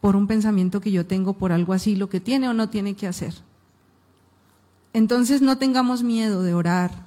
por 0.00 0.14
un 0.14 0.28
pensamiento 0.28 0.80
que 0.80 0.92
yo 0.92 1.06
tengo, 1.06 1.32
por 1.32 1.50
algo 1.50 1.72
así, 1.72 1.96
lo 1.96 2.08
que 2.08 2.20
tiene 2.20 2.48
o 2.48 2.54
no 2.54 2.68
tiene 2.68 2.94
que 2.94 3.08
hacer. 3.08 3.34
Entonces 4.92 5.42
no 5.42 5.58
tengamos 5.58 6.04
miedo 6.04 6.44
de 6.44 6.54
orar, 6.54 7.06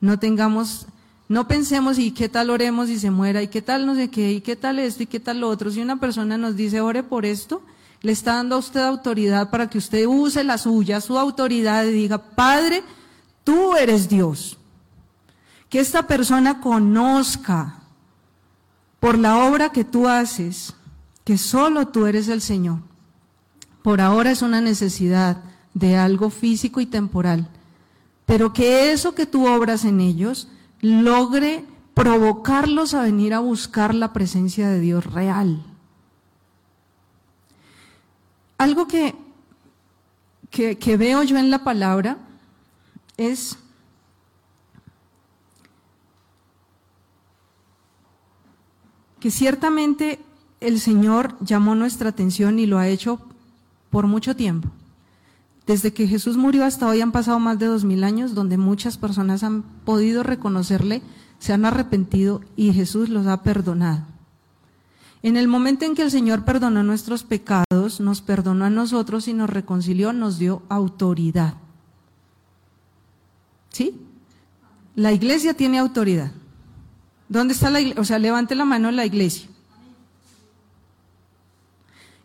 no 0.00 0.18
tengamos, 0.18 0.86
no 1.30 1.46
pensemos 1.46 2.00
y 2.00 2.10
qué 2.10 2.28
tal 2.28 2.50
oremos 2.50 2.88
y 2.88 2.98
se 2.98 3.12
muera 3.12 3.40
y 3.40 3.46
qué 3.46 3.62
tal 3.62 3.86
no 3.86 3.94
sé 3.94 4.10
qué 4.10 4.32
y 4.32 4.40
qué 4.40 4.56
tal 4.56 4.80
esto 4.80 5.04
y 5.04 5.06
qué 5.06 5.20
tal 5.20 5.38
lo 5.38 5.48
otro. 5.48 5.70
Si 5.70 5.80
una 5.80 6.00
persona 6.00 6.36
nos 6.36 6.56
dice 6.56 6.80
ore 6.80 7.04
por 7.04 7.24
esto, 7.24 7.62
le 8.02 8.10
está 8.10 8.34
dando 8.34 8.56
a 8.56 8.58
usted 8.58 8.80
autoridad 8.80 9.48
para 9.48 9.70
que 9.70 9.78
usted 9.78 10.06
use 10.06 10.42
la 10.42 10.58
suya, 10.58 11.00
su 11.00 11.16
autoridad 11.16 11.84
y 11.84 11.92
diga, 11.92 12.18
Padre, 12.18 12.82
tú 13.44 13.76
eres 13.76 14.08
Dios. 14.08 14.58
Que 15.68 15.78
esta 15.78 16.08
persona 16.08 16.60
conozca 16.60 17.76
por 18.98 19.16
la 19.16 19.44
obra 19.44 19.70
que 19.70 19.84
tú 19.84 20.08
haces, 20.08 20.74
que 21.22 21.38
solo 21.38 21.86
tú 21.86 22.06
eres 22.06 22.26
el 22.26 22.40
Señor. 22.40 22.78
Por 23.84 24.00
ahora 24.00 24.32
es 24.32 24.42
una 24.42 24.60
necesidad 24.60 25.44
de 25.74 25.96
algo 25.96 26.28
físico 26.30 26.80
y 26.80 26.86
temporal, 26.86 27.46
pero 28.26 28.52
que 28.52 28.90
eso 28.90 29.14
que 29.14 29.26
tú 29.26 29.46
obras 29.46 29.84
en 29.84 30.00
ellos 30.00 30.48
logre 30.80 31.64
provocarlos 31.94 32.94
a 32.94 33.02
venir 33.02 33.34
a 33.34 33.40
buscar 33.40 33.94
la 33.94 34.12
presencia 34.12 34.68
de 34.68 34.80
Dios 34.80 35.04
real. 35.04 35.62
Algo 38.58 38.86
que, 38.86 39.14
que, 40.50 40.96
veo 40.96 41.22
yo 41.22 41.38
en 41.38 41.50
la 41.50 41.64
palabra 41.64 42.18
es 43.16 43.56
que 49.18 49.30
ciertamente 49.30 50.18
el 50.60 50.80
Señor 50.80 51.36
llamó 51.40 51.74
nuestra 51.74 52.10
atención 52.10 52.58
y 52.58 52.66
lo 52.66 52.78
ha 52.78 52.88
hecho 52.88 53.20
por 53.90 54.06
mucho 54.06 54.36
tiempo. 54.36 54.68
Desde 55.66 55.92
que 55.92 56.06
Jesús 56.06 56.36
murió 56.36 56.64
hasta 56.64 56.88
hoy 56.88 57.00
han 57.00 57.12
pasado 57.12 57.38
más 57.38 57.58
de 57.58 57.66
dos 57.66 57.84
mil 57.84 58.04
años 58.04 58.34
donde 58.34 58.56
muchas 58.56 58.96
personas 58.96 59.42
han 59.42 59.62
podido 59.62 60.22
reconocerle, 60.22 61.02
se 61.38 61.52
han 61.52 61.64
arrepentido 61.64 62.40
y 62.56 62.72
Jesús 62.72 63.08
los 63.08 63.26
ha 63.26 63.42
perdonado. 63.42 64.04
En 65.22 65.36
el 65.36 65.48
momento 65.48 65.84
en 65.84 65.94
que 65.94 66.02
el 66.02 66.10
Señor 66.10 66.44
perdonó 66.44 66.82
nuestros 66.82 67.24
pecados, 67.24 68.00
nos 68.00 68.22
perdonó 68.22 68.64
a 68.64 68.70
nosotros 68.70 69.28
y 69.28 69.34
nos 69.34 69.50
reconcilió, 69.50 70.12
nos 70.12 70.38
dio 70.38 70.62
autoridad. 70.70 71.54
¿Sí? 73.68 74.00
La 74.96 75.12
iglesia 75.12 75.54
tiene 75.54 75.78
autoridad. 75.78 76.32
¿Dónde 77.28 77.54
está 77.54 77.70
la 77.70 77.80
iglesia? 77.80 78.00
O 78.00 78.04
sea, 78.04 78.18
levante 78.18 78.54
la 78.54 78.64
mano 78.64 78.90
la 78.90 79.04
iglesia. 79.04 79.49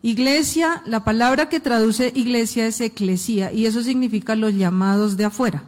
Iglesia, 0.06 0.84
la 0.86 1.04
palabra 1.04 1.50
que 1.50 1.60
traduce 1.60 2.12
iglesia 2.16 2.68
es 2.68 2.80
eclesía 2.80 3.52
y 3.52 3.66
eso 3.66 3.82
significa 3.82 4.36
los 4.36 4.54
llamados 4.54 5.18
de 5.18 5.26
afuera. 5.26 5.64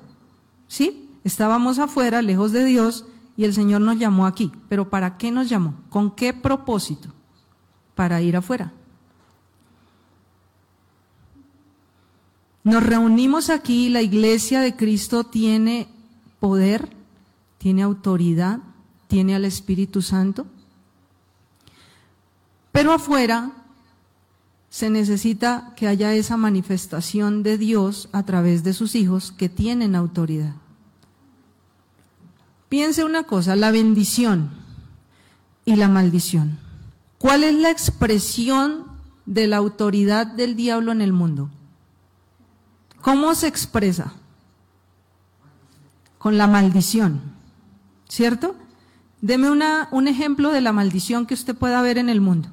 ¿Sí? 0.68 1.10
Estábamos 1.24 1.80
afuera, 1.80 2.22
lejos 2.22 2.52
de 2.52 2.64
Dios, 2.64 3.06
y 3.36 3.46
el 3.46 3.54
Señor 3.54 3.82
nos 3.82 3.98
llamó 3.98 4.26
aquí. 4.26 4.52
Pero 4.70 4.90
¿para 4.90 5.18
qué 5.18 5.32
nos 5.32 5.50
llamó? 5.50 5.74
¿Con 5.90 6.12
qué 6.12 6.34
propósito? 6.34 7.14
para 7.98 8.22
ir 8.22 8.38
afuera. 8.38 8.72
Nos 12.64 12.84
reunimos 12.84 13.50
aquí, 13.50 13.90
la 13.90 14.04
iglesia 14.04 14.62
de 14.62 14.76
Cristo 14.76 15.24
tiene 15.24 15.90
poder, 16.40 16.90
tiene 17.58 17.82
autoridad, 17.82 18.60
tiene 19.08 19.36
al 19.36 19.46
Espíritu 19.46 20.02
Santo, 20.04 20.46
pero 22.72 22.94
afuera 22.94 23.52
se 24.78 24.92
necesita 24.92 25.74
que 25.76 25.88
haya 25.88 26.14
esa 26.14 26.38
manifestación 26.38 27.42
de 27.42 27.58
Dios 27.58 28.10
a 28.12 28.22
través 28.22 28.64
de 28.64 28.74
sus 28.74 28.94
hijos 28.94 29.32
que 29.32 29.50
tienen 29.50 29.96
autoridad. 29.96 30.54
Piense 32.70 33.04
una 33.04 33.24
cosa, 33.24 33.56
la 33.56 33.72
bendición 33.72 34.52
y 35.66 35.78
la 35.78 35.88
maldición. 35.88 36.60
¿Cuál 37.18 37.44
es 37.44 37.56
la 37.56 37.72
expresión 37.72 38.84
de 39.26 39.48
la 39.48 39.58
autoridad 39.58 40.28
del 40.28 40.56
diablo 40.56 40.92
en 40.92 41.02
el 41.02 41.12
mundo? 41.12 41.50
¿Cómo 43.02 43.34
se 43.34 43.48
expresa? 43.48 44.14
Con 46.20 46.38
la 46.38 46.46
maldición, 46.46 47.24
¿cierto? 48.08 48.56
Deme 49.22 49.50
un 49.50 50.08
ejemplo 50.08 50.52
de 50.52 50.62
la 50.62 50.72
maldición 50.72 51.26
que 51.26 51.34
usted 51.34 51.56
pueda 51.56 51.82
ver 51.82 51.98
en 51.98 52.10
el 52.10 52.22
mundo. 52.22 52.52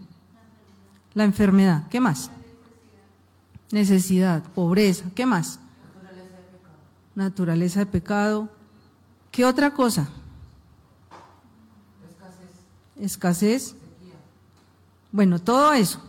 La 1.15 1.25
enfermedad, 1.25 1.89
¿qué 1.89 2.01
más? 2.01 2.31
Necesidad, 3.71 4.43
pobreza, 4.55 5.05
¿qué 5.15 5.27
más? 5.27 5.59
Naturaleza 7.15 7.81
de 7.81 7.87
pecado. 7.87 8.49
¿Qué 9.31 9.45
otra 9.45 9.73
cosa? 9.73 10.09
Escasez. 13.01 13.71
Escasez. 13.71 13.77
Bueno, 15.12 15.39
todo 15.39 15.73
eso, 15.73 16.01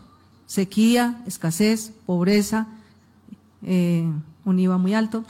sequía, 0.47 1.21
escasez, 1.27 1.91
pobreza, 2.07 2.67
eh, 3.61 4.11
un 4.43 4.59
IVA 4.59 4.77
muy 4.77 4.95
alto, 4.95 5.23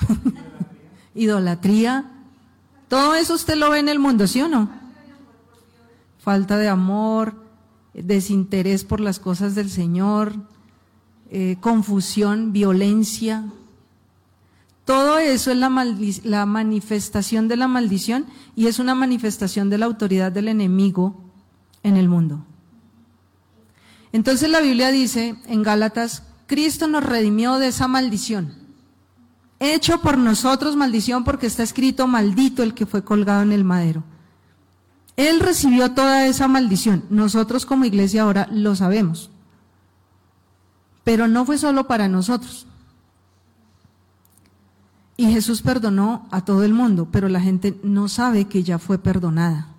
idolatría, 1.15 2.09
todo 2.87 3.15
eso 3.15 3.33
usted 3.33 3.55
lo 3.55 3.69
ve 3.69 3.79
en 3.79 3.89
el 3.89 3.99
mundo, 3.99 4.27
¿sí 4.27 4.41
o 4.41 4.47
no? 4.47 4.69
Falta 6.19 6.57
de 6.57 6.69
amor, 6.69 7.35
desinterés 8.03 8.83
por 8.83 8.99
las 8.99 9.19
cosas 9.19 9.55
del 9.55 9.69
Señor, 9.69 10.35
eh, 11.29 11.57
confusión, 11.59 12.51
violencia. 12.51 13.45
Todo 14.83 15.17
eso 15.17 15.51
es 15.51 15.57
la, 15.57 15.69
la 16.23 16.45
manifestación 16.45 17.47
de 17.47 17.57
la 17.57 17.67
maldición 17.67 18.25
y 18.55 18.67
es 18.67 18.79
una 18.79 18.95
manifestación 18.95 19.69
de 19.69 19.77
la 19.77 19.85
autoridad 19.85 20.31
del 20.31 20.47
enemigo 20.47 21.15
en 21.83 21.97
el 21.97 22.09
mundo. 22.09 22.45
Entonces 24.11 24.49
la 24.49 24.61
Biblia 24.61 24.91
dice 24.91 25.35
en 25.47 25.63
Gálatas, 25.63 26.23
Cristo 26.47 26.87
nos 26.87 27.03
redimió 27.03 27.57
de 27.57 27.67
esa 27.67 27.87
maldición. 27.87 28.53
Hecho 29.59 30.01
por 30.01 30.17
nosotros 30.17 30.75
maldición 30.75 31.23
porque 31.23 31.47
está 31.47 31.63
escrito 31.63 32.07
maldito 32.07 32.61
el 32.61 32.73
que 32.73 32.85
fue 32.85 33.03
colgado 33.03 33.41
en 33.41 33.51
el 33.51 33.63
madero. 33.63 34.03
Él 35.17 35.39
recibió 35.39 35.91
toda 35.93 36.27
esa 36.27 36.47
maldición. 36.47 37.05
Nosotros 37.09 37.65
como 37.65 37.85
iglesia 37.85 38.23
ahora 38.23 38.47
lo 38.51 38.75
sabemos. 38.75 39.29
Pero 41.03 41.27
no 41.27 41.45
fue 41.45 41.57
solo 41.57 41.87
para 41.87 42.07
nosotros. 42.07 42.67
Y 45.17 45.31
Jesús 45.31 45.61
perdonó 45.61 46.27
a 46.31 46.43
todo 46.43 46.63
el 46.63 46.73
mundo, 46.73 47.07
pero 47.11 47.29
la 47.29 47.39
gente 47.39 47.79
no 47.83 48.09
sabe 48.09 48.45
que 48.45 48.63
ya 48.63 48.79
fue 48.79 48.97
perdonada. 48.97 49.69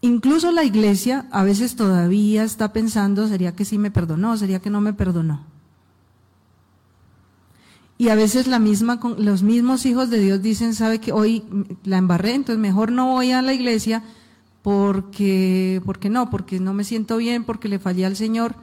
Incluso 0.00 0.52
la 0.52 0.64
iglesia 0.64 1.26
a 1.30 1.42
veces 1.42 1.76
todavía 1.76 2.44
está 2.44 2.72
pensando, 2.72 3.28
¿sería 3.28 3.54
que 3.54 3.64
sí 3.64 3.76
me 3.78 3.90
perdonó? 3.90 4.36
¿Sería 4.36 4.60
que 4.60 4.70
no 4.70 4.80
me 4.80 4.94
perdonó? 4.94 5.57
Y 7.98 8.10
a 8.10 8.14
veces 8.14 8.46
la 8.46 8.60
misma, 8.60 9.00
los 9.18 9.42
mismos 9.42 9.84
hijos 9.84 10.08
de 10.08 10.20
Dios 10.20 10.40
dicen, 10.40 10.72
sabe 10.72 11.00
que 11.00 11.10
hoy 11.10 11.42
la 11.82 11.98
embarré, 11.98 12.34
entonces 12.34 12.60
mejor 12.60 12.92
no 12.92 13.08
voy 13.08 13.32
a 13.32 13.42
la 13.42 13.52
iglesia 13.52 14.04
porque, 14.62 15.82
porque 15.84 16.08
no, 16.08 16.30
porque 16.30 16.60
no 16.60 16.74
me 16.74 16.84
siento 16.84 17.16
bien, 17.16 17.42
porque 17.42 17.68
le 17.68 17.80
fallé 17.80 18.06
al 18.06 18.14
Señor. 18.14 18.54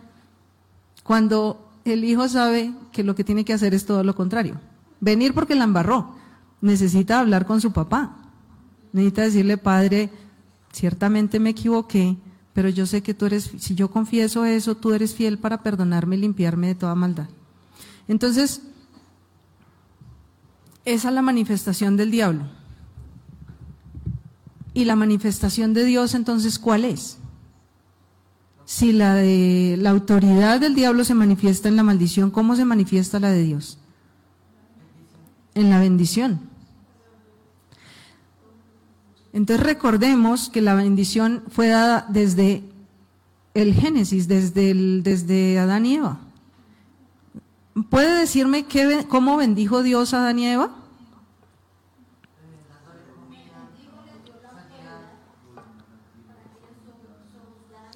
Cuando 1.04 1.70
el 1.84 2.06
hijo 2.06 2.30
sabe 2.30 2.74
que 2.94 3.04
lo 3.04 3.14
que 3.14 3.26
tiene 3.26 3.44
que 3.44 3.54
hacer 3.54 3.74
es 3.74 3.86
todo 3.86 4.06
lo 4.06 4.16
contrario. 4.16 4.60
Venir 5.02 5.34
porque 5.34 5.56
la 5.56 5.66
embarró. 5.66 6.16
Necesita 6.62 7.20
hablar 7.20 7.46
con 7.46 7.60
su 7.60 7.74
papá. 7.74 8.16
Necesita 8.94 9.24
decirle, 9.24 9.58
padre, 9.58 10.10
ciertamente 10.72 11.42
me 11.42 11.50
equivoqué, 11.50 12.18
pero 12.54 12.70
yo 12.70 12.86
sé 12.86 13.04
que 13.04 13.14
tú 13.14 13.26
eres, 13.26 13.52
si 13.58 13.76
yo 13.76 13.92
confieso 13.92 14.46
eso, 14.46 14.76
tú 14.76 14.94
eres 14.94 15.14
fiel 15.14 15.38
para 15.38 15.62
perdonarme 15.62 16.16
y 16.16 16.20
limpiarme 16.20 16.68
de 16.68 16.76
toda 16.76 16.96
maldad. 16.96 17.28
Entonces, 18.08 18.62
esa 20.86 21.10
es 21.10 21.14
la 21.16 21.22
manifestación 21.22 21.98
del 21.98 22.12
diablo. 22.12 22.44
¿Y 24.74 24.86
la 24.86 24.96
manifestación 24.96 25.74
de 25.74 25.84
Dios 25.84 26.14
entonces 26.14 26.60
cuál 26.60 26.86
es? 26.86 27.18
Si 28.66 28.92
la 28.94 29.16
de 29.16 29.78
la 29.80 29.92
autoridad 29.92 30.60
del 30.60 30.76
diablo 30.76 31.04
se 31.04 31.14
manifiesta 31.14 31.70
en 31.70 31.76
la 31.76 31.84
maldición, 31.84 32.32
¿cómo 32.32 32.56
se 32.56 32.66
manifiesta 32.66 33.20
la 33.20 33.32
de 33.32 33.44
Dios? 33.44 33.80
En 35.54 35.70
la 35.70 35.80
bendición. 35.80 36.42
Entonces 39.34 39.66
recordemos 39.66 40.50
que 40.50 40.62
la 40.62 40.76
bendición 40.76 41.44
fue 41.50 41.68
dada 41.68 42.06
desde 42.10 42.64
el 43.54 43.74
Génesis, 43.74 44.28
desde, 44.28 44.72
el, 44.72 45.04
desde 45.04 45.58
Adán 45.58 45.86
y 45.86 45.96
Eva. 45.96 46.20
¿Puede 47.84 48.20
decirme 48.20 48.66
qué, 48.66 49.06
cómo 49.10 49.36
bendijo 49.36 49.84
Dios 49.84 50.14
a 50.14 50.20
Adán 50.20 50.40
Eva? 50.40 50.72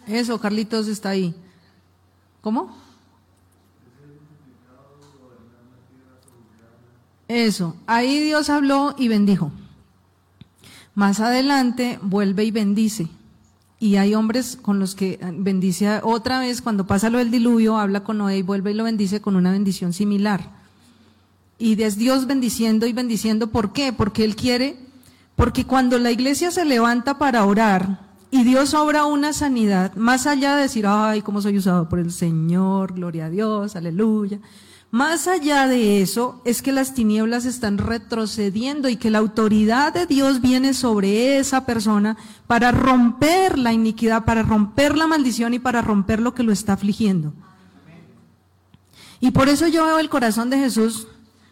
Eso, 0.06 0.40
Carlitos 0.40 0.88
está 0.88 1.10
ahí. 1.10 1.36
¿Cómo? 2.42 2.76
Eso, 7.28 7.76
ahí 7.86 8.20
Dios 8.20 8.50
habló 8.50 8.96
y 8.98 9.08
bendijo. 9.08 9.52
Más 10.96 11.20
adelante 11.20 12.00
vuelve 12.02 12.44
y 12.44 12.52
bendice. 12.52 13.08
Y 13.80 13.96
hay 13.96 14.14
hombres 14.14 14.58
con 14.62 14.80
los 14.80 14.94
que 14.94 15.20
bendice 15.38 16.02
otra 16.04 16.40
vez, 16.40 16.62
cuando 16.62 16.86
pasa 16.86 17.10
lo 17.10 17.18
del 17.18 17.32
diluvio, 17.32 17.78
habla 17.78 18.04
con 18.04 18.18
Noé 18.18 18.40
y 18.40 18.42
vuelve 18.42 18.72
y 18.72 18.74
lo 18.74 18.84
bendice 18.84 19.22
con 19.22 19.36
una 19.36 19.52
bendición 19.52 19.94
similar. 19.94 20.52
Y 21.58 21.82
es 21.82 21.98
Dios 21.98 22.28
bendiciendo 22.28 22.88
y 22.88 22.94
bendiciendo. 22.94 23.48
¿Por 23.48 23.72
qué? 23.72 23.94
Porque 23.94 24.26
Él 24.26 24.36
quiere, 24.36 24.78
porque 25.36 25.66
cuando 25.66 25.98
la 25.98 26.12
iglesia 26.12 26.52
se 26.52 26.66
levanta 26.66 27.18
para 27.18 27.46
orar 27.46 28.10
y 28.32 28.44
Dios 28.44 28.74
obra 28.74 29.06
una 29.06 29.32
sanidad, 29.32 29.96
más 29.96 30.28
allá 30.28 30.56
de 30.56 30.64
decir, 30.64 30.86
ay, 30.86 31.22
cómo 31.22 31.42
soy 31.42 31.58
usado 31.58 31.88
por 31.88 32.00
el 32.00 32.12
Señor, 32.12 32.94
gloria 32.94 33.26
a 33.26 33.30
Dios, 33.30 33.76
aleluya 33.76 34.40
más 34.92 35.28
allá 35.28 35.68
de 35.68 36.02
eso, 36.02 36.42
es 36.46 36.64
que 36.64 36.72
las 36.72 36.96
tinieblas 36.96 37.46
están 37.46 37.78
retrocediendo 37.78 38.90
y 38.90 38.96
que 38.96 39.12
la 39.12 39.20
autoridad 39.20 39.94
de 39.94 40.08
Dios 40.08 40.42
viene 40.42 40.74
sobre 40.74 41.38
esa 41.38 41.66
persona 41.66 42.18
para 42.48 42.72
romper 42.72 43.60
la 43.60 43.72
iniquidad, 43.72 44.26
para 44.26 44.42
romper 44.42 44.98
la 44.98 45.06
maldición 45.06 45.54
y 45.54 45.60
para 45.60 45.84
romper 45.84 46.20
lo 46.20 46.34
que 46.34 46.42
lo 46.42 46.52
está 46.52 46.74
afligiendo. 46.74 47.34
Y 49.20 49.30
por 49.30 49.48
eso 49.48 49.68
yo 49.68 49.86
veo 49.86 50.00
el 50.00 50.10
corazón 50.10 50.50
de 50.50 50.58
Jesús 50.58 51.08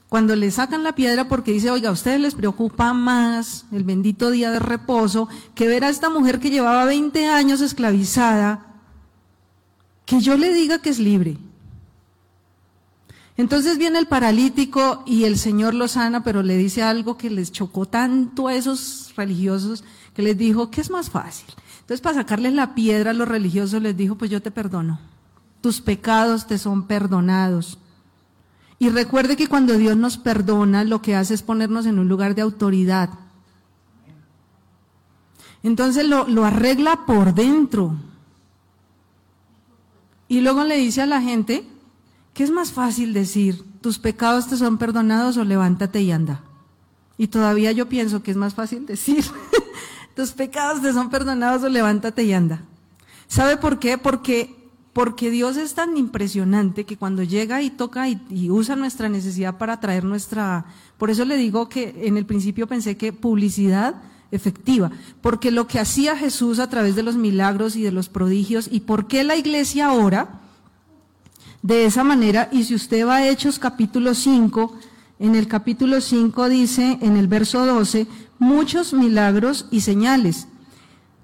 cuando 0.09 0.35
le 0.35 0.49
sacan 0.49 0.83
la 0.83 0.95
piedra 0.95 1.27
porque 1.27 1.51
dice, 1.51 1.69
oiga, 1.69 1.89
a 1.89 1.93
ustedes 1.93 2.19
les 2.19 2.33
preocupa 2.33 2.93
más 2.93 3.65
el 3.71 3.83
bendito 3.83 4.31
día 4.31 4.49
de 4.49 4.59
reposo 4.59 5.27
que 5.53 5.67
ver 5.67 5.83
a 5.83 5.89
esta 5.89 6.09
mujer 6.09 6.39
que 6.39 6.49
llevaba 6.49 6.85
20 6.85 7.27
años 7.27 7.61
esclavizada, 7.61 8.65
que 10.05 10.21
yo 10.21 10.38
le 10.38 10.53
diga 10.53 10.79
que 10.79 10.89
es 10.89 10.97
libre. 10.97 11.38
Entonces 13.38 13.77
viene 13.77 13.99
el 13.99 14.07
paralítico 14.07 15.03
y 15.05 15.25
el 15.25 15.38
Señor 15.38 15.75
lo 15.75 15.88
sana, 15.88 16.23
pero 16.23 16.41
le 16.41 16.57
dice 16.57 16.81
algo 16.81 17.17
que 17.17 17.29
les 17.29 17.51
chocó 17.51 17.85
tanto 17.85 18.47
a 18.47 18.55
esos 18.55 19.13
religiosos 19.15 19.83
que 20.15 20.23
les 20.23 20.35
dijo, 20.35 20.71
¿qué 20.71 20.81
es 20.81 20.89
más 20.89 21.11
fácil? 21.11 21.47
Entonces 21.81 22.01
para 22.01 22.15
sacarles 22.15 22.53
la 22.53 22.73
piedra 22.73 23.11
a 23.11 23.13
los 23.13 23.27
religiosos 23.27 23.79
les 23.81 23.95
dijo, 23.95 24.15
pues 24.15 24.31
yo 24.31 24.41
te 24.41 24.49
perdono. 24.49 24.99
Tus 25.61 25.81
pecados 25.81 26.47
te 26.47 26.57
son 26.57 26.88
perdonados. 26.88 27.77
Y 28.79 28.89
recuerde 28.89 29.38
que 29.38 29.47
cuando 29.47 29.77
Dios 29.77 29.95
nos 29.95 30.17
perdona, 30.17 30.83
lo 30.83 31.03
que 31.03 31.15
hace 31.15 31.35
es 31.35 31.43
ponernos 31.43 31.85
en 31.85 31.99
un 31.99 32.07
lugar 32.07 32.33
de 32.33 32.41
autoridad. 32.41 33.09
Entonces 35.61 36.07
lo, 36.07 36.27
lo 36.27 36.43
arregla 36.43 37.05
por 37.05 37.35
dentro. 37.35 37.95
Y 40.27 40.41
luego 40.41 40.63
le 40.63 40.77
dice 40.77 41.03
a 41.03 41.05
la 41.05 41.21
gente, 41.21 41.67
¿Qué 42.38 42.43
es 42.43 42.51
más 42.51 42.71
fácil 42.71 43.15
decir? 43.15 43.63
¿Tus 43.81 43.97
pecados 43.97 44.47
te 44.47 44.57
son 44.57 44.77
perdonados 44.77 45.38
o 45.38 45.43
levántate 45.43 46.03
y 46.03 46.11
anda? 46.11 46.43
Y 47.17 47.29
todavía 47.29 47.71
yo 47.71 47.89
pienso 47.89 48.21
que 48.21 48.29
es 48.29 48.38
más 48.38 48.53
fácil 48.53 48.85
decir, 48.85 49.25
tus 50.15 50.33
pecados 50.33 50.83
te 50.83 50.93
son 50.93 51.09
perdonados 51.09 51.63
o 51.63 51.69
levántate 51.69 52.25
y 52.25 52.33
anda. 52.33 52.61
¿Sabe 53.27 53.57
por 53.57 53.79
qué? 53.79 53.97
Porque, 53.97 54.55
porque 54.93 55.31
Dios 55.31 55.57
es 55.57 55.73
tan 55.73 55.97
impresionante 55.97 56.83
que 56.83 56.95
cuando 56.95 57.23
llega 57.23 57.63
y 57.63 57.71
toca 57.71 58.07
y, 58.07 58.21
y 58.29 58.51
usa 58.51 58.75
nuestra 58.75 59.09
necesidad 59.09 59.57
para 59.57 59.79
traer 59.79 60.03
nuestra... 60.03 60.65
Por 60.99 61.09
eso 61.09 61.25
le 61.25 61.38
digo 61.38 61.69
que 61.69 62.03
en 62.03 62.17
el 62.17 62.27
principio 62.27 62.67
pensé 62.67 62.97
que 62.97 63.13
publicidad 63.13 63.95
efectiva, 64.29 64.91
porque 65.21 65.49
lo 65.49 65.65
que 65.65 65.79
hacía 65.79 66.15
Jesús 66.15 66.59
a 66.59 66.69
través 66.69 66.95
de 66.95 67.01
los 67.01 67.15
milagros 67.15 67.75
y 67.75 67.81
de 67.81 67.91
los 67.91 68.09
prodigios 68.09 68.69
y 68.71 68.81
por 68.81 69.07
qué 69.07 69.23
la 69.23 69.38
iglesia 69.38 69.88
ahora 69.88 70.41
de 71.61 71.85
esa 71.85 72.03
manera. 72.03 72.49
Y 72.51 72.63
si 72.63 72.75
usted 72.75 73.05
va 73.05 73.17
a 73.17 73.27
Hechos 73.27 73.59
capítulo 73.59 74.13
5, 74.13 74.73
en 75.19 75.35
el 75.35 75.47
capítulo 75.47 76.01
5 76.01 76.49
dice, 76.49 76.99
en 77.01 77.17
el 77.17 77.27
verso 77.27 77.65
12, 77.65 78.07
muchos 78.39 78.93
milagros 78.93 79.65
y 79.71 79.81
señales. 79.81 80.47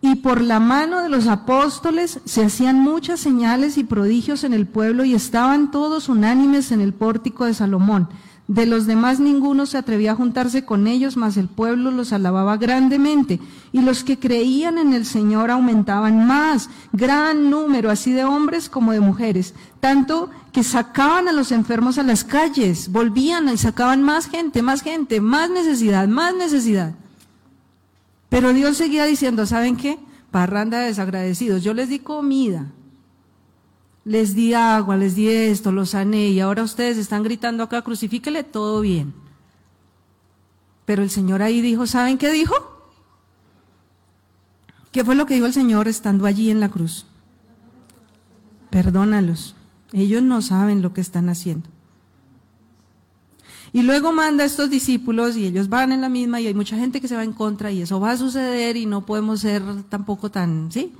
Y 0.02 0.16
por 0.16 0.42
la 0.42 0.60
mano 0.60 1.02
de 1.02 1.10
los 1.10 1.28
apóstoles 1.28 2.20
se 2.26 2.44
hacían 2.44 2.78
muchas 2.78 3.22
señales 3.22 3.78
y 3.78 3.86
prodigios 3.86 4.44
en 4.44 4.54
el 4.54 4.68
pueblo 4.68 5.06
y 5.06 5.14
estaban 5.14 5.72
todos 5.72 6.10
unánimes 6.10 6.72
en 6.72 6.82
el 6.82 6.94
pórtico 6.94 7.46
de 7.46 7.54
Salomón. 7.54 8.10
De 8.48 8.66
los 8.66 8.86
demás 8.86 9.22
ninguno 9.22 9.66
se 9.66 9.78
atrevía 9.78 10.12
a 10.12 10.16
juntarse 10.16 10.66
con 10.66 10.86
ellos, 10.88 11.16
mas 11.16 11.38
el 11.38 11.48
pueblo 11.48 11.92
los 11.92 12.12
alababa 12.12 12.58
grandemente. 12.58 13.40
Y 13.72 13.82
los 13.82 14.04
que 14.04 14.20
creían 14.20 14.78
en 14.78 14.94
el 14.94 15.06
Señor 15.06 15.50
aumentaban 15.50 16.28
más, 16.28 16.70
gran 16.92 17.50
número, 17.50 17.90
así 17.90 18.12
de 18.12 18.26
hombres 18.26 18.70
como 18.70 18.92
de 18.92 19.00
mujeres, 19.00 19.54
tanto 19.80 20.30
que 20.52 20.64
sacaban 20.64 21.30
a 21.30 21.32
los 21.32 21.54
enfermos 21.54 21.98
a 21.98 22.04
las 22.04 22.26
calles, 22.26 22.92
volvían 22.92 23.48
y 23.48 23.58
sacaban 23.58 24.04
más 24.04 24.28
gente, 24.28 24.62
más 24.62 24.82
gente, 24.82 25.22
más 25.22 25.50
necesidad, 25.50 26.08
más 26.10 26.36
necesidad. 26.36 26.96
Pero 28.28 28.52
Dios 28.52 28.76
seguía 28.76 29.06
diciendo, 29.06 29.46
¿saben 29.46 29.78
qué? 29.78 30.00
Parranda 30.32 30.80
de 30.80 30.88
desagradecidos, 30.88 31.64
yo 31.64 31.74
les 31.74 31.88
di 31.88 32.00
comida, 32.00 32.72
les 34.06 34.36
di 34.36 34.54
agua, 34.54 34.98
les 34.98 35.16
di 35.16 35.30
esto, 35.30 35.72
los 35.72 35.92
sané 35.92 36.30
y 36.30 36.40
ahora 36.40 36.64
ustedes 36.64 36.98
están 36.98 37.24
gritando 37.24 37.64
acá, 37.64 37.82
crucifíquele 37.82 38.44
todo 38.44 38.82
bien. 38.82 39.14
Pero 40.86 41.04
el 41.04 41.10
Señor 41.10 41.42
ahí 41.42 41.62
dijo, 41.62 41.88
¿saben 41.88 42.18
qué 42.18 42.32
dijo? 42.32 42.56
¿Qué 44.92 45.04
fue 45.04 45.16
lo 45.16 45.26
que 45.26 45.36
dijo 45.36 45.46
el 45.46 45.54
Señor 45.54 45.88
estando 45.88 46.26
allí 46.26 46.52
en 46.52 46.60
la 46.60 46.70
cruz? 46.70 47.06
Perdónalos. 48.70 49.56
Ellos 49.94 50.22
no 50.22 50.42
saben 50.42 50.82
lo 50.82 50.94
que 50.94 51.02
están 51.02 51.30
haciendo. 51.30 51.70
Y 53.72 53.82
luego 53.82 54.12
manda 54.12 54.44
a 54.44 54.48
estos 54.48 54.70
discípulos 54.70 55.36
y 55.36 55.46
ellos 55.46 55.70
van 55.70 55.92
en 55.92 56.02
la 56.02 56.10
misma 56.10 56.40
y 56.42 56.48
hay 56.48 56.54
mucha 56.54 56.78
gente 56.78 57.02
que 57.02 57.08
se 57.08 57.16
va 57.16 57.24
en 57.24 57.34
contra 57.34 57.72
y 57.72 57.82
eso 57.82 58.00
va 58.00 58.12
a 58.12 58.18
suceder 58.18 58.78
y 58.78 58.86
no 58.86 59.06
podemos 59.06 59.40
ser 59.40 59.64
tampoco 59.90 60.30
tan, 60.30 60.72
¿sí? 60.72 60.94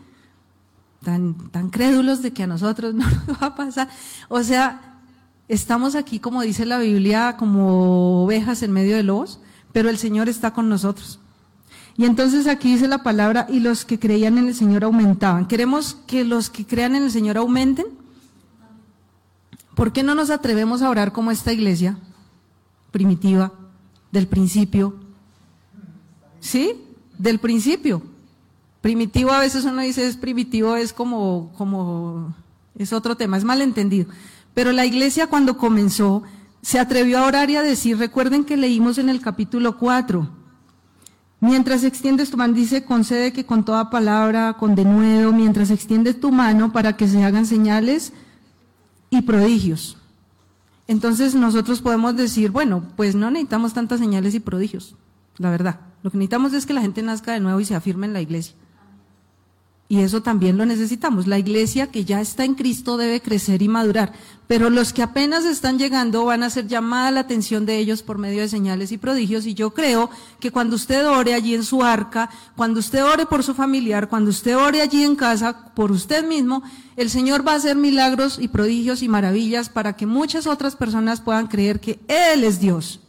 Tan, 1.04 1.70
crédulos 1.70 2.22
de 2.22 2.32
que 2.32 2.44
a 2.44 2.48
nosotros 2.48 2.94
no 2.96 3.06
nos 3.10 3.42
va 3.42 3.48
a 3.48 3.56
pasar. 3.56 3.90
O 4.30 4.42
sea, 4.44 5.00
estamos 5.48 5.96
aquí, 5.96 6.20
como 6.20 6.42
dice 6.42 6.66
la 6.66 6.80
Biblia, 6.80 7.36
como 7.38 8.24
ovejas 8.24 8.64
en 8.64 8.72
medio 8.72 8.96
de 8.96 9.04
lobos, 9.04 9.40
pero 9.72 9.90
el 9.90 9.98
Señor 9.98 10.30
está 10.30 10.54
con 10.54 10.70
nosotros. 10.70 11.20
Y 11.96 12.06
entonces 12.06 12.48
aquí 12.48 12.74
dice 12.74 12.88
la 12.88 13.04
palabra, 13.04 13.46
y 13.50 13.60
los 13.60 13.86
que 13.86 14.00
creían 14.00 14.38
en 14.38 14.48
el 14.48 14.56
Señor 14.56 14.84
aumentaban. 14.84 15.48
¿Queremos 15.48 15.96
que 16.08 16.24
los 16.24 16.50
que 16.50 16.66
crean 16.66 16.96
en 16.96 17.04
el 17.04 17.12
Señor 17.12 17.38
aumenten? 17.38 17.86
¿Por 19.76 19.94
qué 19.94 20.02
no 20.02 20.16
nos 20.16 20.30
atrevemos 20.30 20.82
a 20.82 20.90
orar 20.90 21.12
como 21.12 21.30
esta 21.30 21.54
iglesia 21.54 21.98
primitiva, 22.92 23.52
del 24.12 24.28
principio? 24.28 24.96
¿Sí? 26.40 26.74
Del 27.18 27.40
principio. 27.40 28.02
Primitivo 28.84 29.32
a 29.32 29.40
veces 29.40 29.64
uno 29.64 29.82
dice 29.82 30.06
es 30.06 30.18
primitivo, 30.18 30.76
es 30.76 30.92
como, 30.92 31.54
como, 31.58 32.36
es 32.78 32.92
otro 32.92 33.16
tema, 33.16 33.38
es 33.38 33.46
malentendido. 33.46 34.08
Pero 34.54 34.74
la 34.74 34.86
iglesia 34.86 35.28
cuando 35.28 35.58
comenzó 35.58 36.24
se 36.62 36.80
atrevió 36.80 37.20
a 37.20 37.26
orar 37.26 37.50
y 37.50 37.56
a 37.56 37.62
decir, 37.62 37.98
recuerden 37.98 38.44
que 38.44 38.58
leímos 38.58 38.98
en 38.98 39.08
el 39.08 39.22
capítulo 39.22 39.78
4, 39.78 40.28
mientras 41.40 41.86
extiendes 41.86 42.30
tu 42.30 42.36
mano, 42.36 42.56
dice, 42.56 42.84
concede 42.84 43.32
que 43.32 43.46
con 43.46 43.64
toda 43.64 43.90
palabra, 43.90 44.58
con 44.60 44.76
denuedo, 44.76 45.32
mientras 45.32 45.72
extiendes 45.72 46.20
tu 46.20 46.34
mano 46.34 46.74
para 46.74 46.98
que 46.98 47.08
se 47.08 47.24
hagan 47.24 47.46
señales 47.46 48.12
y 49.10 49.22
prodigios. 49.22 49.96
Entonces 50.90 51.36
nosotros 51.36 51.82
podemos 51.82 52.18
decir, 52.18 52.52
bueno, 52.52 52.84
pues 52.98 53.16
no 53.16 53.32
necesitamos 53.32 53.74
tantas 53.74 54.02
señales 54.02 54.36
y 54.36 54.42
prodigios, 54.42 54.98
la 55.38 55.52
verdad. 55.52 55.80
Lo 56.04 56.12
que 56.12 56.18
necesitamos 56.18 56.52
es 56.52 56.66
que 56.66 56.74
la 56.74 56.82
gente 56.82 57.02
nazca 57.02 57.32
de 57.32 57.40
nuevo 57.40 57.62
y 57.62 57.66
se 57.66 57.76
afirme 57.76 58.08
en 58.08 58.12
la 58.12 58.20
iglesia. 58.20 58.56
Y 59.94 60.00
eso 60.00 60.24
también 60.24 60.58
lo 60.58 60.66
necesitamos. 60.66 61.28
La 61.28 61.38
iglesia 61.38 61.92
que 61.92 62.04
ya 62.04 62.20
está 62.20 62.46
en 62.46 62.56
Cristo 62.56 62.98
debe 62.98 63.22
crecer 63.22 63.62
y 63.62 63.68
madurar. 63.68 64.12
Pero 64.48 64.72
los 64.72 64.92
que 64.92 65.04
apenas 65.04 65.46
están 65.46 65.78
llegando 65.78 66.26
van 66.26 66.42
a 66.42 66.50
ser 66.50 66.68
llamada 66.68 67.12
la 67.12 67.20
atención 67.20 67.68
de 67.68 67.78
ellos 67.78 68.02
por 68.02 68.18
medio 68.18 68.42
de 68.42 68.50
señales 68.50 68.92
y 68.92 68.98
prodigios. 68.98 69.46
Y 69.46 69.54
yo 69.54 69.76
creo 69.76 70.10
que 70.40 70.50
cuando 70.50 70.78
usted 70.78 71.08
ore 71.08 71.36
allí 71.36 71.54
en 71.54 71.64
su 71.64 71.84
arca, 71.84 72.32
cuando 72.56 72.80
usted 72.80 73.06
ore 73.06 73.28
por 73.28 73.44
su 73.44 73.54
familiar, 73.54 74.10
cuando 74.10 74.32
usted 74.32 74.58
ore 74.58 74.82
allí 74.82 75.04
en 75.04 75.16
casa 75.16 75.72
por 75.76 75.92
usted 75.92 76.28
mismo, 76.28 76.64
el 76.96 77.12
Señor 77.12 77.48
va 77.48 77.52
a 77.52 77.58
hacer 77.58 77.76
milagros 77.76 78.40
y 78.42 78.48
prodigios 78.48 79.04
y 79.04 79.10
maravillas 79.10 79.70
para 79.70 79.94
que 79.94 80.08
muchas 80.08 80.48
otras 80.48 80.76
personas 80.76 81.22
puedan 81.22 81.46
creer 81.46 81.80
que 81.80 82.00
Él 82.08 82.44
es 82.44 82.60
Dios. 82.60 83.00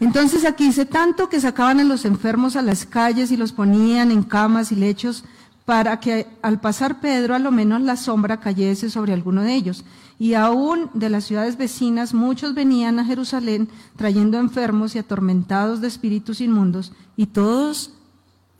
Entonces 0.00 0.44
aquí 0.44 0.66
dice 0.66 0.86
tanto 0.86 1.28
que 1.28 1.40
sacaban 1.40 1.80
a 1.80 1.84
los 1.84 2.04
enfermos 2.04 2.56
a 2.56 2.62
las 2.62 2.84
calles 2.84 3.30
y 3.30 3.36
los 3.36 3.52
ponían 3.52 4.10
en 4.10 4.22
camas 4.22 4.72
y 4.72 4.76
lechos 4.76 5.24
para 5.64 5.98
que 5.98 6.26
al 6.42 6.60
pasar 6.60 7.00
Pedro 7.00 7.34
a 7.34 7.38
lo 7.38 7.50
menos 7.50 7.80
la 7.80 7.96
sombra 7.96 8.40
cayese 8.40 8.90
sobre 8.90 9.12
alguno 9.12 9.42
de 9.42 9.54
ellos. 9.54 9.84
Y 10.18 10.34
aún 10.34 10.90
de 10.94 11.10
las 11.10 11.24
ciudades 11.24 11.56
vecinas 11.56 12.12
muchos 12.12 12.54
venían 12.54 12.98
a 12.98 13.04
Jerusalén 13.04 13.68
trayendo 13.96 14.38
enfermos 14.38 14.94
y 14.94 14.98
atormentados 14.98 15.80
de 15.80 15.88
espíritus 15.88 16.40
inmundos 16.40 16.92
y 17.16 17.26
todos 17.26 17.94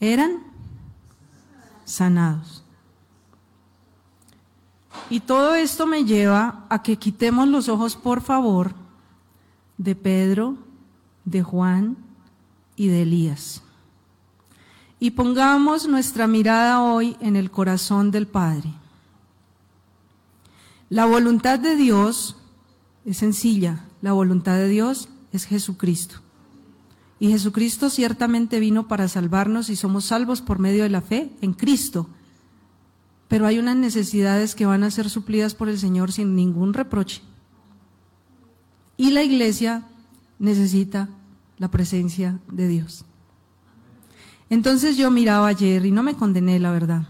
eran 0.00 0.38
sanados. 1.84 2.64
Y 5.10 5.20
todo 5.20 5.54
esto 5.54 5.86
me 5.86 6.04
lleva 6.04 6.64
a 6.70 6.82
que 6.82 6.96
quitemos 6.96 7.48
los 7.48 7.68
ojos, 7.68 7.96
por 7.96 8.22
favor, 8.22 8.72
de 9.76 9.94
Pedro, 9.94 10.56
de 11.24 11.42
Juan 11.42 11.96
y 12.76 12.88
de 12.88 13.02
Elías. 13.02 13.62
Y 15.00 15.10
pongamos 15.12 15.86
nuestra 15.88 16.26
mirada 16.26 16.82
hoy 16.82 17.16
en 17.20 17.36
el 17.36 17.50
corazón 17.50 18.10
del 18.10 18.26
Padre. 18.26 18.72
La 20.88 21.06
voluntad 21.06 21.58
de 21.58 21.76
Dios 21.76 22.36
es 23.04 23.18
sencilla, 23.18 23.84
la 24.00 24.12
voluntad 24.12 24.56
de 24.56 24.68
Dios 24.68 25.08
es 25.32 25.44
Jesucristo. 25.44 26.16
Y 27.18 27.30
Jesucristo 27.30 27.90
ciertamente 27.90 28.60
vino 28.60 28.88
para 28.88 29.08
salvarnos 29.08 29.70
y 29.70 29.76
somos 29.76 30.06
salvos 30.06 30.40
por 30.40 30.58
medio 30.58 30.82
de 30.82 30.90
la 30.90 31.00
fe 31.00 31.30
en 31.40 31.52
Cristo. 31.52 32.08
Pero 33.28 33.46
hay 33.46 33.58
unas 33.58 33.76
necesidades 33.76 34.54
que 34.54 34.66
van 34.66 34.84
a 34.84 34.90
ser 34.90 35.08
suplidas 35.08 35.54
por 35.54 35.68
el 35.68 35.78
Señor 35.78 36.12
sin 36.12 36.36
ningún 36.36 36.74
reproche. 36.74 37.22
Y 38.96 39.10
la 39.10 39.22
iglesia 39.22 39.86
necesita 40.44 41.08
la 41.58 41.68
presencia 41.68 42.38
de 42.50 42.68
Dios. 42.68 43.04
Entonces 44.50 44.96
yo 44.96 45.10
miraba 45.10 45.48
ayer 45.48 45.84
y 45.86 45.90
no 45.90 46.02
me 46.02 46.14
condené, 46.14 46.60
la 46.60 46.70
verdad, 46.70 47.08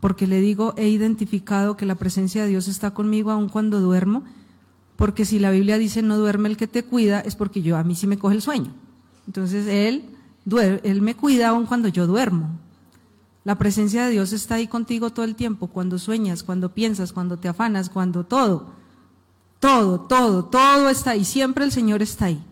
porque 0.00 0.26
le 0.26 0.40
digo, 0.40 0.74
he 0.76 0.88
identificado 0.88 1.76
que 1.76 1.86
la 1.86 1.96
presencia 1.96 2.42
de 2.42 2.48
Dios 2.48 2.68
está 2.68 2.92
conmigo 2.92 3.30
aun 3.30 3.48
cuando 3.48 3.80
duermo, 3.80 4.22
porque 4.96 5.24
si 5.24 5.38
la 5.38 5.50
Biblia 5.50 5.76
dice 5.76 6.02
no 6.02 6.16
duerme 6.16 6.48
el 6.48 6.56
que 6.56 6.66
te 6.66 6.84
cuida, 6.84 7.20
es 7.20 7.34
porque 7.34 7.62
yo 7.62 7.76
a 7.76 7.84
mí 7.84 7.94
sí 7.94 8.06
me 8.06 8.18
coge 8.18 8.36
el 8.36 8.42
sueño. 8.42 8.72
Entonces 9.26 9.66
Él, 9.66 10.04
él 10.82 11.02
me 11.02 11.14
cuida 11.14 11.48
aun 11.48 11.66
cuando 11.66 11.88
yo 11.88 12.06
duermo. 12.06 12.50
La 13.44 13.58
presencia 13.58 14.04
de 14.04 14.12
Dios 14.12 14.32
está 14.32 14.56
ahí 14.56 14.66
contigo 14.66 15.10
todo 15.10 15.24
el 15.24 15.34
tiempo, 15.34 15.66
cuando 15.66 15.98
sueñas, 15.98 16.42
cuando 16.42 16.74
piensas, 16.74 17.12
cuando 17.12 17.38
te 17.38 17.48
afanas, 17.48 17.90
cuando 17.90 18.24
todo. 18.24 18.77
Todo, 19.60 20.00
todo, 20.00 20.44
todo 20.44 20.88
está 20.88 21.12
ahí. 21.12 21.24
Siempre 21.24 21.64
el 21.64 21.72
Señor 21.72 22.02
está 22.02 22.26
ahí. 22.26 22.42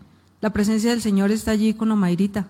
La 0.41 0.51
presencia 0.51 0.91
del 0.91 1.01
Señor 1.01 1.31
está 1.31 1.51
allí 1.51 1.73
con 1.73 1.91
Omairita. 1.91 2.47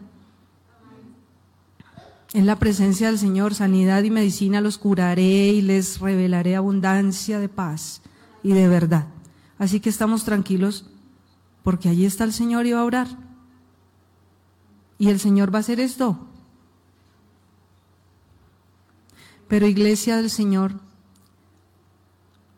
En 2.33 2.45
la 2.45 2.57
presencia 2.57 3.07
del 3.07 3.19
Señor, 3.19 3.55
sanidad 3.55 4.03
y 4.03 4.11
medicina 4.11 4.59
los 4.59 4.77
curaré 4.77 5.49
y 5.49 5.61
les 5.61 5.99
revelaré 5.99 6.55
abundancia 6.55 7.39
de 7.39 7.49
paz 7.49 8.01
y 8.43 8.51
de 8.51 8.67
verdad. 8.67 9.07
Así 9.57 9.79
que 9.79 9.89
estamos 9.89 10.25
tranquilos 10.25 10.89
porque 11.63 11.89
allí 11.89 12.05
está 12.05 12.23
el 12.23 12.33
Señor 12.33 12.65
y 12.65 12.73
va 12.73 12.81
a 12.81 12.85
orar. 12.85 13.07
Y 14.97 15.09
el 15.09 15.19
Señor 15.19 15.53
va 15.53 15.59
a 15.59 15.61
hacer 15.61 15.79
esto. 15.79 16.19
Pero 19.47 19.67
iglesia 19.67 20.17
del 20.17 20.29
Señor, 20.29 20.73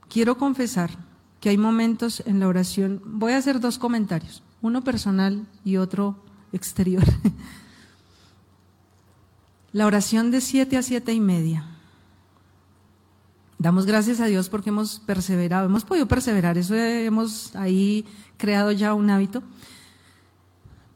quiero 0.07 0.37
confesar 0.37 1.09
que 1.39 1.49
hay 1.49 1.57
momentos 1.57 2.21
en 2.25 2.39
la 2.39 2.47
oración, 2.47 3.01
voy 3.05 3.33
a 3.33 3.37
hacer 3.37 3.59
dos 3.59 3.77
comentarios, 3.77 4.43
uno 4.61 4.83
personal 4.83 5.47
y 5.63 5.77
otro 5.77 6.21
exterior. 6.51 7.03
La 9.71 9.85
oración 9.85 10.31
de 10.31 10.41
siete 10.41 10.77
a 10.77 10.81
siete 10.81 11.13
y 11.13 11.19
media. 11.19 11.65
Damos 13.59 13.85
gracias 13.85 14.19
a 14.19 14.25
Dios 14.25 14.49
porque 14.49 14.69
hemos 14.69 14.99
perseverado, 14.99 15.67
hemos 15.67 15.85
podido 15.85 16.07
perseverar, 16.07 16.57
eso 16.57 16.75
hemos 16.75 17.55
ahí 17.55 18.05
creado 18.37 18.71
ya 18.71 18.93
un 18.93 19.09
hábito. 19.09 19.43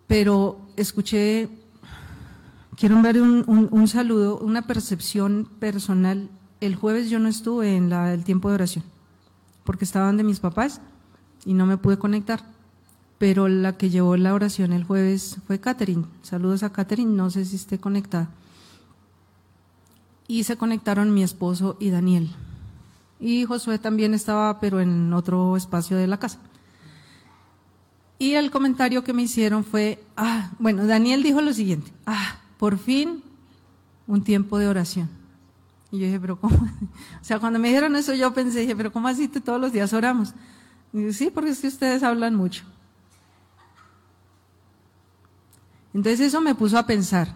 Pero 0.07 0.59
escuché, 0.75 1.49
quiero 2.75 3.01
ver 3.01 3.21
un, 3.21 3.87
saludo, 3.87 4.39
una 4.39 4.63
percepción 4.63 5.47
personal. 5.59 6.29
El 6.61 6.75
jueves 6.75 7.09
yo 7.09 7.19
no 7.19 7.29
estuve 7.29 7.75
en 7.75 7.91
el 7.91 8.23
tiempo 8.23 8.49
de 8.49 8.55
oración 8.55 8.92
porque 9.63 9.85
estaban 9.85 10.17
de 10.17 10.23
mis 10.23 10.39
papás 10.39 10.81
y 11.45 11.53
no 11.53 11.65
me 11.65 11.77
pude 11.77 11.97
conectar. 11.97 12.43
Pero 13.17 13.47
la 13.47 13.77
que 13.77 13.89
llevó 13.89 14.17
la 14.17 14.33
oración 14.33 14.73
el 14.73 14.83
jueves 14.83 15.37
fue 15.47 15.59
Catherine. 15.59 16.05
Saludos 16.21 16.63
a 16.63 16.71
Catherine, 16.71 17.15
no 17.15 17.29
sé 17.29 17.45
si 17.45 17.55
esté 17.55 17.79
conectada. 17.79 18.29
Y 20.27 20.43
se 20.43 20.57
conectaron 20.57 21.13
mi 21.13 21.23
esposo 21.23 21.77
y 21.79 21.89
Daniel. 21.89 22.31
Y 23.19 23.45
Josué 23.45 23.79
también 23.79 24.13
estaba, 24.13 24.59
pero 24.59 24.81
en 24.81 25.13
otro 25.13 25.55
espacio 25.55 25.95
de 25.95 26.07
la 26.07 26.19
casa. 26.19 26.39
Y 28.19 28.33
el 28.33 28.51
comentario 28.51 29.03
que 29.03 29.13
me 29.13 29.23
hicieron 29.23 29.63
fue, 29.63 30.03
ah, 30.15 30.51
bueno, 30.59 30.85
Daniel 30.85 31.23
dijo 31.23 31.41
lo 31.41 31.53
siguiente, 31.53 31.91
ah, 32.05 32.37
por 32.57 32.77
fin 32.77 33.23
un 34.07 34.23
tiempo 34.23 34.57
de 34.57 34.67
oración. 34.67 35.09
Y 35.93 35.99
yo 35.99 36.05
dije, 36.07 36.19
pero 36.19 36.39
¿cómo? 36.39 36.55
O 37.21 37.23
sea, 37.23 37.39
cuando 37.39 37.59
me 37.59 37.67
dijeron 37.67 37.95
eso 37.95 38.15
yo 38.15 38.33
pensé, 38.33 38.61
dije, 38.61 38.75
pero 38.75 38.91
¿cómo 38.91 39.07
así 39.07 39.27
todos 39.27 39.61
los 39.61 39.71
días 39.71 39.93
oramos? 39.93 40.33
Sí, 41.11 41.29
porque 41.31 41.51
es 41.51 41.59
que 41.59 41.67
ustedes 41.67 42.01
hablan 42.01 42.33
mucho. 42.33 42.63
Entonces 45.93 46.19
eso 46.21 46.41
me 46.41 46.55
puso 46.55 46.79
a 46.79 46.87
pensar. 46.87 47.35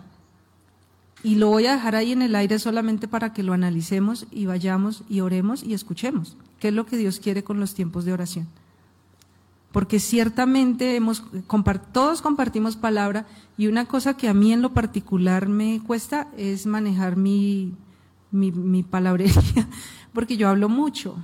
Y 1.22 1.36
lo 1.36 1.50
voy 1.50 1.68
a 1.68 1.74
dejar 1.74 1.96
ahí 1.96 2.12
en 2.12 2.24
el 2.24 2.34
aire 2.34 2.58
solamente 2.58 3.08
para 3.08 3.32
que 3.32 3.44
lo 3.44 3.54
analicemos 3.54 4.26
y 4.32 4.48
vayamos 4.48 5.04
y 5.08 5.20
oremos 5.20 5.64
y 5.64 5.76
escuchemos 5.76 6.36
qué 6.60 6.70
es 6.70 6.74
lo 6.74 6.88
que 6.88 6.98
Dios 6.98 7.20
quiere 7.20 7.44
con 7.44 7.60
los 7.60 7.76
tiempos 7.76 8.06
de 8.06 8.14
oración. 8.14 8.48
Porque 9.72 10.00
ciertamente 10.00 10.96
hemos, 10.96 11.24
todos 11.94 12.24
compartimos 12.24 12.76
palabra 12.76 13.28
y 13.56 13.68
una 13.68 13.86
cosa 13.86 14.18
que 14.18 14.28
a 14.28 14.34
mí 14.34 14.52
en 14.52 14.64
lo 14.64 14.74
particular 14.74 15.48
me 15.48 15.80
cuesta 15.86 16.28
es 16.38 16.66
manejar 16.66 17.18
mi, 17.18 17.76
mi, 18.38 18.52
mi 18.52 18.84
palabrería, 18.84 19.34
porque 20.14 20.38
yo 20.38 20.50
hablo 20.50 20.70
mucho. 20.70 21.18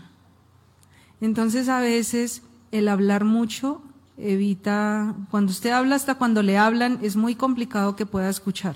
Entonces 1.21 1.69
a 1.69 1.79
veces 1.79 2.41
el 2.71 2.87
hablar 2.87 3.23
mucho 3.23 3.81
evita, 4.17 5.15
cuando 5.31 5.51
usted 5.51 5.71
habla 5.71 5.95
hasta 5.95 6.15
cuando 6.15 6.43
le 6.43 6.57
hablan, 6.57 6.99
es 7.01 7.15
muy 7.15 7.35
complicado 7.35 7.95
que 7.95 8.05
pueda 8.05 8.29
escuchar. 8.29 8.75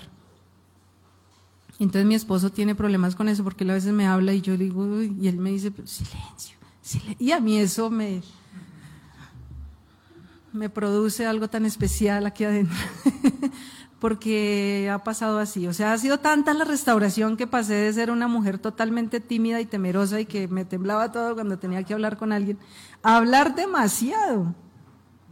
Entonces 1.78 2.06
mi 2.06 2.14
esposo 2.14 2.50
tiene 2.50 2.74
problemas 2.74 3.14
con 3.14 3.28
eso 3.28 3.44
porque 3.44 3.64
él 3.64 3.70
a 3.70 3.74
veces 3.74 3.92
me 3.92 4.06
habla 4.06 4.32
y 4.32 4.40
yo 4.40 4.56
digo, 4.56 5.02
y 5.02 5.28
él 5.28 5.36
me 5.36 5.50
dice, 5.50 5.72
silencio, 5.84 6.56
silencio. 6.82 7.16
Y 7.18 7.30
a 7.30 7.40
mí 7.40 7.58
eso 7.58 7.88
me, 7.88 8.22
me 10.52 10.68
produce 10.68 11.24
algo 11.24 11.48
tan 11.48 11.64
especial 11.66 12.26
aquí 12.26 12.44
adentro. 12.44 12.76
porque 13.98 14.88
ha 14.92 15.02
pasado 15.02 15.38
así. 15.38 15.66
O 15.66 15.72
sea, 15.72 15.92
ha 15.92 15.98
sido 15.98 16.18
tanta 16.18 16.54
la 16.54 16.64
restauración 16.64 17.36
que 17.36 17.46
pasé 17.46 17.74
de 17.74 17.92
ser 17.92 18.10
una 18.10 18.28
mujer 18.28 18.58
totalmente 18.58 19.20
tímida 19.20 19.60
y 19.60 19.66
temerosa 19.66 20.20
y 20.20 20.26
que 20.26 20.48
me 20.48 20.64
temblaba 20.64 21.12
todo 21.12 21.34
cuando 21.34 21.58
tenía 21.58 21.82
que 21.82 21.94
hablar 21.94 22.16
con 22.16 22.32
alguien, 22.32 22.58
a 23.02 23.16
hablar 23.16 23.54
demasiado. 23.54 24.54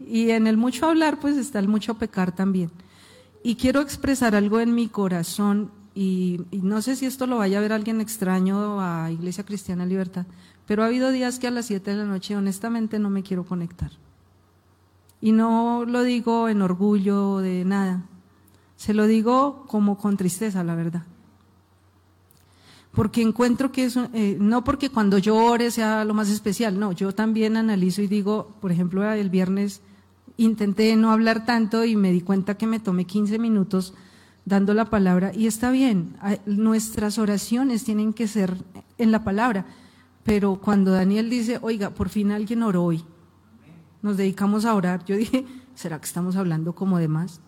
Y 0.00 0.30
en 0.30 0.46
el 0.46 0.56
mucho 0.56 0.86
hablar, 0.86 1.20
pues 1.20 1.36
está 1.36 1.58
el 1.58 1.68
mucho 1.68 1.94
pecar 1.94 2.32
también. 2.32 2.70
Y 3.42 3.56
quiero 3.56 3.80
expresar 3.80 4.34
algo 4.34 4.60
en 4.60 4.74
mi 4.74 4.88
corazón, 4.88 5.70
y, 5.98 6.40
no 6.52 6.82
sé 6.82 6.94
si 6.94 7.06
esto 7.06 7.26
lo 7.26 7.38
vaya 7.38 7.56
a 7.56 7.62
ver 7.62 7.72
alguien 7.72 8.02
extraño 8.02 8.82
a 8.82 9.10
Iglesia 9.10 9.46
Cristiana 9.46 9.86
Libertad, 9.86 10.26
pero 10.66 10.82
ha 10.82 10.86
habido 10.86 11.10
días 11.10 11.38
que 11.38 11.46
a 11.46 11.50
las 11.50 11.64
7 11.66 11.90
de 11.90 11.96
la 11.96 12.04
noche 12.04 12.36
honestamente 12.36 12.98
no 12.98 13.08
me 13.08 13.22
quiero 13.22 13.44
conectar. 13.44 13.92
Y 15.22 15.32
no 15.32 15.86
lo 15.86 16.02
digo 16.02 16.50
en 16.50 16.60
orgullo 16.60 17.38
de 17.38 17.64
nada, 17.64 18.04
se 18.76 18.94
lo 18.94 19.06
digo 19.06 19.64
como 19.66 19.98
con 19.98 20.16
tristeza, 20.16 20.62
la 20.62 20.74
verdad. 20.74 21.02
Porque 22.92 23.20
encuentro 23.20 23.72
que 23.72 23.84
eso, 23.84 24.08
eh, 24.14 24.36
no 24.40 24.64
porque 24.64 24.88
cuando 24.88 25.18
yo 25.18 25.36
ore 25.36 25.70
sea 25.70 26.04
lo 26.04 26.14
más 26.14 26.30
especial, 26.30 26.78
no, 26.78 26.92
yo 26.92 27.14
también 27.14 27.56
analizo 27.56 28.00
y 28.00 28.06
digo, 28.06 28.54
por 28.60 28.72
ejemplo, 28.72 29.04
el 29.12 29.28
viernes 29.28 29.82
intenté 30.38 30.96
no 30.96 31.10
hablar 31.10 31.44
tanto 31.44 31.84
y 31.84 31.96
me 31.96 32.12
di 32.12 32.20
cuenta 32.20 32.56
que 32.56 32.66
me 32.66 32.80
tomé 32.80 33.04
15 33.04 33.38
minutos 33.38 33.94
dando 34.46 34.74
la 34.74 34.86
palabra 34.86 35.32
y 35.34 35.46
está 35.46 35.70
bien, 35.70 36.16
nuestras 36.46 37.18
oraciones 37.18 37.84
tienen 37.84 38.12
que 38.12 38.28
ser 38.28 38.56
en 38.96 39.10
la 39.10 39.24
palabra, 39.24 39.66
pero 40.22 40.56
cuando 40.56 40.92
Daniel 40.92 41.28
dice, 41.28 41.58
oiga, 41.62 41.90
por 41.90 42.08
fin 42.08 42.30
alguien 42.30 42.62
oró 42.62 42.84
hoy, 42.84 43.04
nos 44.02 44.16
dedicamos 44.16 44.64
a 44.64 44.74
orar, 44.74 45.04
yo 45.04 45.16
dije, 45.16 45.44
¿será 45.74 45.98
que 45.98 46.06
estamos 46.06 46.36
hablando 46.36 46.74
como 46.74 46.98
de 46.98 47.08
más? 47.08 47.40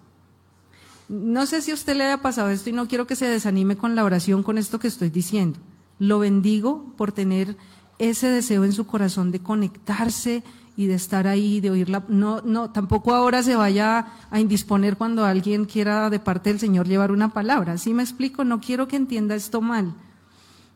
No 1.08 1.46
sé 1.46 1.62
si 1.62 1.70
a 1.70 1.74
usted 1.74 1.96
le 1.96 2.04
haya 2.04 2.20
pasado 2.20 2.50
esto 2.50 2.68
y 2.68 2.72
no 2.72 2.86
quiero 2.86 3.06
que 3.06 3.16
se 3.16 3.26
desanime 3.26 3.76
con 3.76 3.94
la 3.94 4.04
oración 4.04 4.42
con 4.42 4.58
esto 4.58 4.78
que 4.78 4.88
estoy 4.88 5.10
diciendo. 5.10 5.58
Lo 5.98 6.18
bendigo 6.18 6.92
por 6.96 7.12
tener 7.12 7.56
ese 7.98 8.28
deseo 8.28 8.64
en 8.64 8.72
su 8.72 8.86
corazón 8.86 9.32
de 9.32 9.40
conectarse 9.40 10.42
y 10.76 10.86
de 10.86 10.94
estar 10.94 11.26
ahí, 11.26 11.60
de 11.60 11.70
oírla. 11.70 12.04
No, 12.08 12.40
no, 12.42 12.70
tampoco 12.70 13.14
ahora 13.14 13.42
se 13.42 13.56
vaya 13.56 14.06
a 14.30 14.38
indisponer 14.38 14.96
cuando 14.96 15.24
alguien 15.24 15.64
quiera 15.64 16.08
de 16.10 16.20
parte 16.20 16.50
del 16.50 16.60
Señor 16.60 16.86
llevar 16.86 17.10
una 17.10 17.32
palabra. 17.32 17.78
¿Sí 17.78 17.94
me 17.94 18.02
explico? 18.02 18.44
No 18.44 18.60
quiero 18.60 18.86
que 18.86 18.96
entienda 18.96 19.34
esto 19.34 19.60
mal. 19.60 19.94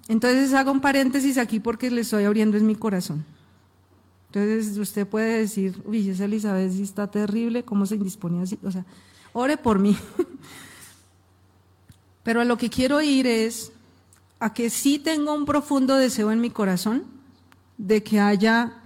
Entonces 0.08 0.54
hago 0.54 0.72
un 0.72 0.80
paréntesis 0.80 1.38
aquí 1.38 1.60
porque 1.60 1.90
le 1.90 2.00
estoy 2.00 2.24
abriendo 2.24 2.56
en 2.56 2.66
mi 2.66 2.74
corazón. 2.74 3.24
Entonces 4.26 4.76
usted 4.78 5.06
puede 5.06 5.38
decir, 5.38 5.80
uy, 5.84 6.08
esa 6.08 6.24
Elizabeth 6.24 6.72
sí 6.72 6.82
está 6.82 7.06
terrible, 7.08 7.64
¿cómo 7.64 7.86
se 7.86 7.96
indispone 7.96 8.42
así? 8.42 8.58
O 8.64 8.70
sea, 8.70 8.84
ore 9.32 9.56
por 9.56 9.78
mí. 9.78 9.96
Pero 12.22 12.40
a 12.40 12.44
lo 12.44 12.56
que 12.56 12.70
quiero 12.70 13.00
ir 13.00 13.26
es 13.26 13.72
a 14.38 14.52
que 14.52 14.70
sí 14.70 14.98
tengo 14.98 15.34
un 15.34 15.44
profundo 15.44 15.96
deseo 15.96 16.32
en 16.32 16.40
mi 16.40 16.50
corazón 16.50 17.04
de 17.78 18.02
que 18.02 18.20
haya 18.20 18.82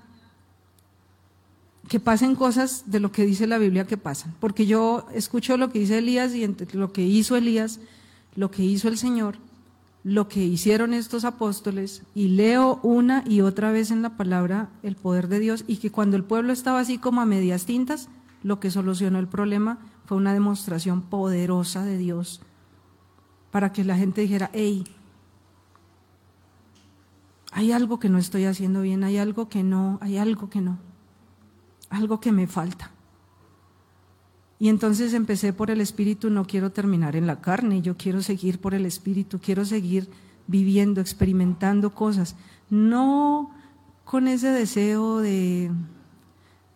que 1.88 2.00
pasen 2.00 2.34
cosas 2.34 2.84
de 2.86 3.00
lo 3.00 3.12
que 3.12 3.24
dice 3.24 3.46
la 3.46 3.58
Biblia 3.58 3.86
que 3.86 3.96
pasan. 3.96 4.34
Porque 4.40 4.66
yo 4.66 5.06
escucho 5.14 5.56
lo 5.56 5.70
que 5.70 5.78
dice 5.78 5.98
Elías 5.98 6.34
y 6.34 6.46
lo 6.72 6.92
que 6.92 7.02
hizo 7.02 7.36
Elías, 7.36 7.80
lo 8.34 8.50
que 8.50 8.64
hizo 8.64 8.88
el 8.88 8.98
Señor, 8.98 9.36
lo 10.02 10.28
que 10.28 10.44
hicieron 10.44 10.94
estos 10.94 11.24
apóstoles 11.24 12.02
y 12.14 12.28
leo 12.28 12.80
una 12.82 13.24
y 13.26 13.40
otra 13.40 13.72
vez 13.72 13.90
en 13.90 14.02
la 14.02 14.16
palabra 14.16 14.68
el 14.82 14.96
poder 14.96 15.28
de 15.28 15.40
Dios 15.40 15.64
y 15.66 15.76
que 15.76 15.90
cuando 15.90 16.16
el 16.16 16.24
pueblo 16.24 16.52
estaba 16.52 16.80
así 16.80 16.98
como 16.98 17.20
a 17.20 17.26
medias 17.26 17.66
tintas, 17.66 18.08
lo 18.42 18.60
que 18.60 18.70
solucionó 18.70 19.18
el 19.18 19.28
problema 19.28 19.78
fue 20.06 20.16
una 20.16 20.32
demostración 20.32 21.02
poderosa 21.02 21.84
de 21.84 21.98
Dios 21.98 22.40
para 23.50 23.72
que 23.72 23.84
la 23.84 23.96
gente 23.96 24.20
dijera, 24.20 24.50
hey, 24.52 24.84
hay 27.52 27.72
algo 27.72 27.98
que 27.98 28.08
no 28.08 28.18
estoy 28.18 28.44
haciendo 28.44 28.82
bien, 28.82 29.02
hay 29.02 29.18
algo 29.18 29.48
que 29.48 29.62
no, 29.62 29.98
hay 30.00 30.16
algo 30.18 30.48
que 30.48 30.60
no, 30.60 30.78
algo 31.90 32.20
que 32.20 32.32
me 32.32 32.46
falta. 32.46 32.90
Y 34.58 34.68
entonces 34.68 35.12
empecé 35.12 35.52
por 35.52 35.70
el 35.70 35.80
Espíritu, 35.80 36.30
no 36.30 36.46
quiero 36.46 36.70
terminar 36.70 37.16
en 37.16 37.26
la 37.26 37.40
carne, 37.40 37.82
yo 37.82 37.96
quiero 37.96 38.22
seguir 38.22 38.60
por 38.60 38.74
el 38.74 38.86
Espíritu, 38.86 39.38
quiero 39.38 39.64
seguir 39.64 40.08
viviendo, 40.46 41.00
experimentando 41.00 41.94
cosas, 41.94 42.36
no 42.70 43.50
con 44.04 44.28
ese 44.28 44.50
deseo 44.50 45.18
de, 45.18 45.70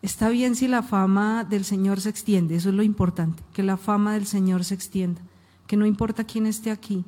está 0.03 0.29
bien 0.29 0.55
si 0.55 0.69
la 0.69 0.83
fama 0.83 1.45
del 1.45 1.65
Señor 1.65 2.01
se 2.01 2.09
extiende, 2.09 2.57
eso 2.57 2.71
es 2.71 2.75
lo 2.75 2.83
importante, 2.83 3.43
que 3.53 3.63
la 3.63 3.77
fama 3.77 4.15
del 4.15 4.27
Señor 4.27 4.65
se 4.65 4.75
extienda, 4.75 5.21
que 5.67 5.77
no 5.77 5.87
importa 5.87 6.25
quién 6.25 6.47
esté 6.47 6.71
aquí 6.71 7.05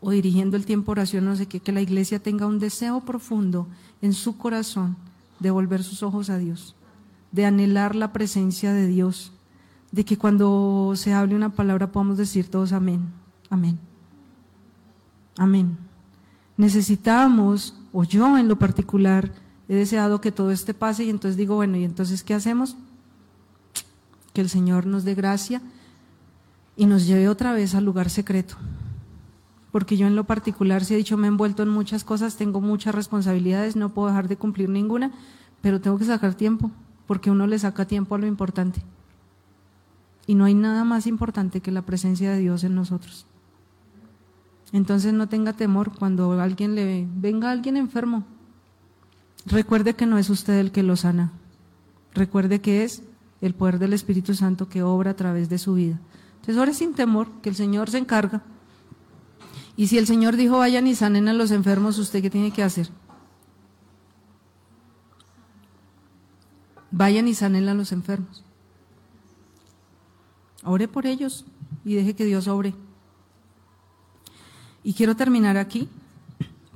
o 0.00 0.10
dirigiendo 0.10 0.56
el 0.56 0.64
tiempo 0.64 0.92
oración, 0.92 1.26
no 1.26 1.36
sé 1.36 1.46
qué, 1.46 1.60
que 1.60 1.72
la 1.72 1.82
iglesia 1.82 2.22
tenga 2.22 2.46
un 2.46 2.58
deseo 2.58 3.00
profundo 3.00 3.68
en 4.00 4.14
su 4.14 4.38
corazón 4.38 4.96
de 5.38 5.50
volver 5.50 5.82
sus 5.82 6.02
ojos 6.02 6.30
a 6.30 6.38
Dios, 6.38 6.74
de 7.32 7.44
anhelar 7.44 7.94
la 7.94 8.12
presencia 8.12 8.72
de 8.72 8.86
Dios 8.86 9.32
de 9.92 10.04
que 10.04 10.16
cuando 10.16 10.92
se 10.94 11.12
hable 11.12 11.34
una 11.34 11.50
palabra 11.50 11.90
podamos 11.90 12.16
decir 12.16 12.48
todos 12.48 12.72
amén, 12.72 13.08
amén, 13.48 13.78
amén. 15.36 15.76
Necesitamos, 16.56 17.74
o 17.92 18.04
yo 18.04 18.36
en 18.38 18.46
lo 18.46 18.58
particular, 18.58 19.32
he 19.70 19.74
deseado 19.76 20.20
que 20.20 20.32
todo 20.32 20.50
este 20.50 20.74
pase 20.74 21.04
y 21.04 21.10
entonces 21.10 21.36
digo, 21.36 21.54
bueno, 21.54 21.76
¿y 21.76 21.84
entonces 21.84 22.24
qué 22.24 22.34
hacemos? 22.34 22.76
Que 24.32 24.40
el 24.40 24.48
Señor 24.48 24.84
nos 24.84 25.04
dé 25.04 25.14
gracia 25.14 25.62
y 26.76 26.86
nos 26.86 27.06
lleve 27.06 27.28
otra 27.28 27.52
vez 27.52 27.76
al 27.76 27.84
lugar 27.84 28.10
secreto. 28.10 28.56
Porque 29.70 29.96
yo 29.96 30.08
en 30.08 30.16
lo 30.16 30.24
particular, 30.24 30.84
si 30.84 30.94
he 30.94 30.96
dicho, 30.96 31.16
me 31.16 31.28
he 31.28 31.30
envuelto 31.30 31.62
en 31.62 31.68
muchas 31.68 32.02
cosas, 32.02 32.36
tengo 32.36 32.60
muchas 32.60 32.96
responsabilidades, 32.96 33.76
no 33.76 33.90
puedo 33.90 34.08
dejar 34.08 34.26
de 34.26 34.36
cumplir 34.36 34.68
ninguna, 34.68 35.12
pero 35.60 35.80
tengo 35.80 35.98
que 35.98 36.04
sacar 36.04 36.34
tiempo, 36.34 36.72
porque 37.06 37.30
uno 37.30 37.46
le 37.46 37.56
saca 37.56 37.86
tiempo 37.86 38.16
a 38.16 38.18
lo 38.18 38.26
importante. 38.26 38.82
Y 40.26 40.34
no 40.34 40.46
hay 40.46 40.54
nada 40.54 40.82
más 40.82 41.06
importante 41.06 41.60
que 41.60 41.70
la 41.70 41.82
presencia 41.82 42.32
de 42.32 42.40
Dios 42.40 42.64
en 42.64 42.74
nosotros. 42.74 43.24
Entonces 44.72 45.12
no 45.12 45.28
tenga 45.28 45.52
temor 45.52 45.92
cuando 45.96 46.40
alguien 46.40 46.74
le 46.74 47.06
venga 47.14 47.52
alguien 47.52 47.76
enfermo. 47.76 48.24
Recuerde 49.46 49.94
que 49.94 50.06
no 50.06 50.18
es 50.18 50.30
usted 50.30 50.54
el 50.58 50.72
que 50.72 50.82
lo 50.82 50.96
sana. 50.96 51.32
Recuerde 52.14 52.60
que 52.60 52.84
es 52.84 53.02
el 53.40 53.54
poder 53.54 53.78
del 53.78 53.92
Espíritu 53.92 54.34
Santo 54.34 54.68
que 54.68 54.82
obra 54.82 55.12
a 55.12 55.16
través 55.16 55.48
de 55.48 55.58
su 55.58 55.74
vida. 55.74 55.98
Entonces 56.36 56.56
ore 56.56 56.74
sin 56.74 56.94
temor, 56.94 57.28
que 57.42 57.48
el 57.48 57.56
Señor 57.56 57.90
se 57.90 57.98
encarga. 57.98 58.42
Y 59.76 59.86
si 59.86 59.98
el 59.98 60.06
Señor 60.06 60.36
dijo 60.36 60.58
vayan 60.58 60.86
y 60.86 60.94
sanen 60.94 61.28
a 61.28 61.32
los 61.32 61.50
enfermos, 61.50 61.98
¿usted 61.98 62.20
qué 62.20 62.30
tiene 62.30 62.52
que 62.52 62.62
hacer? 62.62 62.90
Vayan 66.90 67.28
y 67.28 67.34
sanen 67.34 67.68
a 67.68 67.74
los 67.74 67.92
enfermos. 67.92 68.44
Ore 70.64 70.88
por 70.88 71.06
ellos 71.06 71.46
y 71.84 71.94
deje 71.94 72.14
que 72.14 72.24
Dios 72.24 72.48
obre. 72.48 72.74
Y 74.82 74.94
quiero 74.94 75.14
terminar 75.14 75.56
aquí 75.56 75.88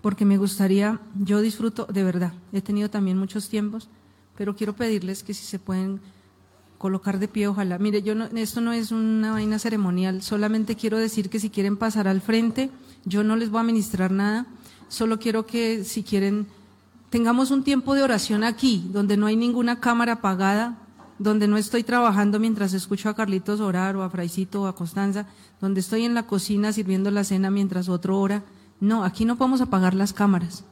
porque 0.04 0.26
me 0.26 0.36
gustaría, 0.36 1.00
yo 1.18 1.40
disfruto 1.40 1.86
de 1.86 2.04
verdad, 2.04 2.34
he 2.52 2.60
tenido 2.60 2.90
también 2.90 3.16
muchos 3.16 3.48
tiempos, 3.48 3.88
pero 4.36 4.54
quiero 4.54 4.74
pedirles 4.74 5.22
que 5.22 5.32
si 5.32 5.46
se 5.46 5.58
pueden 5.58 5.98
colocar 6.76 7.18
de 7.18 7.26
pie, 7.26 7.48
ojalá. 7.48 7.78
Mire, 7.78 8.02
yo 8.02 8.14
no, 8.14 8.26
esto 8.26 8.60
no 8.60 8.74
es 8.74 8.92
una 8.92 9.32
vaina 9.32 9.58
ceremonial, 9.58 10.20
solamente 10.20 10.76
quiero 10.76 10.98
decir 10.98 11.30
que 11.30 11.40
si 11.40 11.48
quieren 11.48 11.78
pasar 11.78 12.06
al 12.06 12.20
frente, 12.20 12.68
yo 13.06 13.24
no 13.24 13.34
les 13.34 13.48
voy 13.48 13.60
a 13.60 13.62
ministrar 13.62 14.10
nada, 14.10 14.44
solo 14.88 15.18
quiero 15.18 15.46
que 15.46 15.84
si 15.84 16.02
quieren 16.02 16.48
tengamos 17.08 17.50
un 17.50 17.64
tiempo 17.64 17.94
de 17.94 18.02
oración 18.02 18.44
aquí, 18.44 18.86
donde 18.92 19.16
no 19.16 19.24
hay 19.24 19.36
ninguna 19.36 19.80
cámara 19.80 20.12
apagada, 20.12 20.76
donde 21.18 21.48
no 21.48 21.56
estoy 21.56 21.82
trabajando 21.82 22.38
mientras 22.38 22.74
escucho 22.74 23.08
a 23.08 23.14
Carlitos 23.14 23.60
orar 23.60 23.96
o 23.96 24.02
a 24.02 24.10
Fraicito 24.10 24.60
o 24.60 24.66
a 24.66 24.76
Constanza, 24.76 25.26
donde 25.62 25.80
estoy 25.80 26.04
en 26.04 26.12
la 26.12 26.24
cocina 26.24 26.74
sirviendo 26.74 27.10
la 27.10 27.24
cena 27.24 27.48
mientras 27.48 27.88
otro 27.88 28.20
ora. 28.20 28.44
No, 28.84 29.02
aquí 29.02 29.24
no 29.24 29.36
podemos 29.36 29.62
apagar 29.62 29.94
las 29.94 30.12
cámaras. 30.12 30.62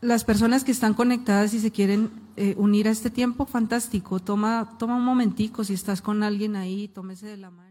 Las 0.00 0.24
personas 0.24 0.64
que 0.64 0.72
están 0.72 0.94
conectadas 0.94 1.52
y 1.52 1.60
se 1.60 1.70
quieren 1.70 2.10
eh, 2.36 2.54
unir 2.56 2.88
a 2.88 2.90
este 2.90 3.10
tiempo, 3.10 3.44
fantástico. 3.44 4.18
Toma, 4.18 4.76
toma 4.78 4.96
un 4.96 5.04
momentico, 5.04 5.62
si 5.62 5.74
estás 5.74 6.00
con 6.00 6.22
alguien 6.22 6.56
ahí, 6.56 6.88
tómese 6.88 7.26
de 7.26 7.36
la 7.36 7.50
mano. 7.50 7.69